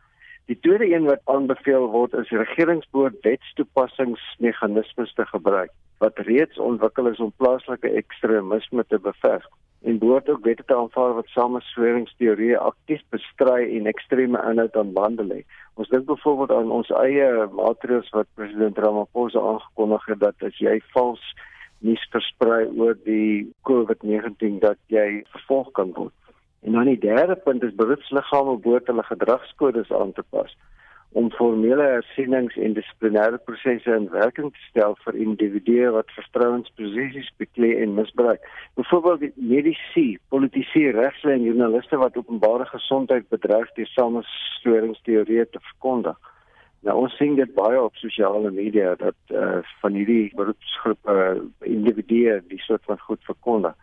Die 0.51 0.59
tweede 0.61 0.91
een 0.91 1.07
wat 1.07 1.23
aanbeveel 1.25 1.87
word 1.95 2.15
is 2.19 2.33
regeringsboord 2.35 3.21
wetstoepassingsmeganismes 3.23 5.15
te 5.15 5.27
gebruik 5.27 5.73
wat 6.03 6.19
reeds 6.27 6.59
ontwikkel 6.59 7.07
is 7.07 7.21
om 7.21 7.33
plaaslike 7.37 7.89
ekstremisme 8.03 8.85
te 8.89 8.99
beveg 8.99 9.47
en 9.83 9.99
behoort 9.99 10.29
ook 10.29 10.45
wette 10.45 10.65
te 10.67 10.77
aanvaar 10.77 11.15
wat 11.17 11.29
samesweringsteorieë 11.35 12.59
aktief 12.61 13.01
bestry 13.15 13.77
en 13.77 13.87
ekstreme 13.89 14.41
inhoud 14.51 14.77
aan 14.77 14.93
bande 14.93 15.25
lê. 15.25 15.41
Ons 15.81 15.89
dink 15.89 16.05
byvoorbeeld 16.11 16.53
aan 16.53 16.73
ons 16.79 16.91
eie 17.01 17.29
maatreëls 17.57 18.11
wat 18.17 18.29
president 18.35 18.79
Ramaphosa 18.79 19.41
aangekondig 19.41 20.05
het 20.13 20.21
dat 20.21 20.49
as 20.51 20.59
jy 20.61 20.77
vals 20.93 21.23
nuus 21.81 22.03
versprei 22.13 22.67
oor 22.77 22.99
die 23.07 23.49
COVID-19 23.69 24.61
dat 24.61 24.81
jy 24.93 25.23
vervolg 25.33 25.73
kan 25.79 25.95
word. 25.97 26.17
En 26.61 26.77
dan 26.77 26.91
die 26.93 27.01
derde 27.01 27.39
punt 27.41 27.65
is 27.65 27.77
beroepsliggame 27.77 28.59
behoort 28.61 28.93
hulle 28.93 29.07
gedragskodes 29.09 29.93
aan 29.97 30.13
te 30.13 30.25
pas 30.29 30.53
om 31.13 31.31
formele 31.35 31.83
hersiening 31.83 32.49
en 32.63 32.75
dissiplinêre 32.77 33.39
prosesse 33.47 33.95
in 33.97 34.07
werking 34.13 34.53
te 34.55 34.63
stel 34.69 34.95
vir 35.05 35.19
individue 35.25 35.91
wat 35.97 36.13
vertrouensposisies 36.15 37.31
beklee 37.43 37.81
en 37.83 37.97
misbruik. 37.97 38.45
Byvoorbeeld 38.79 39.25
die 39.25 39.33
mediese, 39.55 40.07
politici, 40.31 40.85
regslei 40.95 41.35
en 41.35 41.49
joernaliste 41.49 41.99
wat 41.99 42.19
openbare 42.21 42.69
gesondheid 42.71 43.27
bedreig 43.35 43.73
deur 43.75 43.91
samestoringsteorieë 43.97 45.49
te 45.51 45.63
verkondig. 45.73 46.19
Nou 46.87 46.97
ons 47.03 47.17
sien 47.19 47.35
dit 47.37 47.55
baie 47.59 47.81
op 47.83 47.99
sosiale 48.01 48.51
media 48.55 48.95
dat 49.01 49.35
uh, 49.35 49.59
van 49.83 49.99
hierdie 49.99 50.31
beroepsgroepe 50.39 51.17
uh, 51.17 51.41
individue 51.69 52.39
die 52.49 52.63
soort 52.65 52.87
van 52.89 53.03
goed 53.09 53.25
verkondig. 53.27 53.75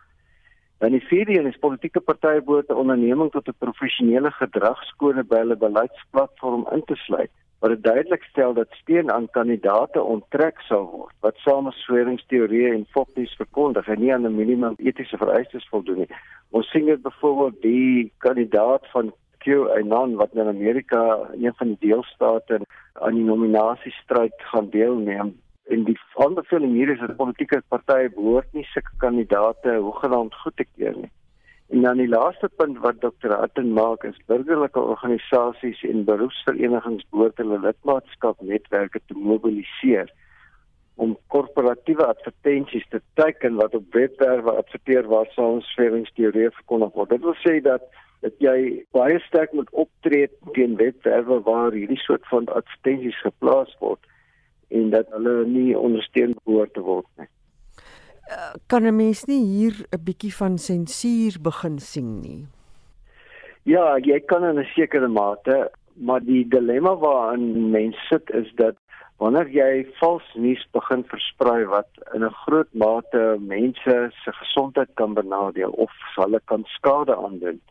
Dan 0.78 0.91
die 0.91 1.05
vierde 1.07 1.39
een 1.39 1.47
is 1.49 1.57
politieke 1.57 1.99
partye 1.99 2.41
behoort 2.41 2.69
'n 2.69 2.82
onderneming 2.84 3.32
tot 3.32 3.47
'n 3.47 3.61
professionele 3.65 4.32
gedragskode 4.32 5.23
by 5.23 5.38
hulle 5.38 5.57
beleidsplatform 5.57 6.67
in 6.71 6.84
te 6.86 6.95
sluit 6.95 7.32
wat 7.59 7.69
dit 7.69 7.84
duidelik 7.84 8.23
stel 8.23 8.53
dat 8.53 8.67
steun 8.69 9.11
aan 9.11 9.30
kandidaate 9.30 10.01
onttrek 10.01 10.59
sal 10.59 10.86
word 10.91 11.15
wat 11.25 11.39
samesweringsteorieë 11.45 12.73
en 12.73 12.86
fopnies 12.93 13.34
verkondig 13.39 13.88
en 13.88 13.99
nie 13.99 14.13
aan 14.13 14.28
'n 14.28 14.36
minimum 14.36 14.75
etiese 14.78 15.17
vereistes 15.17 15.67
voldoen 15.69 15.97
nie. 15.97 16.15
Ons 16.51 16.69
sien 16.69 16.86
dit 16.86 17.01
byvoorbeeld 17.01 17.61
die 17.61 18.11
kandidaat 18.17 18.88
van 18.91 19.13
QAnon 19.38 20.15
wat 20.15 20.34
in 20.34 20.47
Amerika 20.47 21.30
een 21.34 21.53
van 21.55 21.67
die 21.67 21.89
deelstate 21.89 22.59
aan 22.93 23.13
die 23.13 23.23
nominasiestryd 23.23 24.34
gaan 24.38 24.69
deelneem 24.69 25.36
en 25.68 25.84
die 25.84 25.97
aanbeveling 26.24 26.74
hier 26.74 26.89
is 26.93 26.99
dat 27.03 27.15
politieke 27.20 27.61
partye 27.74 28.09
behoort 28.15 28.53
nie 28.55 28.65
sulke 28.72 28.93
kandidaate 29.03 29.78
hoegenaamd 29.84 30.36
goed 30.43 30.55
te 30.59 30.65
keer 30.76 30.95
nie. 30.95 31.11
En 31.76 31.84
dan 31.84 31.99
die 31.99 32.07
laaste 32.07 32.47
punt 32.55 32.80
wat 32.84 33.01
Dr. 33.03 33.34
Atten 33.36 33.74
maak 33.76 34.05
is 34.07 34.20
burgerlike 34.32 34.80
organisasies 34.80 35.84
en 35.89 36.05
beroepsverenigings 36.07 37.03
behoort 37.11 37.43
hulle 37.43 37.59
lidmaatskapnetwerke 37.65 39.03
te 39.05 39.20
mobiliseer 39.32 40.11
om 40.95 41.18
korporatiewe 41.34 42.05
advertensies 42.07 42.88
te 42.89 43.01
teken 43.20 43.59
wat 43.59 43.76
op 43.76 43.93
webwerwe 43.93 44.55
adverteer 44.63 45.05
waar 45.11 45.28
samesweringsteorieë 45.36 46.55
verkondig 46.61 46.95
word. 46.95 47.11
Dit 47.13 47.28
wil 47.28 47.39
sê 47.43 47.59
dat 47.61 47.84
dat 48.26 48.39
jy 48.41 48.86
baie 48.97 49.20
sterk 49.28 49.51
moet 49.53 49.70
optree 49.78 50.26
teen 50.55 50.80
webwerwe 50.80 51.38
waar 51.45 51.76
hierdie 51.76 51.99
soort 52.01 52.24
van 52.32 52.47
advertensies 52.49 53.20
geplaas 53.22 53.76
word 53.84 54.01
en 54.68 54.89
dat 54.89 55.07
hulle 55.15 55.45
nie 55.45 55.78
ondersteun 55.78 56.36
behoort 56.43 56.74
te 56.74 56.82
word 56.82 57.07
nie. 57.18 57.28
Uh, 58.28 58.53
kan 58.68 58.84
'n 58.84 58.95
mens 58.95 59.26
nie 59.26 59.43
hier 59.45 59.76
'n 59.91 60.03
bietjie 60.03 60.34
van 60.34 60.57
sensuur 60.57 61.39
begin 61.41 61.80
sien 61.80 62.20
nie? 62.22 62.45
Ja, 63.63 63.97
jy 63.97 64.20
kan 64.20 64.43
in 64.43 64.59
'n 64.59 64.68
sekere 64.76 65.07
mate, 65.07 65.72
maar 65.93 66.22
die 66.24 66.47
dilemma 66.47 66.95
waarin 66.95 67.72
mense 67.72 67.99
sit 68.09 68.30
is 68.30 68.51
dat 68.55 68.76
wanneer 69.18 69.49
jy 69.49 69.88
vals 69.99 70.24
nuus 70.36 70.68
begin 70.72 71.03
versprei 71.03 71.65
wat 71.65 71.89
in 72.13 72.24
'n 72.24 72.38
groot 72.45 72.74
mate 72.74 73.38
mense 73.39 73.95
se 74.24 74.32
gesondheid 74.32 74.89
kan 74.93 75.13
benadeel 75.13 75.72
of 75.72 75.91
hulle 76.15 76.41
kan 76.45 76.63
skade 76.65 77.15
aandoen, 77.15 77.61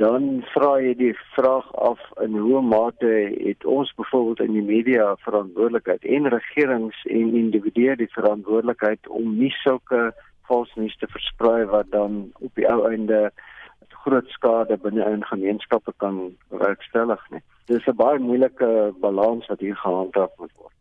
dan 0.00 0.40
vra 0.54 0.78
jy 0.80 0.94
die 0.96 1.14
vraag 1.34 1.66
af 1.76 2.00
in 2.24 2.38
hoe 2.40 2.62
mate 2.64 3.10
het 3.36 3.64
ons 3.68 3.92
byvoorbeeld 3.98 4.40
in 4.40 4.54
die 4.56 4.64
media 4.64 5.10
verantwoordelikheid 5.26 6.04
en 6.16 6.28
regerings 6.32 7.02
en 7.04 7.34
individue 7.42 7.96
die 8.00 8.08
verantwoordelikheid 8.14 9.08
om 9.20 9.34
nie 9.36 9.52
sulke 9.60 10.08
vals 10.48 10.72
nuus 10.80 10.96
te 11.02 11.08
versprei 11.12 11.66
wat 11.68 11.92
dan 11.92 12.22
op 12.40 12.54
die 12.56 12.68
ou 12.72 12.80
einde 12.88 13.28
groot 14.06 14.32
skade 14.32 14.80
binne 14.80 15.04
in 15.04 15.26
gemeenskappe 15.28 15.92
kan 15.96 16.20
werkstellig 16.48 17.20
nie. 17.30 17.44
Dis 17.68 17.86
'n 17.86 17.96
baie 17.96 18.18
moeilike 18.18 18.94
balans 19.04 19.46
wat 19.52 19.60
hier 19.60 19.76
gehandhaaf 19.76 20.32
moet 20.38 20.54
word. 20.56 20.79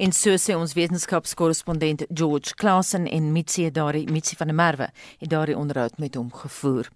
En 0.00 0.12
so 0.16 0.32
sê 0.40 0.54
ons 0.56 0.72
wetenskapskorrespondent 0.72 2.06
George 2.16 2.54
Klassen 2.56 3.04
en 3.04 3.32
Mitsie 3.34 3.68
daardie 3.68 4.06
Mitsie 4.08 4.36
van 4.38 4.48
der 4.48 4.56
Merwe 4.56 4.86
het 5.20 5.28
daardie 5.28 5.56
onderhoud 5.58 5.98
met 6.00 6.14
hom 6.16 6.30
gevoer. 6.32 6.88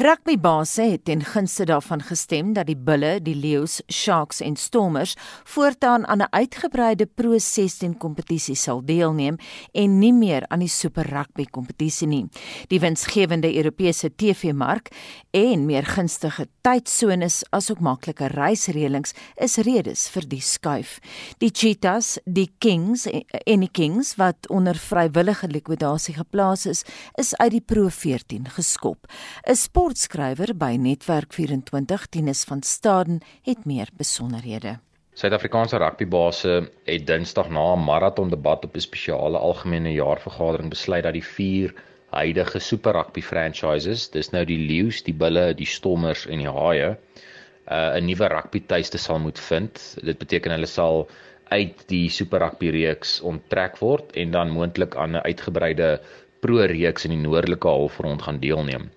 Rugbybase 0.00 0.86
het 0.94 1.04
ten 1.04 1.20
gunste 1.28 1.66
daarvan 1.68 2.00
gestem 2.00 2.54
dat 2.56 2.70
die 2.70 2.76
bulle, 2.76 3.18
die 3.20 3.36
leeu's, 3.36 3.82
sharks 3.92 4.40
en 4.40 4.56
stormers 4.56 5.12
voortaan 5.44 6.06
aan 6.06 6.22
'n 6.22 6.30
uitgebreide 6.30 7.06
Pro 7.06 7.38
16 7.38 7.98
kompetisie 7.98 8.56
sal 8.56 8.80
deelneem 8.84 9.36
en 9.72 9.98
nie 9.98 10.12
meer 10.12 10.48
aan 10.48 10.60
die 10.60 10.68
Super 10.68 11.04
Rugby 11.04 11.44
kompetisie 11.44 12.08
nie. 12.08 12.28
Die 12.68 12.80
winsgewende 12.80 13.56
Europese 13.56 14.14
TV-mark 14.14 14.88
en 15.30 15.66
meer 15.66 15.84
gunstige 15.84 16.48
tydsones 16.60 17.44
asook 17.50 17.80
maklike 17.80 18.26
reisreëlings 18.26 19.12
is 19.36 19.56
redes 19.56 20.08
vir 20.08 20.28
die 20.28 20.40
skuif. 20.40 20.98
Die 21.38 21.50
cheetah 21.50 21.98
Cheetahs, 21.98 22.18
die 22.24 22.37
Kings 22.58 23.06
en 23.44 23.64
die 23.64 23.70
Kings 23.72 24.12
wat 24.20 24.46
onder 24.54 24.78
vrywillige 24.78 25.48
likwidasie 25.50 26.14
geplaas 26.14 26.66
is, 26.70 26.84
is 27.18 27.32
uit 27.36 27.50
die 27.56 27.64
Pro 27.64 27.88
14 27.88 28.46
geskop. 28.54 29.08
'n 29.42 29.56
Sportskrywer 29.56 30.54
by 30.56 30.76
Netwerk 30.78 31.32
24, 31.32 32.06
Tinus 32.06 32.44
van 32.44 32.62
Staden, 32.62 33.18
het 33.42 33.64
meer 33.64 33.88
besonderhede. 33.96 34.78
Suid-Afrikaanse 35.18 35.76
rugbybase 35.76 36.70
het 36.84 37.06
Dinsdag 37.06 37.48
na 37.50 37.74
'n 37.74 37.84
maraton 37.84 38.30
debat 38.30 38.64
op 38.64 38.76
'n 38.76 38.80
spesiale 38.80 39.38
algemene 39.38 39.92
jaarvergadering 39.92 40.68
besluit 40.70 41.02
dat 41.02 41.12
die 41.12 41.24
vier 41.24 41.74
huidige 42.10 42.58
Super 42.58 42.92
Rugby 42.92 43.22
franchises, 43.22 44.10
dis 44.10 44.30
nou 44.30 44.44
die 44.44 44.58
Leeu's, 44.58 45.02
die 45.02 45.14
Bulle, 45.14 45.54
die 45.54 45.66
Stormers 45.66 46.26
en 46.26 46.38
die 46.38 46.50
Haie, 46.50 46.96
'n 47.68 48.04
nuwe 48.04 48.28
rugby 48.32 48.62
tuiste 48.66 48.98
sal 48.98 49.18
moet 49.18 49.38
vind. 49.38 49.96
Dit 50.02 50.18
beteken 50.18 50.54
hulle 50.54 50.66
sal 50.66 51.08
uit 51.48 51.84
die 51.88 52.08
Super 52.10 52.42
Rugby 52.44 52.70
reeks 52.74 53.20
onttrek 53.20 53.78
word 53.80 54.16
en 54.16 54.30
dan 54.30 54.50
moontlik 54.54 54.96
aan 54.96 55.16
'n 55.16 55.24
uitgebreide 55.24 56.00
Pro 56.40 56.62
reeks 56.70 57.04
in 57.04 57.10
die 57.10 57.22
noordelike 57.24 57.68
halfrond 57.68 58.22
gaan 58.22 58.38
deelneem. 58.38 58.90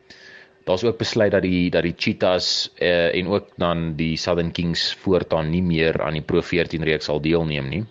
Daar's 0.66 0.84
ook 0.84 0.98
besluit 0.98 1.32
dat 1.32 1.42
die 1.42 1.70
dat 1.74 1.84
die 1.84 1.96
Cheetahs 1.98 2.70
uh, 2.78 3.16
en 3.16 3.28
ook 3.28 3.48
dan 3.58 3.96
die 3.98 4.18
Southern 4.18 4.52
Kings 4.52 4.94
voortaan 4.94 5.50
nie 5.50 5.64
meer 5.64 6.02
aan 6.02 6.14
die 6.14 6.22
Pro 6.22 6.42
14 6.42 6.84
reeks 6.84 7.06
sal 7.06 7.22
deelneem 7.22 7.70
nie. 7.70 7.86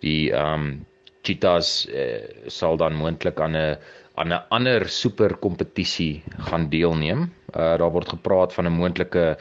Die 0.00 0.32
ehm 0.32 0.52
um, 0.60 0.86
Cheetahs 1.22 1.88
uh, 1.88 2.20
sal 2.46 2.76
dan 2.76 2.94
moontlik 2.94 3.40
aan 3.40 3.56
'n 3.56 3.78
aan 4.14 4.32
'n 4.32 4.44
ander 4.48 4.88
super 4.88 5.36
kompetisie 5.36 6.22
gaan 6.48 6.68
deelneem. 6.68 7.32
Uh, 7.56 7.76
daar 7.80 7.92
word 7.92 8.08
gepraat 8.08 8.52
van 8.52 8.66
'n 8.66 8.76
moontlike 8.76 9.38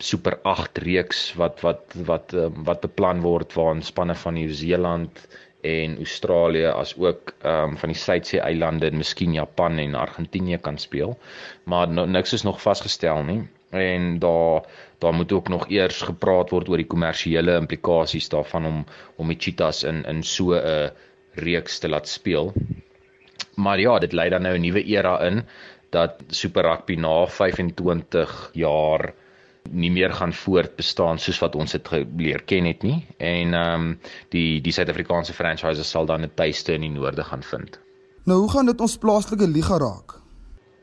Super 0.00 0.38
8 0.48 0.78
reeks 0.86 1.34
wat 1.36 1.60
wat 1.60 1.94
wat 2.08 2.32
um, 2.32 2.64
wat 2.64 2.80
beplan 2.80 3.20
word 3.24 3.52
waarin 3.58 3.82
spanne 3.84 4.14
van 4.14 4.34
Nieu-Seeland 4.34 5.24
en 5.60 5.96
Australië 6.00 6.70
as 6.72 6.94
ook 6.96 7.34
um, 7.44 7.76
van 7.76 7.92
die 7.92 7.98
Suidsee 7.98 8.40
eilande 8.40 8.88
en 8.88 8.96
miskien 8.96 9.36
Japan 9.36 9.78
en 9.78 9.94
Argentinië 9.94 10.58
kan 10.58 10.78
speel. 10.78 11.18
Maar 11.64 11.88
no, 11.88 12.06
niks 12.06 12.32
is 12.32 12.46
nog 12.48 12.62
vasgestel 12.62 13.22
nie 13.28 13.42
en 13.70 14.18
daar 14.18 14.64
daar 14.98 15.14
moet 15.14 15.32
ook 15.32 15.48
nog 15.48 15.68
eers 15.68 16.02
gepraat 16.02 16.50
word 16.50 16.68
oor 16.68 16.80
die 16.80 16.88
kommersiële 16.90 17.54
implikasies 17.60 18.28
daarvan 18.28 18.66
om 18.66 18.84
om 19.16 19.28
die 19.28 19.38
cheetahs 19.38 19.84
in 19.84 20.04
in 20.04 20.22
so 20.22 20.56
'n 20.56 20.90
reeks 21.34 21.78
te 21.78 21.88
laat 21.88 22.08
speel. 22.08 22.52
Maar 23.54 23.80
ja, 23.80 23.98
dit 23.98 24.12
lei 24.12 24.28
dan 24.28 24.42
nou 24.42 24.54
'n 24.56 24.60
nuwe 24.60 24.84
era 24.84 25.20
in 25.26 25.44
dat 25.90 26.22
Super 26.28 26.62
Rugby 26.62 26.94
na 26.94 27.26
25 27.26 28.50
jaar 28.52 29.12
nie 29.70 29.90
meer 29.90 30.12
gaan 30.12 30.32
voortbestaan 30.32 31.18
soos 31.18 31.38
wat 31.42 31.56
ons 31.56 31.72
dit 31.72 31.88
geleer 31.88 32.42
ken 32.46 32.64
het 32.64 32.82
nie 32.82 33.06
en 33.18 33.54
ehm 33.54 33.84
um, 33.90 33.98
die 34.34 34.60
die 34.60 34.72
Suid-Afrikaanse 34.72 35.32
franchises 35.32 35.90
sal 35.90 36.06
dan 36.06 36.24
'n 36.24 36.34
tuiste 36.34 36.74
in 36.74 36.80
die 36.80 36.90
noorde 36.90 37.24
gaan 37.24 37.42
vind. 37.42 37.78
Nou 38.24 38.38
hoe 38.40 38.50
gaan 38.50 38.66
dit 38.66 38.80
ons 38.80 38.98
plaaslike 38.98 39.46
liga 39.46 39.78
raak? 39.78 40.18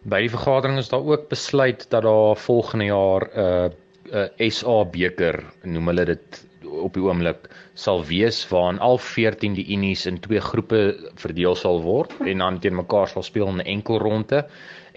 By 0.04 0.22
die 0.22 0.32
vergadering 0.32 0.78
is 0.78 0.90
daar 0.90 1.04
ook 1.04 1.30
besluit 1.30 1.90
dat 1.90 2.04
daar 2.04 2.38
volgende 2.38 2.86
jaar 2.86 3.22
'n 3.22 3.40
uh, 3.40 3.70
'n 4.12 4.44
uh, 4.44 4.50
SA 4.50 4.86
beker 4.86 5.44
noem 5.64 5.88
hulle 5.88 6.06
dit 6.06 6.48
op 6.68 6.94
die 6.94 7.04
oomblik 7.04 7.50
sal 7.74 8.04
wees 8.06 8.40
waarin 8.50 8.80
al 8.80 8.98
14 8.98 9.54
die 9.58 9.66
unies 9.76 10.06
in 10.06 10.20
twee 10.20 10.40
groepe 10.40 11.12
verdeel 11.16 11.56
sal 11.56 11.82
word 11.82 12.14
en 12.26 12.44
dan 12.44 12.60
teen 12.60 12.76
mekaar 12.76 13.08
sal 13.08 13.24
speel 13.24 13.48
in 13.48 13.62
'n 13.62 13.70
enkel 13.78 14.00
ronde 14.00 14.46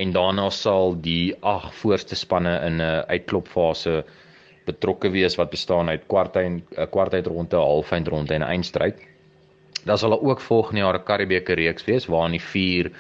en 0.01 0.13
daarna 0.17 0.49
sal 0.51 0.95
die 1.05 1.35
ag 1.45 1.71
voorste 1.83 2.17
spanne 2.17 2.55
in 2.67 2.81
'n 2.81 3.05
uitklopfase 3.15 4.05
betrokke 4.67 5.11
wees 5.11 5.37
wat 5.37 5.51
bestaan 5.51 5.89
uit 5.89 6.07
kwartyn 6.07 6.63
'n 6.63 6.91
kwartydronde, 6.95 7.57
halfeindronde 7.57 8.35
en 8.35 8.43
'n 8.43 8.53
eindstryd. 8.55 8.97
Daar 9.85 9.99
sal 9.99 10.21
ook 10.21 10.41
volgende 10.41 10.81
jaar 10.81 10.99
'n 10.99 11.05
Karibeker 11.05 11.57
reeks 11.57 11.85
wees 11.85 12.07
waarin 12.07 12.33
die 12.39 12.47
vier 12.53 12.91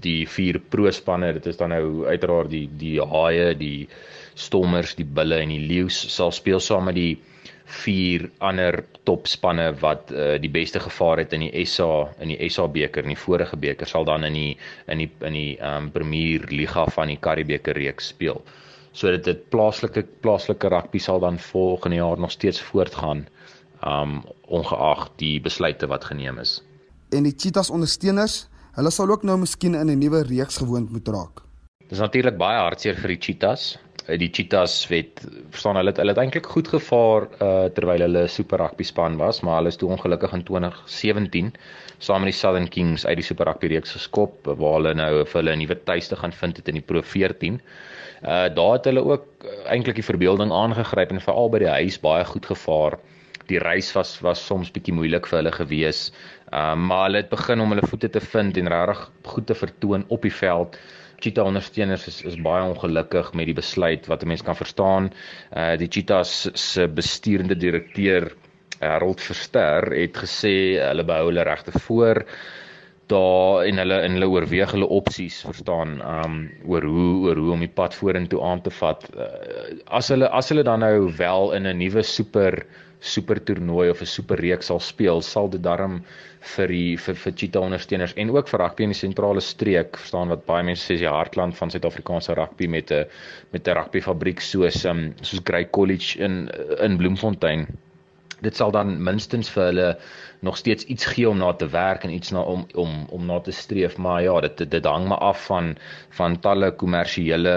die 0.00 0.26
vier 0.26 0.58
pro 0.58 0.90
spanne, 0.90 1.32
dit 1.32 1.46
is 1.46 1.56
dan 1.56 1.68
nou 1.68 2.06
uiteraard 2.06 2.50
die 2.50 2.68
die 2.78 3.00
haie, 3.00 3.54
die 3.54 3.88
stormers, 4.34 4.94
die 4.94 5.04
bulle 5.04 5.36
en 5.36 5.48
die 5.48 5.66
leeu's 5.66 6.14
sal 6.14 6.32
speel 6.32 6.60
saam 6.60 6.84
met 6.84 6.94
die 6.94 7.18
vier 7.64 8.30
ander 8.38 8.84
topspanne 9.04 9.72
wat 9.80 10.12
uh, 10.12 10.38
die 10.40 10.50
beste 10.50 10.80
gevaar 10.80 11.22
het 11.22 11.32
in 11.32 11.46
die 11.46 11.64
SA 11.66 12.08
in 12.20 12.28
die 12.34 12.50
SA 12.50 12.66
beker 12.68 13.02
en 13.02 13.14
die 13.14 13.24
vorige 13.24 13.56
beker 13.56 13.86
sal 13.86 14.04
dan 14.04 14.24
in 14.24 14.34
die 14.34 14.56
in 14.88 14.98
die 14.98 15.10
in 15.20 15.32
die 15.32 15.58
um, 15.60 15.90
Premier 15.90 16.46
Liga 16.50 16.86
van 16.86 17.08
die 17.08 17.18
Karibeker 17.20 17.74
reeks 17.74 18.12
speel. 18.12 18.42
So 18.92 19.10
dit 19.10 19.24
dit 19.24 19.48
plaaslike 19.50 20.04
plaaslike 20.20 20.68
rugby 20.68 20.98
sal 20.98 21.20
dan 21.20 21.38
volgende 21.38 21.96
jaar 21.96 22.18
nog 22.18 22.30
steeds 22.30 22.60
voortgaan 22.60 23.26
um 23.86 24.22
ongeag 24.46 25.08
die 25.16 25.40
besluite 25.40 25.86
wat 25.86 26.04
geneem 26.04 26.38
is. 26.38 26.60
En 27.10 27.26
die 27.26 27.34
Cheetahs 27.36 27.70
ondersteuners, 27.70 28.46
hulle 28.76 28.90
sal 28.90 29.10
ook 29.10 29.24
nou 29.26 29.38
miskien 29.38 29.74
in 29.74 29.90
'n 29.90 29.98
nuwe 29.98 30.22
reeks 30.22 30.56
gewoond 30.56 30.92
moet 30.92 31.08
raak. 31.08 31.42
Dis 31.88 31.98
natuurlik 31.98 32.36
baie 32.36 32.58
hartseer 32.58 32.96
vir 32.96 33.08
die 33.08 33.20
Cheetahs. 33.20 33.78
Die 34.06 34.30
Cheetahs 34.34 34.88
het 34.90 35.20
verstaan 35.50 35.76
hulle 35.78 35.92
het, 35.92 35.98
hulle 36.02 36.10
het 36.10 36.18
eintlik 36.18 36.46
goed 36.50 36.68
gevaar 36.68 37.28
uh 37.38 37.68
terwyl 37.76 38.02
hulle 38.02 38.26
Super 38.28 38.58
Rugby 38.58 38.82
span 38.82 39.16
was, 39.20 39.42
maar 39.46 39.60
hulle 39.60 39.70
is 39.70 39.78
toe 39.78 39.90
ongelukkig 39.94 40.32
in 40.34 40.42
2017 40.48 41.52
saam 42.02 42.24
met 42.24 42.32
die 42.32 42.38
Southern 42.38 42.66
Kings 42.68 43.06
uit 43.06 43.20
die 43.20 43.26
Super 43.26 43.46
Rugby 43.46 43.70
reeks 43.70 43.94
geskop 43.94 44.48
waar 44.48 44.78
hulle 44.80 44.94
nou 44.98 45.22
vir 45.22 45.38
hulle 45.38 45.54
'n 45.54 45.62
nuwe 45.62 45.76
tuiste 45.86 46.16
gaan 46.18 46.32
vind 46.32 46.56
het 46.56 46.68
in 46.68 46.80
die 46.80 46.86
Pro 46.88 47.02
14. 47.02 47.60
Uh 48.22 48.48
daar 48.54 48.72
het 48.78 48.84
hulle 48.90 49.04
ook 49.04 49.46
eintlik 49.70 50.00
die 50.00 50.10
verbeelding 50.10 50.50
aangegryp 50.52 51.10
en 51.10 51.20
veral 51.20 51.50
by 51.50 51.58
die 51.58 51.74
huis 51.78 52.00
baie 52.00 52.24
goed 52.24 52.46
gevaar. 52.46 52.98
Die 53.46 53.58
reis 53.58 53.92
was 53.94 54.20
was 54.20 54.46
soms 54.46 54.70
bietjie 54.70 54.94
moeilik 54.94 55.26
vir 55.26 55.38
hulle 55.42 55.52
gewees. 55.52 56.10
Uh 56.50 56.74
maar 56.74 57.06
hulle 57.06 57.22
het 57.22 57.30
begin 57.30 57.60
om 57.60 57.70
hulle 57.70 57.86
voete 57.86 58.10
te 58.10 58.20
vind 58.20 58.56
en 58.56 58.68
regtig 58.68 59.10
goed 59.22 59.46
te 59.46 59.54
vertoon 59.54 60.04
op 60.08 60.22
die 60.22 60.34
veld. 60.34 60.78
Cheetah 61.22 61.46
ondersteuners 61.46 62.06
is 62.10 62.22
is 62.26 62.38
baie 62.42 62.64
ongelukkig 62.66 63.32
met 63.38 63.46
die 63.46 63.58
besluit 63.58 64.08
wat 64.10 64.22
'n 64.22 64.28
mens 64.32 64.42
kan 64.42 64.58
verstaan. 64.58 65.12
Uh 65.56 65.76
die 65.78 65.88
Cheetahs 65.88 66.50
se 66.54 66.88
bestuurende 66.88 67.56
direkteur 67.56 68.32
Harold 68.80 69.20
Verster 69.20 69.86
het 69.94 70.18
gesê 70.24 70.56
hulle 70.82 71.04
behou 71.06 71.30
hulle 71.30 71.44
regte 71.46 71.78
voor 71.86 72.24
daar 73.06 73.66
en 73.68 73.78
hulle 73.82 73.98
in 74.06 74.16
hulle 74.16 74.28
oorweeg 74.34 74.72
hulle 74.74 74.88
opsies 74.98 75.42
verstaan 75.46 75.98
um 76.00 76.36
oor 76.66 76.86
hoe 76.94 77.10
oor 77.26 77.40
hoe 77.42 77.52
om 77.56 77.64
die 77.64 77.74
pad 77.80 77.94
vorentoe 77.94 78.42
aan 78.42 78.62
te 78.62 78.70
vat. 78.70 79.06
Uh, 79.14 79.26
as 79.86 80.08
hulle 80.14 80.30
as 80.30 80.48
hulle 80.52 80.64
dan 80.66 80.80
nou 80.80 81.12
wel 81.18 81.52
in 81.58 81.66
'n 81.66 81.78
nuwe 81.78 82.02
super 82.02 82.64
super 83.02 83.40
toernooi 83.42 83.90
of 83.90 84.00
'n 84.00 84.06
super 84.06 84.38
reeks 84.38 84.66
sal 84.70 84.80
speel, 84.80 85.22
sal 85.22 85.48
dit 85.50 85.62
darm 85.62 86.02
vir 86.54 86.68
die 86.68 86.96
vir 86.96 87.14
vir 87.14 87.32
cheetah 87.32 87.62
ondersteuners 87.62 88.14
en 88.16 88.30
ook 88.30 88.48
vir 88.48 88.60
rugby 88.62 88.82
in 88.82 88.94
die 88.94 88.98
sentrale 88.98 89.40
streek, 89.40 89.98
verstaan 89.98 90.28
wat 90.28 90.46
baie 90.46 90.62
mense 90.62 90.86
sê 90.86 90.94
is 90.94 91.04
die 91.04 91.10
hartland 91.10 91.56
van 91.58 91.70
Suid-Afrikaanse 91.70 92.34
rugby 92.38 92.66
met 92.66 92.92
'n 92.92 93.06
met 93.52 93.68
'n 93.68 93.76
rugbyfabriek 93.78 94.40
soos 94.40 94.84
um, 94.84 95.14
soos 95.20 95.40
Grey 95.44 95.70
College 95.70 96.18
in 96.18 96.48
in 96.80 96.96
Bloemfontein. 96.96 97.66
Dit 98.42 98.58
sal 98.58 98.72
dan 98.74 98.96
minstens 99.02 99.50
vir 99.54 99.64
hulle 99.70 99.88
nog 100.42 100.56
steeds 100.58 100.84
iets 100.90 101.06
gee 101.14 101.28
om 101.30 101.38
na 101.38 101.52
te 101.54 101.68
werk 101.70 102.04
en 102.04 102.10
iets 102.10 102.32
na 102.34 102.42
om 102.42 102.66
om 102.74 103.06
om 103.14 103.26
na 103.26 103.38
te 103.40 103.54
streef, 103.54 103.96
maar 103.96 104.22
ja, 104.22 104.40
dit 104.40 104.64
dit 104.70 104.84
hang 104.84 105.06
maar 105.08 105.22
af 105.22 105.46
van 105.46 105.76
van 106.18 106.38
talle 106.40 106.72
kommersiële 106.74 107.54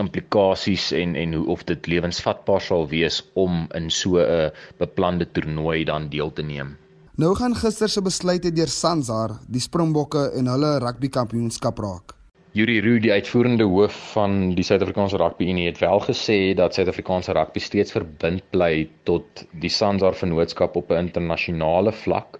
implikasies 0.00 0.90
en 0.92 1.14
en 1.14 1.36
hoe 1.36 1.46
of 1.52 1.64
dit 1.64 1.86
lewensvatbaar 1.86 2.60
sal 2.60 2.88
wees 2.88 3.22
om 3.34 3.66
in 3.74 3.90
so 3.90 4.18
'n 4.18 4.50
beplande 4.78 5.30
toernooi 5.32 5.84
dan 5.84 6.08
deel 6.08 6.32
te 6.32 6.42
neem. 6.42 6.76
Nou 7.16 7.34
gaan 7.34 7.54
gister 7.54 7.88
se 7.88 8.02
besluite 8.02 8.52
deur 8.52 8.68
Sansar, 8.68 9.38
die 9.48 9.60
Springbokke 9.60 10.30
en 10.36 10.46
hulle 10.46 10.78
rugby 10.78 11.08
kampioenskap 11.08 11.78
raak. 11.78 12.15
Yuri 12.56 12.78
Roo, 12.80 12.96
die 13.04 13.10
uitvoerende 13.12 13.66
hoof 13.68 13.96
van 14.14 14.36
die 14.56 14.64
Suid-Afrikaanse 14.64 15.18
Rugby 15.20 15.44
Unie, 15.52 15.66
het 15.68 15.80
wel 15.82 15.98
gesê 16.06 16.36
dat 16.56 16.72
Suid-Afrikaanse 16.72 17.34
rugby 17.36 17.60
steeds 17.60 17.92
verbind 17.92 18.46
bly 18.54 18.86
tot 19.04 19.42
die 19.64 19.68
Sansar 19.68 20.16
vennootskap 20.16 20.78
op 20.80 20.94
'n 20.94 21.02
internasionale 21.04 21.92
vlak, 21.92 22.38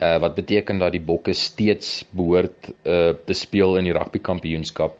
uh, 0.00 0.16
wat 0.24 0.38
beteken 0.38 0.80
dat 0.80 0.96
die 0.96 1.02
Bokke 1.10 1.34
steeds 1.36 2.06
behoort 2.16 2.70
uh, 2.70 3.12
te 3.28 3.36
speel 3.36 3.76
in 3.76 3.90
die 3.90 3.92
rugby 3.92 4.22
kampioenskap. 4.30 4.96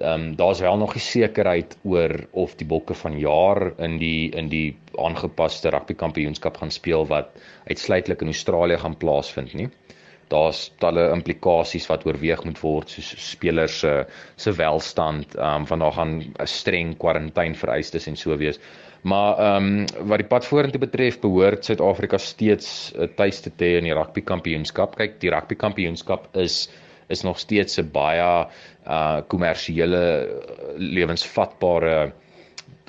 Ehm 0.00 0.30
um, 0.30 0.36
daar's 0.40 0.64
wel 0.64 0.80
nog 0.80 0.96
nie 0.96 1.04
sekerheid 1.04 1.76
oor 1.84 2.16
of 2.32 2.56
die 2.56 2.66
Bokke 2.66 2.94
van 2.94 3.18
jaar 3.18 3.72
in 3.78 3.98
die 3.98 4.30
in 4.32 4.48
die 4.48 4.76
aangepaste 4.96 5.68
rugby 5.68 5.94
kampioenskap 5.94 6.56
gaan 6.56 6.70
speel 6.70 7.04
wat 7.06 7.36
uitsluitlik 7.68 8.20
in 8.20 8.32
Australië 8.32 8.78
gaan 8.78 8.96
plaasvind 8.96 9.52
nie. 9.54 9.68
Daar's 10.34 10.64
talle 10.82 11.08
implikasies 11.14 11.86
wat 11.90 12.06
oorweeg 12.08 12.44
moet 12.48 12.60
word 12.62 12.90
soos 12.90 13.12
spelers 13.30 13.78
se 13.84 13.92
se 14.36 14.54
welstand, 14.58 15.36
ehm 15.38 15.62
um, 15.62 15.66
van 15.70 15.84
daar 15.84 15.96
gaan 15.98 16.14
'n 16.22 16.50
streng 16.58 16.96
kwarantyne 16.98 17.54
vereistes 17.54 18.08
en 18.10 18.16
so 18.16 18.36
wees. 18.36 18.58
Maar 19.04 19.38
ehm 19.38 19.66
um, 19.66 20.08
wat 20.08 20.22
die 20.22 20.28
pad 20.28 20.46
vorentoe 20.48 20.80
betref, 20.80 21.20
behoort 21.20 21.64
Suid-Afrika 21.64 22.18
steeds 22.18 22.92
'n 22.96 23.02
uh, 23.02 23.08
tuiste 23.16 23.50
te 23.56 23.64
hê 23.64 23.78
in 23.78 23.88
die 23.90 23.94
rugby 23.94 24.22
kampioenskap. 24.24 24.96
Kyk, 24.96 25.20
die 25.20 25.30
rugby 25.30 25.54
kampioenskap 25.54 26.28
is 26.36 26.68
is 27.08 27.22
nog 27.22 27.38
steeds 27.38 27.78
'n 27.78 27.90
baie 27.92 28.46
uh 28.86 29.20
kommersiële 29.28 30.04
lewensvatbare 30.76 32.12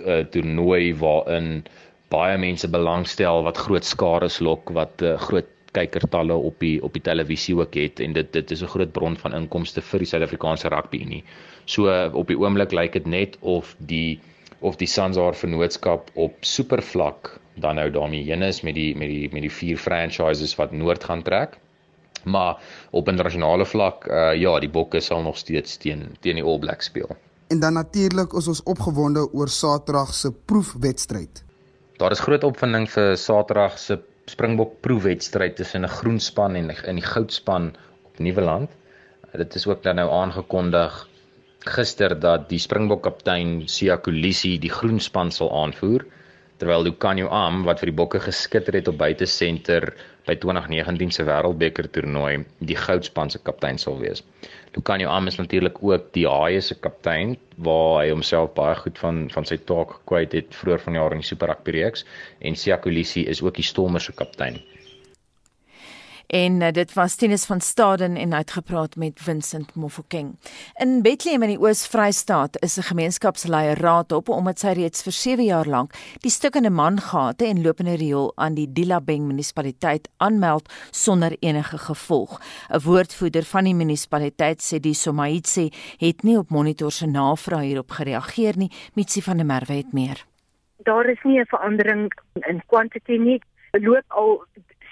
uh, 0.05 0.23
toernooi 0.31 0.93
waarin 0.99 1.65
baie 2.13 2.37
mense 2.37 2.67
belangstel 2.67 3.43
wat 3.43 3.57
groot 3.57 3.85
skares 3.85 4.39
lok 4.39 4.71
wat 4.77 5.01
uh, 5.01 5.17
groot 5.27 5.51
kykertalle 5.75 6.35
op 6.49 6.59
die 6.63 6.77
op 6.83 6.93
die 6.95 7.03
televisie 7.03 7.55
ook 7.59 7.75
het 7.79 7.99
en 8.03 8.13
dit 8.13 8.31
dit 8.33 8.51
is 8.51 8.63
'n 8.63 8.73
groot 8.75 8.91
bron 8.91 9.17
van 9.17 9.33
inkomste 9.33 9.81
vir 9.81 9.99
die 9.99 10.07
Suid-Afrikaanse 10.07 10.69
rugby 10.69 11.03
nie. 11.03 11.23
So 11.65 11.89
op 12.13 12.27
die 12.27 12.39
oomblik 12.39 12.71
lyk 12.71 12.93
dit 12.93 13.05
net 13.05 13.37
of 13.41 13.75
die 13.79 14.19
of 14.59 14.77
die 14.77 14.87
Sansaar 14.87 15.35
vennootskap 15.35 16.09
op 16.13 16.33
supervlak 16.41 17.39
dan 17.55 17.75
nou 17.75 17.89
daarmee 17.91 18.23
heen 18.23 18.41
is 18.41 18.61
met 18.61 18.75
die 18.75 18.95
met 18.97 19.07
die 19.07 19.29
met 19.31 19.41
die 19.41 19.51
vier 19.51 19.77
franchises 19.77 20.55
wat 20.55 20.71
noord 20.71 21.03
gaan 21.03 21.23
trek. 21.23 21.57
Maar 22.23 22.57
op 22.91 23.07
internasionale 23.07 23.65
vlak 23.65 24.07
uh 24.07 24.33
ja, 24.33 24.59
die 24.59 24.69
Bokke 24.69 24.99
sal 24.99 25.21
nog 25.21 25.37
steeds 25.37 25.77
teen 25.77 26.17
teen 26.19 26.35
die 26.35 26.43
All 26.43 26.59
Blacks 26.59 26.85
speel. 26.85 27.15
En 27.47 27.59
dan 27.59 27.73
natuurlik 27.73 28.33
is 28.33 28.47
ons 28.47 28.63
opgewonde 28.63 29.33
oor 29.33 29.47
Saterdag 29.47 30.13
se 30.13 30.31
proefwedstryd. 30.45 31.43
Daar 31.97 32.11
is 32.11 32.19
groot 32.19 32.43
opwinding 32.43 32.89
vir 32.89 33.17
Saterdag 33.17 33.79
se 33.79 33.99
Springbok 34.25 34.79
proefwedstryd 34.81 35.55
tussen 35.55 35.85
'n 35.85 35.95
groen 35.97 36.19
span 36.19 36.55
en 36.55 36.71
'n 36.71 37.01
goudspan 37.01 37.75
op 38.03 38.19
Nieuweland. 38.19 38.69
Dit 39.31 39.55
is 39.55 39.67
ook 39.67 39.83
dan 39.83 39.95
nou 39.95 40.09
aangekondig 40.11 41.07
gister 41.59 42.19
dat 42.19 42.49
die 42.49 42.59
Springbok 42.59 43.03
kaptein 43.03 43.67
Sia 43.67 43.95
Kolisi 43.97 44.57
die 44.59 44.69
groen 44.69 44.99
span 44.99 45.31
sal 45.31 45.51
aanvoer 45.63 46.05
terwyl 46.57 46.83
Lucanio 46.83 47.27
Am 47.27 47.63
wat 47.67 47.81
vir 47.81 47.91
die 47.91 47.97
Bokke 48.01 48.19
geskitter 48.23 48.73
het 48.73 48.87
op 48.87 48.97
buitesenter 48.97 49.89
by 50.25 50.35
2019 50.41 51.11
se 51.11 51.25
Wêreldbeker 51.27 51.89
toernooi 51.91 52.45
die 52.59 52.77
goudspan 52.79 53.29
se 53.29 53.41
kaptein 53.43 53.77
sal 53.77 53.99
wees. 53.99 54.23
Lucanio 54.75 55.09
Am 55.09 55.27
is 55.27 55.37
natuurlik 55.39 55.77
ook 55.83 56.11
die 56.17 56.27
Haie 56.27 56.61
se 56.61 56.75
kaptein 56.75 57.37
waar 57.67 58.01
hy 58.01 58.09
homself 58.11 58.53
baie 58.57 58.75
goed 58.75 58.99
van 58.99 59.25
van 59.31 59.47
sy 59.47 59.57
taak 59.71 59.93
gekwyt 59.99 60.35
het 60.35 60.57
vroeër 60.61 60.83
vanjaar 60.87 61.15
in 61.15 61.23
die 61.23 61.29
Super 61.31 61.53
Rugby 61.53 61.77
reeks. 61.77 62.03
En 62.39 62.59
Siya 62.59 62.77
Kolisi 62.83 63.23
is 63.35 63.41
ook 63.41 63.55
die 63.55 63.69
Stormers 63.71 64.11
se 64.11 64.15
kaptein 64.23 64.59
en 66.27 66.61
uh, 66.61 66.71
dit 66.71 66.93
was 66.93 67.15
Tinus 67.15 67.45
van 67.45 67.61
Staden 67.61 68.15
en 68.15 68.33
uitgepraat 68.33 68.95
met 68.95 69.19
Vincent 69.19 69.75
Mofokeng. 69.75 70.35
In 70.73 71.01
Bethlehem 71.01 71.41
in 71.41 71.49
die 71.49 71.59
Oos-Vrystaat 71.59 72.61
is 72.61 72.77
'n 72.77 72.81
gemeenskapsleier 72.81 73.77
raad 73.77 74.11
op 74.11 74.29
omdat 74.29 74.59
sy 74.59 74.67
reeds 74.67 75.03
vir 75.03 75.11
7 75.13 75.43
jaar 75.43 75.65
lank 75.65 75.93
die 76.19 76.31
stukkende 76.31 76.69
mangate 76.69 77.45
en 77.45 77.61
lopende 77.61 77.95
riool 77.95 78.31
aan 78.35 78.53
die 78.53 78.71
Dilabeng 78.71 79.27
munisipaliteit 79.27 80.09
aanmeld 80.17 80.73
sonder 80.91 81.35
enige 81.39 81.77
gevolg. 81.77 82.41
'n 82.69 82.79
Woordvoerder 82.79 83.43
van 83.43 83.63
die 83.63 83.75
munisipaliteit 83.75 84.61
sê 84.61 84.79
die 84.79 84.93
Somaitse 84.93 85.71
het 85.97 86.23
nie 86.23 86.37
op 86.37 86.49
monitor 86.49 86.91
se 86.91 87.05
navraag 87.05 87.61
hierop 87.61 87.91
gereageer 87.91 88.57
nie. 88.57 88.71
Mitsi 88.93 89.21
van 89.21 89.37
der 89.37 89.45
Merwe 89.45 89.73
het 89.73 89.93
meer. 89.93 90.25
Daar 90.83 91.05
is 91.05 91.23
nie 91.23 91.39
'n 91.39 91.45
verandering 91.45 92.11
in 92.33 92.61
kwantiteit 92.67 93.19
nie. 93.19 93.41
Loop 93.71 94.03
al 94.07 94.45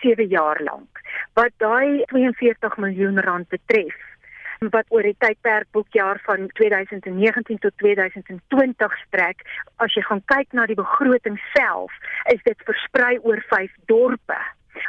7 0.04 0.28
jaar 0.28 0.60
lank. 0.64 1.02
Wat 1.34 1.54
daai 1.64 2.04
42 2.12 2.78
miljoen 2.78 3.20
rand 3.20 3.48
betref 3.50 3.96
wat 4.72 4.86
oor 4.96 5.04
die 5.04 5.16
tydperk 5.20 5.68
boekjaar 5.76 6.22
van 6.24 6.48
2019 6.56 7.58
tot 7.60 7.74
2020 7.82 8.94
strek, 9.06 9.42
as 9.84 9.96
jy 9.96 10.04
gaan 10.08 10.22
kyk 10.32 10.54
na 10.56 10.68
die 10.70 10.78
begroting 10.80 11.40
self, 11.52 11.92
is 12.32 12.40
dit 12.48 12.68
versprei 12.68 13.18
oor 13.28 13.42
5 13.50 13.74
dorpe. 13.92 14.40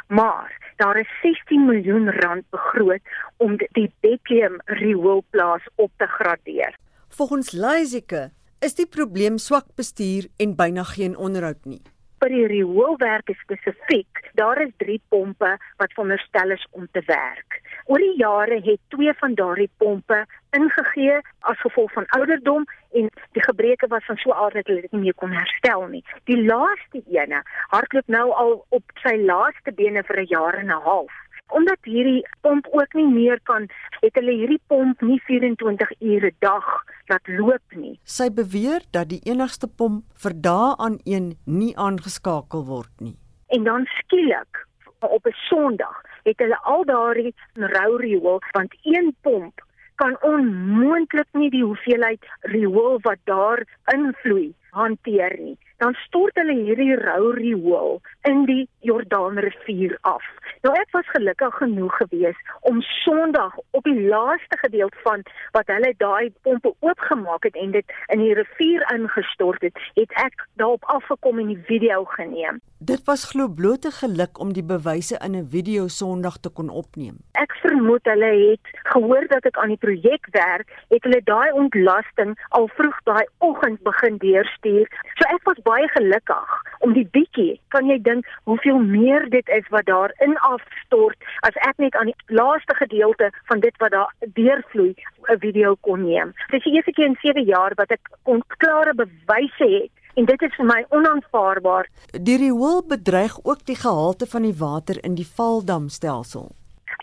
Maar 0.07 0.53
daar 0.79 0.99
is 0.99 1.11
16 1.21 1.65
miljoen 1.65 2.07
rand 2.21 2.47
begroot 2.55 3.03
om 3.37 3.57
die 3.75 3.89
Bethlehem 3.99 4.59
rioolplaas 4.79 5.67
op 5.75 5.91
te 5.97 6.07
gradeer. 6.07 6.75
Volgens 7.09 7.51
Laisike 7.51 8.29
is 8.59 8.75
die 8.75 8.87
probleem 8.87 9.37
swak 9.37 9.75
bestuur 9.75 10.29
en 10.37 10.55
byna 10.55 10.83
geen 10.95 11.17
onderhoud 11.17 11.65
nie 11.65 11.83
vir 12.19 12.29
die 12.29 12.45
rioolwerke 12.47 13.35
spesifiek, 13.41 14.21
daar 14.39 14.61
is 14.61 14.71
3 14.77 14.99
pompe 15.09 15.57
wat 15.77 15.93
veronderstel 15.93 16.51
is 16.55 16.65
om 16.71 16.87
te 16.91 17.03
werk. 17.05 17.59
Oor 17.85 18.01
die 18.01 18.15
jare 18.17 18.61
het 18.65 18.81
twee 18.89 19.13
van 19.19 19.35
daardie 19.35 19.69
pompe 19.77 20.25
ingegee 20.55 21.19
as 21.39 21.59
gevolg 21.59 21.91
van 21.93 22.07
ouderdom 22.17 22.65
en 22.93 23.09
die 23.37 23.43
gebreke 23.43 23.87
was 23.91 24.05
van 24.05 24.17
so 24.17 24.31
aard 24.33 24.53
dat 24.53 24.71
hulle 24.71 24.85
dit 24.85 24.95
nie 24.95 25.01
meer 25.07 25.19
kon 25.21 25.35
herstel 25.35 25.87
nie. 25.91 26.03
Die 26.31 26.39
laaste 26.41 27.03
ene 27.11 27.43
hardloop 27.73 28.07
nou 28.07 28.29
al 28.31 28.57
op 28.69 28.97
sy 29.03 29.17
laaste 29.21 29.75
bene 29.75 30.03
vir 30.03 30.21
'n 30.21 30.31
jaar 30.31 30.59
en 30.63 30.71
'n 30.71 30.81
half. 30.87 31.13
Omdat 31.47 31.77
hierdie 31.83 32.25
pomp 32.41 32.67
ook 32.71 32.93
nie 32.93 33.07
meer 33.07 33.39
kan, 33.43 33.67
het 34.01 34.15
hulle 34.17 34.31
hierdie 34.31 34.61
pomp 34.67 35.01
nie 35.01 35.19
24 35.27 35.91
ure 35.99 36.31
dag 36.39 36.65
laat 37.07 37.27
loop 37.27 37.75
nie. 37.75 37.99
Sy 38.03 38.29
beweer 38.33 38.81
dat 38.91 39.09
die 39.09 39.21
enigste 39.29 39.67
pomp 39.67 40.03
vir 40.23 40.33
dae 40.47 40.73
aan 40.77 40.97
een 41.05 41.35
nie 41.45 41.73
aangeskakel 41.77 42.65
word 42.65 42.91
nie. 42.99 43.15
En 43.53 43.63
dan 43.63 43.85
skielik 43.99 44.65
op 44.99 45.25
'n 45.25 45.37
Sondag 45.49 46.01
het 46.23 46.39
hulle 46.39 46.59
al 46.63 46.85
daardie 46.85 47.33
rou 47.53 47.97
riool 47.97 48.41
want 48.51 48.75
een 48.83 49.15
pomp 49.21 49.61
kan 49.95 50.17
onmoontlik 50.21 51.27
nie 51.31 51.49
die 51.49 51.63
hoeveelheid 51.63 52.25
riool 52.41 52.97
wat 53.01 53.21
daar 53.23 53.63
invloei 53.93 54.53
hanteer 54.69 55.37
nie 55.39 55.57
dan 55.77 55.93
stort 56.05 56.35
hulle 56.39 56.55
hierdie 56.63 56.95
rou 56.95 57.31
riool 57.37 58.01
in 58.29 58.45
die 58.49 58.67
Jordaanrivier 58.87 59.97
af. 60.01 60.23
Nou 60.65 60.73
ek 60.77 60.91
was 60.95 61.09
gelukkig 61.13 61.57
genoeg 61.61 61.97
geweest 61.97 62.53
om 62.61 62.81
Sondag 62.81 63.57
op 63.71 63.83
die 63.83 64.07
laaste 64.07 64.57
gedeelte 64.57 64.97
van 65.03 65.25
wat 65.57 65.67
hulle 65.69 65.93
daai 65.97 66.33
pompe 66.47 66.73
oopgemaak 66.79 67.43
het 67.43 67.55
en 67.55 67.75
dit 67.75 67.97
in 68.13 68.23
die 68.23 68.33
rivier 68.33 68.85
ingestort 68.93 69.61
het, 69.61 69.77
het 69.99 70.15
ek 70.25 70.47
daarop 70.61 70.85
afgekom 70.95 71.39
en 71.39 71.53
die 71.53 71.61
video 71.67 72.03
geneem. 72.17 72.61
Dit 72.79 73.05
was 73.05 73.23
glo 73.29 73.47
blote 73.47 73.91
geluk 73.91 74.39
om 74.39 74.51
die 74.53 74.63
bewyse 74.63 75.17
in 75.25 75.35
'n 75.35 75.47
video 75.49 75.87
Sondag 75.87 76.37
te 76.37 76.49
kon 76.49 76.69
opneem. 76.69 77.15
Ek 77.31 77.53
vermoed 77.61 78.03
hulle 78.03 78.31
het 78.49 78.65
gehoor 78.83 79.27
dat 79.27 79.45
ek 79.45 79.57
aan 79.57 79.73
die 79.73 79.83
projek 79.85 80.27
werk, 80.31 80.67
het 80.89 81.03
hulle 81.03 81.21
daai 81.23 81.51
ontlasting 81.51 82.35
al 82.49 82.67
vroeg 82.67 82.99
daai 83.03 83.25
oggend 83.37 83.81
begin 83.83 84.17
deurstuur. 84.17 84.87
So 85.17 85.23
ek 85.35 85.43
was 85.43 85.59
baie 85.65 85.87
gelukkig 85.93 86.53
om 86.85 86.93
die 86.93 87.07
bietjie, 87.17 87.59
kan 87.73 87.89
jy 87.89 87.97
dink 88.05 88.27
hoeveel 88.49 88.79
meer 88.79 89.27
dit 89.33 89.49
is 89.57 89.67
wat 89.73 89.87
daar 89.89 90.13
in 90.25 90.37
afstort 90.47 91.29
as 91.47 91.57
ek 91.67 91.81
net 91.83 91.97
aan 91.99 92.11
die 92.11 92.37
laaste 92.39 92.77
gedeelte 92.77 93.31
van 93.49 93.63
dit 93.65 93.77
wat 93.83 93.91
daar 93.97 94.13
deurvloei 94.39 94.93
'n 95.29 95.39
video 95.45 95.75
kon 95.81 96.05
neem. 96.05 96.33
Dit 96.51 96.59
is 96.59 96.63
die 96.63 96.75
eerste 96.75 96.91
keer 96.91 97.05
in 97.05 97.17
7 97.21 97.43
jaar 97.43 97.73
wat 97.75 97.91
ek 97.91 98.03
kon 98.23 98.43
klare 98.57 98.93
bewyse 98.93 99.69
het 99.77 99.91
en 100.15 100.25
dit 100.25 100.41
is 100.41 100.55
vir 100.57 100.65
my 100.65 100.81
onaanvaarbaar. 100.89 101.89
Die 102.11 102.37
riool 102.37 102.83
bedreig 102.87 103.39
ook 103.43 103.65
die 103.65 103.75
gehalte 103.75 104.25
van 104.25 104.41
die 104.41 104.57
water 104.57 105.03
in 105.03 105.15
die 105.15 105.27
Valdamstelsel. 105.27 106.55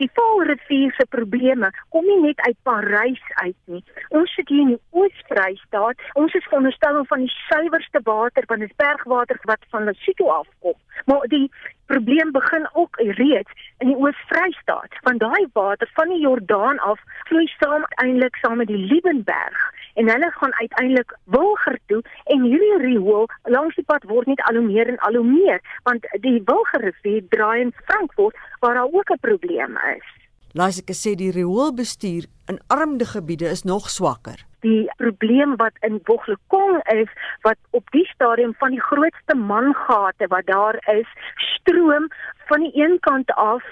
Die 0.03 0.11
Vaalrivier 0.15 0.91
se 0.99 1.05
probleme 1.07 1.69
kom 1.95 2.07
nie 2.11 2.19
net 2.25 2.41
uit 2.43 2.57
Parys 2.67 3.21
uit 3.45 3.59
nie. 3.71 3.83
Ons 4.19 4.33
sit 4.35 4.49
hier 4.51 4.65
in 4.65 4.73
die 4.73 4.99
Oos-Vrystaat. 4.99 6.01
Ons 6.19 6.35
is 6.35 6.49
veronderstel 6.49 6.99
om 6.99 7.07
van 7.07 7.23
die 7.23 7.35
suiwerste 7.45 8.01
water 8.09 8.49
van 8.51 8.65
die 8.65 8.71
bergwater 8.83 9.39
wat 9.51 9.63
van 9.71 9.87
Lesotho 9.87 10.27
afkom. 10.41 10.75
Maar 11.07 11.29
die 11.31 11.47
probleem 11.93 12.33
begin 12.35 12.67
ook 12.73 12.99
reeds 13.21 13.69
in 13.79 13.93
die 13.93 13.99
Oos-Vrystaat. 14.01 14.99
Van 15.07 15.23
daai 15.23 15.47
water 15.55 15.91
van 15.95 16.11
die 16.11 16.21
Jordaan 16.25 16.83
af 16.83 16.99
vloei 17.31 17.47
saam 17.61 17.87
eintlik 18.03 18.43
saam 18.43 18.59
met 18.59 18.75
die 18.75 18.83
Liebenberg 18.83 19.71
en 19.95 20.09
hulle 20.09 20.31
gaan 20.31 20.55
uiteindelik 20.55 21.17
Wilger 21.25 21.79
toe 21.87 22.03
en 22.25 22.43
hierdie 22.43 22.79
riool 22.87 23.29
langs 23.43 23.77
die 23.77 23.85
pad 23.85 24.05
word 24.11 24.27
net 24.27 24.43
al 24.49 24.61
hoe 24.61 24.67
meer 24.67 24.89
en 24.89 24.99
al 24.99 25.21
hoe 25.21 25.29
meer 25.29 25.61
want 25.89 26.07
die 26.25 26.43
Wilgerrivier 26.45 27.23
draai 27.29 27.61
in 27.61 27.75
Frankfurt 27.85 28.37
waar 28.61 28.75
daar 28.75 28.93
ook 28.93 29.11
'n 29.11 29.21
probleem 29.21 29.79
is. 29.97 30.09
Laasike 30.53 30.93
sê 30.93 31.15
die 31.17 31.31
rioolbestuur 31.33 32.25
in 32.47 32.59
armde 32.67 33.05
gebiede 33.05 33.49
is 33.49 33.63
nog 33.63 33.91
swakker. 33.91 34.45
Die 34.61 34.91
probleem 34.97 35.57
wat 35.57 35.73
in 35.81 36.01
Boglekong 36.05 36.83
is 36.93 37.09
wat 37.41 37.57
op 37.71 37.91
die 37.91 38.05
stadium 38.05 38.55
van 38.59 38.71
die 38.71 38.83
grootste 38.83 39.35
mangate 39.35 40.27
wat 40.29 40.47
daar 40.47 40.77
is, 40.95 41.09
stroom 41.37 42.09
van 42.51 42.61
die 42.61 42.73
een 42.85 42.99
kant 43.01 43.33
af 43.33 43.65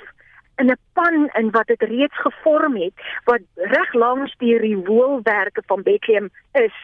in 0.61 0.71
'n 0.71 0.79
pan 0.93 1.29
in 1.41 1.51
wat 1.51 1.67
dit 1.67 1.83
reeds 1.83 2.17
gevorm 2.27 2.77
het 2.77 2.95
wat 3.25 3.43
reg 3.55 3.93
langs 3.95 4.35
die 4.39 4.57
rioolwerke 4.59 5.63
van 5.67 5.83
Bethlehem 5.83 6.31
is. 6.53 6.77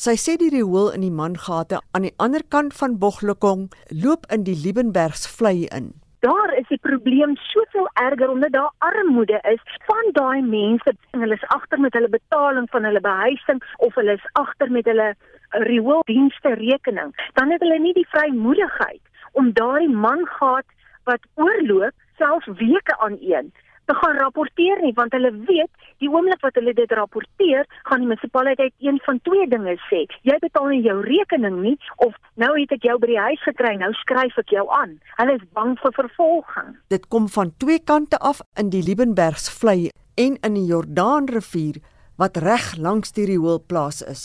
Sy 0.00 0.14
sê 0.16 0.36
die 0.40 0.48
riool 0.48 0.92
in 0.96 1.02
die 1.04 1.16
Mangate 1.20 1.80
aan 1.92 2.06
die 2.08 2.16
ander 2.16 2.42
kant 2.48 2.72
van 2.74 2.98
Boglekong 2.98 3.68
loop 4.02 4.24
in 4.32 4.44
die 4.44 4.56
Liebenbergs 4.64 5.26
vlei 5.36 5.66
in. 5.78 5.92
Daar 6.20 6.54
is 6.56 6.68
die 6.68 6.80
probleem 6.80 7.36
soveel 7.36 7.88
erger 7.92 8.30
omdat 8.30 8.52
daar 8.52 8.72
armoede 8.78 9.38
is 9.52 9.60
van 9.88 10.12
daai 10.12 10.40
mense. 10.42 10.92
Hulle 11.10 11.34
is 11.34 11.48
agter 11.56 11.80
met 11.80 11.92
hulle 11.92 12.08
betaling 12.08 12.68
van 12.70 12.84
hulle 12.84 13.00
behuising 13.00 13.60
of 13.76 13.94
hulle 13.94 14.12
is 14.12 14.28
agter 14.32 14.70
met 14.70 14.84
hulle 14.84 15.14
riooldienste 15.50 16.54
rekening. 16.54 17.14
Dan 17.32 17.50
het 17.50 17.60
hulle 17.60 17.78
nie 17.78 17.92
die 17.92 18.08
vrymoedigheid 18.08 19.00
om 19.32 19.52
daardie 19.52 19.88
mangaat 19.88 20.68
wat 21.04 21.24
oorloop 21.34 21.92
selfs 22.20 22.52
weke 22.60 22.96
aan 23.00 23.18
een 23.20 23.52
gaan 23.94 24.16
rapporteer 24.16 24.80
nie 24.82 24.92
want 24.94 25.12
hulle 25.12 25.30
weet 25.48 25.88
die 26.02 26.10
oomblik 26.10 26.42
wat 26.44 26.54
hulle 26.58 26.74
dit 26.76 26.92
rapporteer 26.98 27.66
gaan 27.88 28.02
die 28.02 28.08
munisipaliteit 28.10 28.74
een 28.78 29.00
van 29.06 29.20
twee 29.26 29.48
dinge 29.48 29.76
sê. 29.88 30.04
Jy 30.28 30.36
betaal 30.42 30.70
nie 30.72 30.82
jou 30.84 30.98
rekening 31.06 31.60
nie 31.62 31.76
of 31.96 32.14
nou 32.40 32.52
het 32.58 32.72
ek 32.76 32.86
jou 32.86 32.98
by 33.02 33.10
die 33.12 33.22
huis 33.28 33.42
gekry 33.46 33.74
nou 33.80 33.92
skryf 34.02 34.38
ek 34.42 34.54
jou 34.54 34.66
aan. 34.74 34.98
Hulle 35.18 35.38
is 35.38 35.46
bang 35.56 35.76
vir 35.82 35.96
vervolging. 35.98 36.76
Dit 36.92 37.08
kom 37.08 37.28
van 37.28 37.54
twee 37.58 37.82
kante 37.82 38.18
af 38.18 38.42
in 38.60 38.72
die 38.74 38.84
Liebenbergs 38.86 39.50
vlei 39.60 39.90
en 40.20 40.38
in 40.46 40.56
die 40.58 40.68
Jordaanrivier 40.70 41.82
wat 42.20 42.40
reg 42.44 42.74
langs 42.78 43.14
die 43.16 43.26
rioolplaas 43.32 44.02
is 44.06 44.24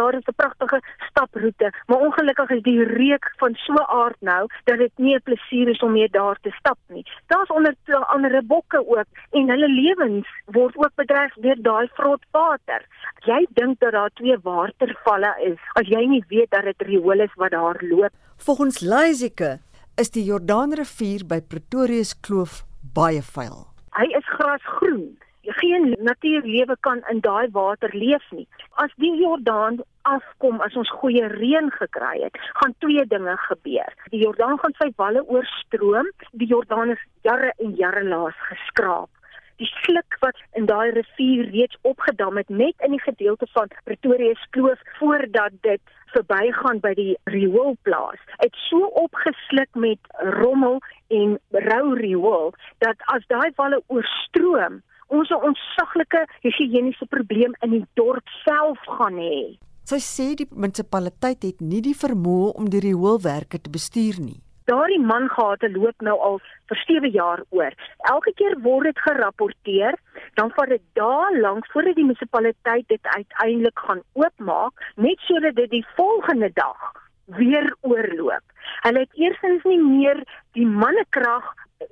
daar 0.00 0.14
is 0.18 0.28
'n 0.30 0.38
pragtige 0.42 0.80
staproete, 1.10 1.72
maar 1.86 2.00
ongelukkig 2.06 2.50
is 2.56 2.62
die 2.62 2.82
reuk 2.84 3.32
van 3.42 3.54
so 3.54 3.74
aard 4.00 4.20
nou 4.20 4.42
dat 4.64 4.78
dit 4.78 4.92
nie 4.96 5.14
'n 5.14 5.26
plesier 5.28 5.68
is 5.68 5.82
om 5.86 5.92
meer 5.92 6.10
daar 6.10 6.38
te 6.42 6.50
stap 6.50 6.78
nie. 6.86 7.04
Daar's 7.26 7.50
onder 7.50 7.74
andere 8.14 8.42
bokke 8.42 8.80
ook 8.94 9.08
en 9.30 9.48
hulle 9.48 9.68
lewens 9.68 10.26
word 10.44 10.76
ook 10.76 10.94
bedreig 10.94 11.34
deur 11.34 11.62
daai 11.62 11.88
vrot 11.92 12.24
water. 12.30 12.80
Jy 13.24 13.46
dink 13.48 13.80
dat 13.80 13.92
daar 13.92 14.10
twee 14.14 14.38
watervalle 14.42 15.32
is 15.50 15.58
as 15.72 15.86
jy 15.88 16.06
nie 16.06 16.24
weet 16.28 16.50
dat 16.50 16.64
dit 16.64 16.82
riool 16.82 17.20
is 17.20 17.34
wat 17.34 17.50
daar 17.50 17.76
loop. 17.80 18.12
Volgens 18.36 18.80
Laisike 18.80 19.58
is 19.96 20.10
die 20.10 20.24
Jordaanrivier 20.24 21.26
by 21.26 21.40
Pretoria 21.40 22.04
se 22.04 22.16
kloof 22.20 22.64
baie 22.94 23.22
vuil. 23.22 23.66
Hy 23.98 24.06
is 24.18 24.24
grasgroen 24.24 25.18
geen 25.56 25.96
natuurlewe 25.98 26.76
kan 26.80 27.02
in 27.10 27.20
daai 27.20 27.48
water 27.52 27.90
leef 27.92 28.24
nie. 28.30 28.46
As 28.70 28.92
die 28.96 29.14
Jordaan 29.16 29.82
afkom 30.02 30.60
as 30.60 30.76
ons 30.76 30.90
goeie 31.00 31.26
reën 31.26 31.70
gekry 31.70 32.22
het, 32.22 32.36
gaan 32.60 32.74
twee 32.78 33.04
dinge 33.06 33.36
gebeur. 33.48 33.94
Die 34.12 34.22
Jordaan 34.22 34.58
gaan 34.58 34.74
sy 34.78 34.90
walle 34.96 35.24
oorstroom. 35.26 36.10
Die 36.32 36.48
Jordaan 36.48 36.96
is 36.96 37.04
jare 37.22 37.52
en 37.58 37.74
jare 37.76 38.04
laas 38.04 38.36
geskraap. 38.48 39.10
Die 39.58 39.70
sluk 39.82 40.16
wat 40.22 40.38
in 40.54 40.68
daai 40.70 40.92
rivier 40.94 41.48
reeds 41.50 41.78
opgedam 41.82 42.36
het 42.38 42.48
net 42.48 42.84
in 42.86 42.94
die 42.94 43.02
gedeelte 43.02 43.46
van 43.56 43.72
Pretoria 43.84 44.34
se 44.38 44.50
kloof 44.54 44.82
voordat 45.00 45.56
dit 45.66 45.80
verbygaan 46.14 46.78
by 46.84 46.92
die 46.94 47.16
rioolplaas. 47.32 48.20
Het 48.38 48.54
so 48.68 48.86
opgesluk 49.02 49.68
met 49.74 49.98
rommel 50.38 50.78
en 51.08 51.38
rou 51.50 51.96
riool 51.98 52.54
dat 52.84 53.02
as 53.14 53.26
daai 53.32 53.50
walle 53.56 53.82
oorstroom, 53.86 54.78
ons 55.08 55.30
'n 55.30 55.44
ontsaglike 55.50 56.26
higiëniese 56.42 57.06
probleem 57.06 57.54
in 57.62 57.70
die 57.70 57.86
dorp 57.94 58.26
self 58.44 58.78
gaan 58.98 59.16
hê. 59.16 59.58
Sy 59.88 60.00
sê 60.04 60.34
die 60.36 60.48
munisipaliteit 60.50 61.42
het 61.42 61.60
nie 61.60 61.80
die 61.80 61.96
vermoë 61.96 62.52
om 62.60 62.68
die 62.68 62.80
rioolwerke 62.84 63.58
te 63.58 63.70
bestuur 63.70 64.20
nie. 64.20 64.40
Daardie 64.68 65.00
mangate 65.00 65.70
loop 65.72 66.02
nou 66.04 66.18
al 66.20 66.36
vir 66.68 66.80
7 66.84 67.10
jaar 67.14 67.40
oor. 67.56 67.72
Elke 68.12 68.34
keer 68.36 68.58
word 68.66 68.84
dit 68.84 68.98
gerapporteer, 69.06 69.96
dan 70.36 70.52
vat 70.56 70.68
dit 70.68 70.82
dae 71.00 71.40
lank 71.40 71.64
voordat 71.72 71.96
die 71.96 72.04
munisipaliteit 72.04 72.84
dit 72.92 73.08
uiteindelik 73.16 73.78
gaan 73.86 74.02
oopmaak, 74.12 74.74
net 74.96 75.24
sodat 75.24 75.56
dit 75.56 75.70
die 75.70 75.86
volgende 75.96 76.50
dag 76.52 76.92
weer 77.38 77.72
oorloop. 77.80 78.44
Hulle 78.84 79.06
het 79.06 79.16
eersins 79.16 79.64
nie 79.64 79.80
meer 79.80 80.20
die 80.52 80.68
mannekrag 80.68 81.48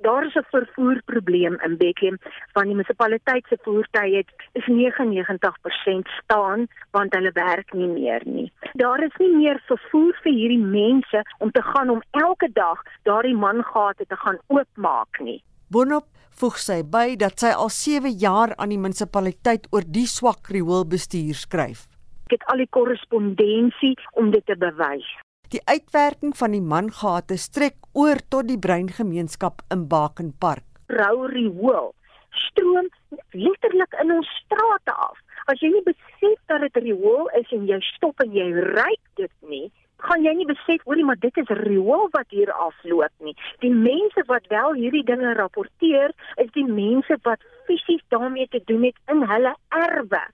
daar 0.07 0.25
is 0.25 0.35
'n 0.35 0.45
vervoerprobleem 0.49 1.55
in 1.61 1.77
Bethlehem 1.77 2.17
van 2.53 2.63
die 2.63 2.75
munisipaliteit 2.75 3.45
se 3.47 3.57
voertuie 3.61 4.15
het 4.15 4.31
is 4.51 4.65
99% 4.65 6.07
staan 6.23 6.67
want 6.91 7.13
hulle 7.13 7.31
werk 7.31 7.73
nie 7.73 7.87
meer 7.87 8.21
nie. 8.25 8.51
Daar 8.73 9.03
is 9.03 9.15
nie 9.17 9.35
meer 9.35 9.61
vervoer 9.65 10.19
vir 10.23 10.31
hierdie 10.31 10.65
mense 10.65 11.21
om 11.37 11.51
te 11.51 11.61
gaan 11.61 11.89
om 11.89 12.01
elke 12.11 12.49
dag 12.53 12.81
daardie 13.03 13.35
mangate 13.35 14.05
te 14.05 14.15
gaan 14.15 14.39
oopmaak 14.47 15.19
nie. 15.19 15.43
Boonop 15.69 16.05
voeg 16.29 16.57
sy 16.57 16.83
by 16.83 17.15
dat 17.15 17.39
sy 17.39 17.51
al 17.51 17.69
7 17.69 18.11
jaar 18.19 18.55
aan 18.55 18.69
die 18.69 18.77
munisipaliteit 18.79 19.67
oor 19.71 19.83
die 19.87 20.07
swak 20.07 20.47
rioolbestuur 20.49 21.35
skryf. 21.35 21.87
Ek 22.25 22.31
het 22.31 22.45
al 22.45 22.57
die 22.57 22.69
korrespondensie 22.69 23.95
om 24.11 24.31
dit 24.31 24.45
te 24.45 24.57
bewys. 24.57 25.26
Die 25.47 25.61
uitwerking 25.63 26.33
van 26.35 26.51
die 26.51 26.59
mangate 26.59 27.37
strek 27.39 27.85
oor 27.95 28.19
tot 28.33 28.49
die 28.49 28.57
breingemeenskap 28.59 29.61
in 29.71 29.85
Bakenpark. 29.87 30.65
Rauwriool 30.91 31.93
stroom 32.35 32.89
letterlik 33.31 33.93
in 34.03 34.11
ons 34.11 34.27
strate 34.41 34.91
af. 34.91 35.21
As 35.47 35.61
jy 35.63 35.69
nie 35.71 35.85
besef 35.85 36.41
dat 36.51 36.65
dit 36.65 36.79
riool 36.89 37.29
is 37.39 37.53
en 37.55 37.63
jy 37.69 37.77
stop 37.93 38.19
en 38.25 38.33
jy 38.35 38.49
ruik 38.75 38.99
dit 39.15 39.31
nie, 39.47 39.69
gaan 40.03 40.25
jy 40.25 40.33
nie 40.35 40.49
besef 40.49 40.83
hoorie 40.83 41.05
maar 41.07 41.21
dit 41.23 41.39
is 41.39 41.53
riool 41.63 42.11
wat 42.17 42.27
hier 42.35 42.51
afloop 42.51 43.13
nie. 43.23 43.37
Die 43.63 43.71
mense 43.71 44.25
wat 44.27 44.51
wel 44.51 44.75
hierdie 44.75 45.05
dinge 45.07 45.31
rapporteer, 45.39 46.11
is 46.43 46.51
die 46.59 46.67
mense 46.67 47.15
wat 47.23 47.47
fisies 47.71 48.03
daarmee 48.11 48.51
te 48.51 48.59
doen 48.67 48.83
het 48.89 48.99
in 49.15 49.23
hulle 49.31 49.55
erwe. 49.71 50.25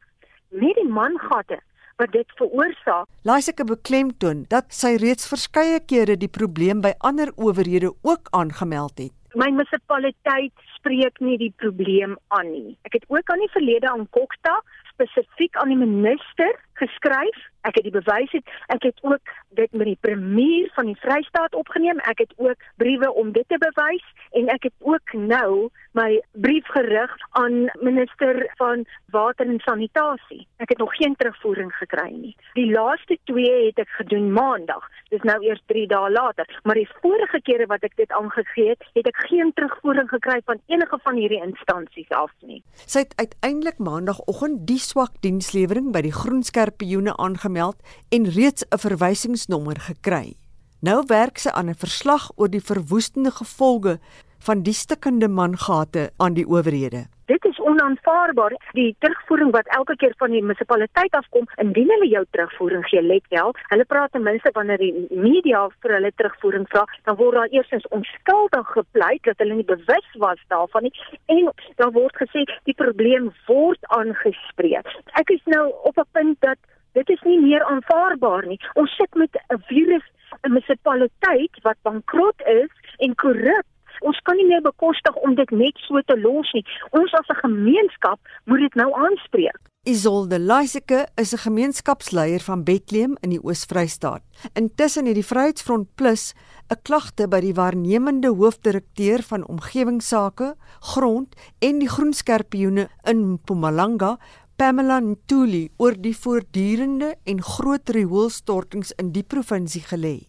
Nie 0.57 0.73
die 0.81 0.89
mangate 0.89 1.61
wat 2.01 2.11
dit 2.11 2.37
veroorsaak. 2.39 3.07
Laiseke 3.23 3.65
beklemtoon 3.65 4.45
dat 4.47 4.71
sy 4.73 4.95
reeds 5.01 5.27
verskeie 5.29 5.79
kere 5.85 6.17
die 6.17 6.31
probleem 6.31 6.81
by 6.81 6.93
ander 6.99 7.31
owerhede 7.35 7.93
ook 8.01 8.31
aangemeld 8.31 8.97
het. 8.97 9.13
My 9.33 9.49
munisipaliteit 9.49 10.53
spreek 10.75 11.19
nie 11.19 11.37
die 11.41 11.53
probleem 11.57 12.17
aan 12.37 12.51
nie. 12.51 12.77
Ek 12.85 12.99
het 12.99 13.05
ook 13.09 13.29
aan 13.33 13.41
die 13.41 13.53
verlede 13.55 13.89
aan 13.89 14.05
Kokta 14.13 14.59
spesifiek 14.93 15.55
aan 15.57 15.73
die 15.73 15.79
minister 15.79 16.51
geskryf. 16.73 17.39
Ek 17.63 17.77
het 17.79 17.85
die 17.87 17.95
bewys 17.95 18.31
het. 18.31 18.49
Ek 18.67 18.83
het 18.83 18.99
ook 19.01 19.31
dit 19.55 19.71
met 19.71 19.87
die 19.87 19.99
premier 20.01 20.69
van 20.75 20.89
die 20.91 20.99
Vrystaat 20.99 21.55
opgeneem. 21.55 21.99
Ek 22.09 22.19
het 22.25 22.33
ook 22.35 22.59
briewe 22.77 23.13
om 23.13 23.31
dit 23.31 23.47
te 23.47 23.57
bewys 23.57 24.03
en 24.31 24.49
ek 24.51 24.63
het 24.69 24.75
ook 24.79 25.13
nou 25.13 25.69
my 25.93 26.21
brief 26.31 26.65
gerig 26.73 27.11
aan 27.37 27.69
minister 27.81 28.53
van 28.57 28.85
water 29.05 29.47
en 29.47 29.59
sanitasie. 29.59 30.47
Ek 30.57 30.69
het 30.69 30.77
nog 30.77 30.95
geen 30.95 31.15
terugvoering 31.15 31.71
gekry 31.77 32.09
nie. 32.11 32.35
Die 32.57 32.71
laaste 32.71 33.17
twee 33.29 33.65
het 33.67 33.79
ek 33.79 33.91
gedoen 33.99 34.31
maandag. 34.33 34.89
Dis 35.13 35.21
nou 35.27 35.37
eers 35.45 35.61
3 35.69 35.85
dae 35.87 36.09
later, 36.09 36.49
maar 36.63 36.79
die 36.79 36.89
vorige 37.01 37.41
kere 37.45 37.67
wat 37.69 37.85
ek 37.85 37.95
dit 37.99 38.11
aangegee 38.17 38.73
het, 38.73 38.85
het 38.97 39.07
ek 39.11 39.19
geen 39.29 39.53
terugvoering 39.53 40.09
gekry 40.09 40.39
van 40.49 40.61
enige 40.73 40.99
van 41.05 41.19
hierdie 41.21 41.41
instansies 41.43 42.09
af 42.09 42.31
nie. 42.41 42.63
Sy 42.85 43.05
het 43.05 43.13
uiteindelik 43.21 43.77
maandagooggend 43.77 44.65
die 44.67 44.79
swak 44.81 45.21
dienslewering 45.21 45.91
by 45.93 46.01
die 46.07 46.15
groenskerpioene 46.63 47.17
aangemeld 47.17 47.75
en 48.09 48.29
reeds 48.29 48.63
'n 48.69 48.77
verwysingsnommer 48.77 49.79
gekry. 49.79 50.35
Nou 50.79 51.03
werk 51.07 51.37
sy 51.37 51.49
aan 51.49 51.69
'n 51.69 51.75
verslag 51.75 52.31
oor 52.35 52.49
die 52.49 52.63
verwoestende 52.63 53.31
gevolge 53.31 53.99
van 54.45 54.63
die 54.63 54.73
stikkende 54.75 55.27
mangate 55.27 56.09
aan 56.17 56.33
die 56.33 56.45
owerhede. 56.47 57.05
Dit 57.31 57.45
is 57.45 57.59
onaanvaarbaar. 57.59 58.53
Die 58.75 58.95
terugvoering 58.99 59.51
wat 59.55 59.69
elke 59.77 59.95
keer 59.95 60.13
van 60.17 60.33
die 60.35 60.41
munisipaliteit 60.43 61.15
afkom, 61.15 61.47
indien 61.63 61.91
hulle 61.93 62.09
jou 62.11 62.23
terugvoering 62.35 62.83
gee, 62.89 63.01
let 63.01 63.29
wel, 63.31 63.53
hulle 63.71 63.85
praat 63.87 64.11
ten 64.11 64.25
minste 64.27 64.51
wanneer 64.57 64.83
die 64.83 64.91
media 65.09 65.63
vir 65.85 65.95
hulle 65.97 66.11
terugvoering 66.19 66.67
vra, 66.73 66.83
dan 67.07 67.17
word 67.21 67.39
daar 67.39 67.55
eersins 67.55 67.87
onskuldig 67.95 68.75
gepleit 68.75 69.23
dat 69.29 69.39
hulle 69.39 69.61
nie 69.61 69.69
bewus 69.71 70.11
was 70.25 70.43
daarvan 70.51 70.89
nie 70.89 70.93
en 71.31 71.49
dan 71.79 71.95
word 71.95 72.19
gesê 72.25 72.43
die 72.67 72.77
probleem 72.83 73.31
word 73.47 73.91
aangespreek. 73.95 74.91
Ek 75.19 75.31
is 75.31 75.43
nou 75.55 75.69
op 75.87 75.97
'n 75.97 76.09
punt 76.11 76.37
dat 76.41 76.59
dit 76.93 77.09
is 77.09 77.21
nie 77.23 77.39
meer 77.39 77.63
aanvaarbaar 77.63 78.45
nie. 78.47 78.59
Ons 78.75 78.95
sit 78.99 79.15
met 79.15 79.31
'n 79.49 79.63
virus, 79.71 80.03
'n 80.43 80.51
munisipaliteit 80.51 81.55
wat 81.63 81.77
bankrot 81.81 82.41
is 82.45 82.71
en 82.99 83.15
korrup 83.15 83.67
ons 84.01 84.19
kan 84.23 84.35
nie 84.35 84.47
meer 84.47 84.61
bekostig 84.61 85.15
om 85.15 85.35
dit 85.35 85.51
net 85.51 85.77
so 85.87 86.01
te 86.01 86.17
los 86.19 86.51
nie. 86.53 86.65
Ons 86.91 87.13
as 87.13 87.29
'n 87.29 87.43
gemeenskap 87.47 88.19
moet 88.45 88.59
dit 88.59 88.75
nou 88.75 88.89
aanspreek. 88.93 89.61
Isolde 89.85 90.39
Laiseke 90.39 91.07
is 91.15 91.33
'n 91.33 91.37
gemeenskapsleier 91.37 92.39
van 92.39 92.63
Bethlehem 92.63 93.17
in 93.21 93.29
die 93.29 93.43
Oos-Vrystaat. 93.43 94.21
Intussen 94.53 95.05
het 95.05 95.15
die 95.15 95.25
Vryheidsfront 95.25 95.87
Plus 95.95 96.33
'n 96.71 96.79
klagte 96.83 97.27
by 97.27 97.39
die 97.39 97.53
waarnemende 97.53 98.27
hoofdirekteur 98.27 99.21
van 99.23 99.47
omgewingsake, 99.47 100.55
grond 100.79 101.35
en 101.59 101.79
die 101.79 101.89
groenskerpioene 101.89 102.87
in 103.03 103.31
Mpumalanga, 103.31 104.17
Pamela 104.55 104.99
Ntuli, 104.99 105.69
oor 105.77 105.95
die 106.01 106.15
voortdurende 106.15 107.15
en 107.23 107.41
groot 107.41 107.89
rioolstortings 107.89 108.91
in 108.91 109.11
die 109.11 109.23
provinsie 109.23 109.81
gelê. 109.81 110.27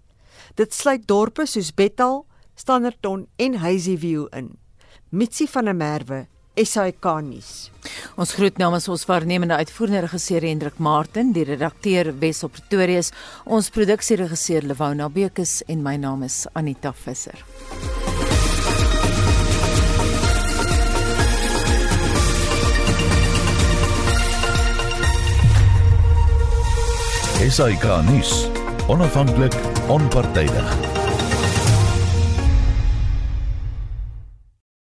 Dit 0.55 0.75
sluit 0.75 1.07
dorpe 1.07 1.47
soos 1.47 1.75
Bethal, 1.75 2.27
Standerton 2.55 3.27
en 3.37 3.59
Hazyview 3.59 4.27
in. 4.33 4.57
Mitsi 5.11 5.47
van 5.47 5.65
der 5.65 5.75
Merwe 5.75 6.27
SAK 6.55 7.07
nuus. 7.27 7.71
Ons 8.15 8.35
groet 8.39 8.59
namens 8.63 8.87
ons 8.89 9.05
waarnemende 9.09 9.57
uitvoerende 9.59 10.05
regisseur 10.07 10.47
Hendrik 10.47 10.79
Martin, 10.79 11.33
die 11.35 11.45
redakteur 11.49 12.13
Wes 12.23 12.45
op 12.47 12.55
Pretorius, 12.55 13.11
ons 13.45 13.71
produksieregisseur 13.75 14.63
Lewona 14.63 15.09
Bekes 15.11 15.63
en 15.67 15.83
my 15.83 15.97
naam 15.99 16.23
is 16.23 16.45
Anita 16.55 16.95
Visser. 16.95 17.43
SAK 27.45 27.85
nuus. 28.07 28.47
Onafhanklik, 28.89 29.55
onpartydig. 29.89 30.94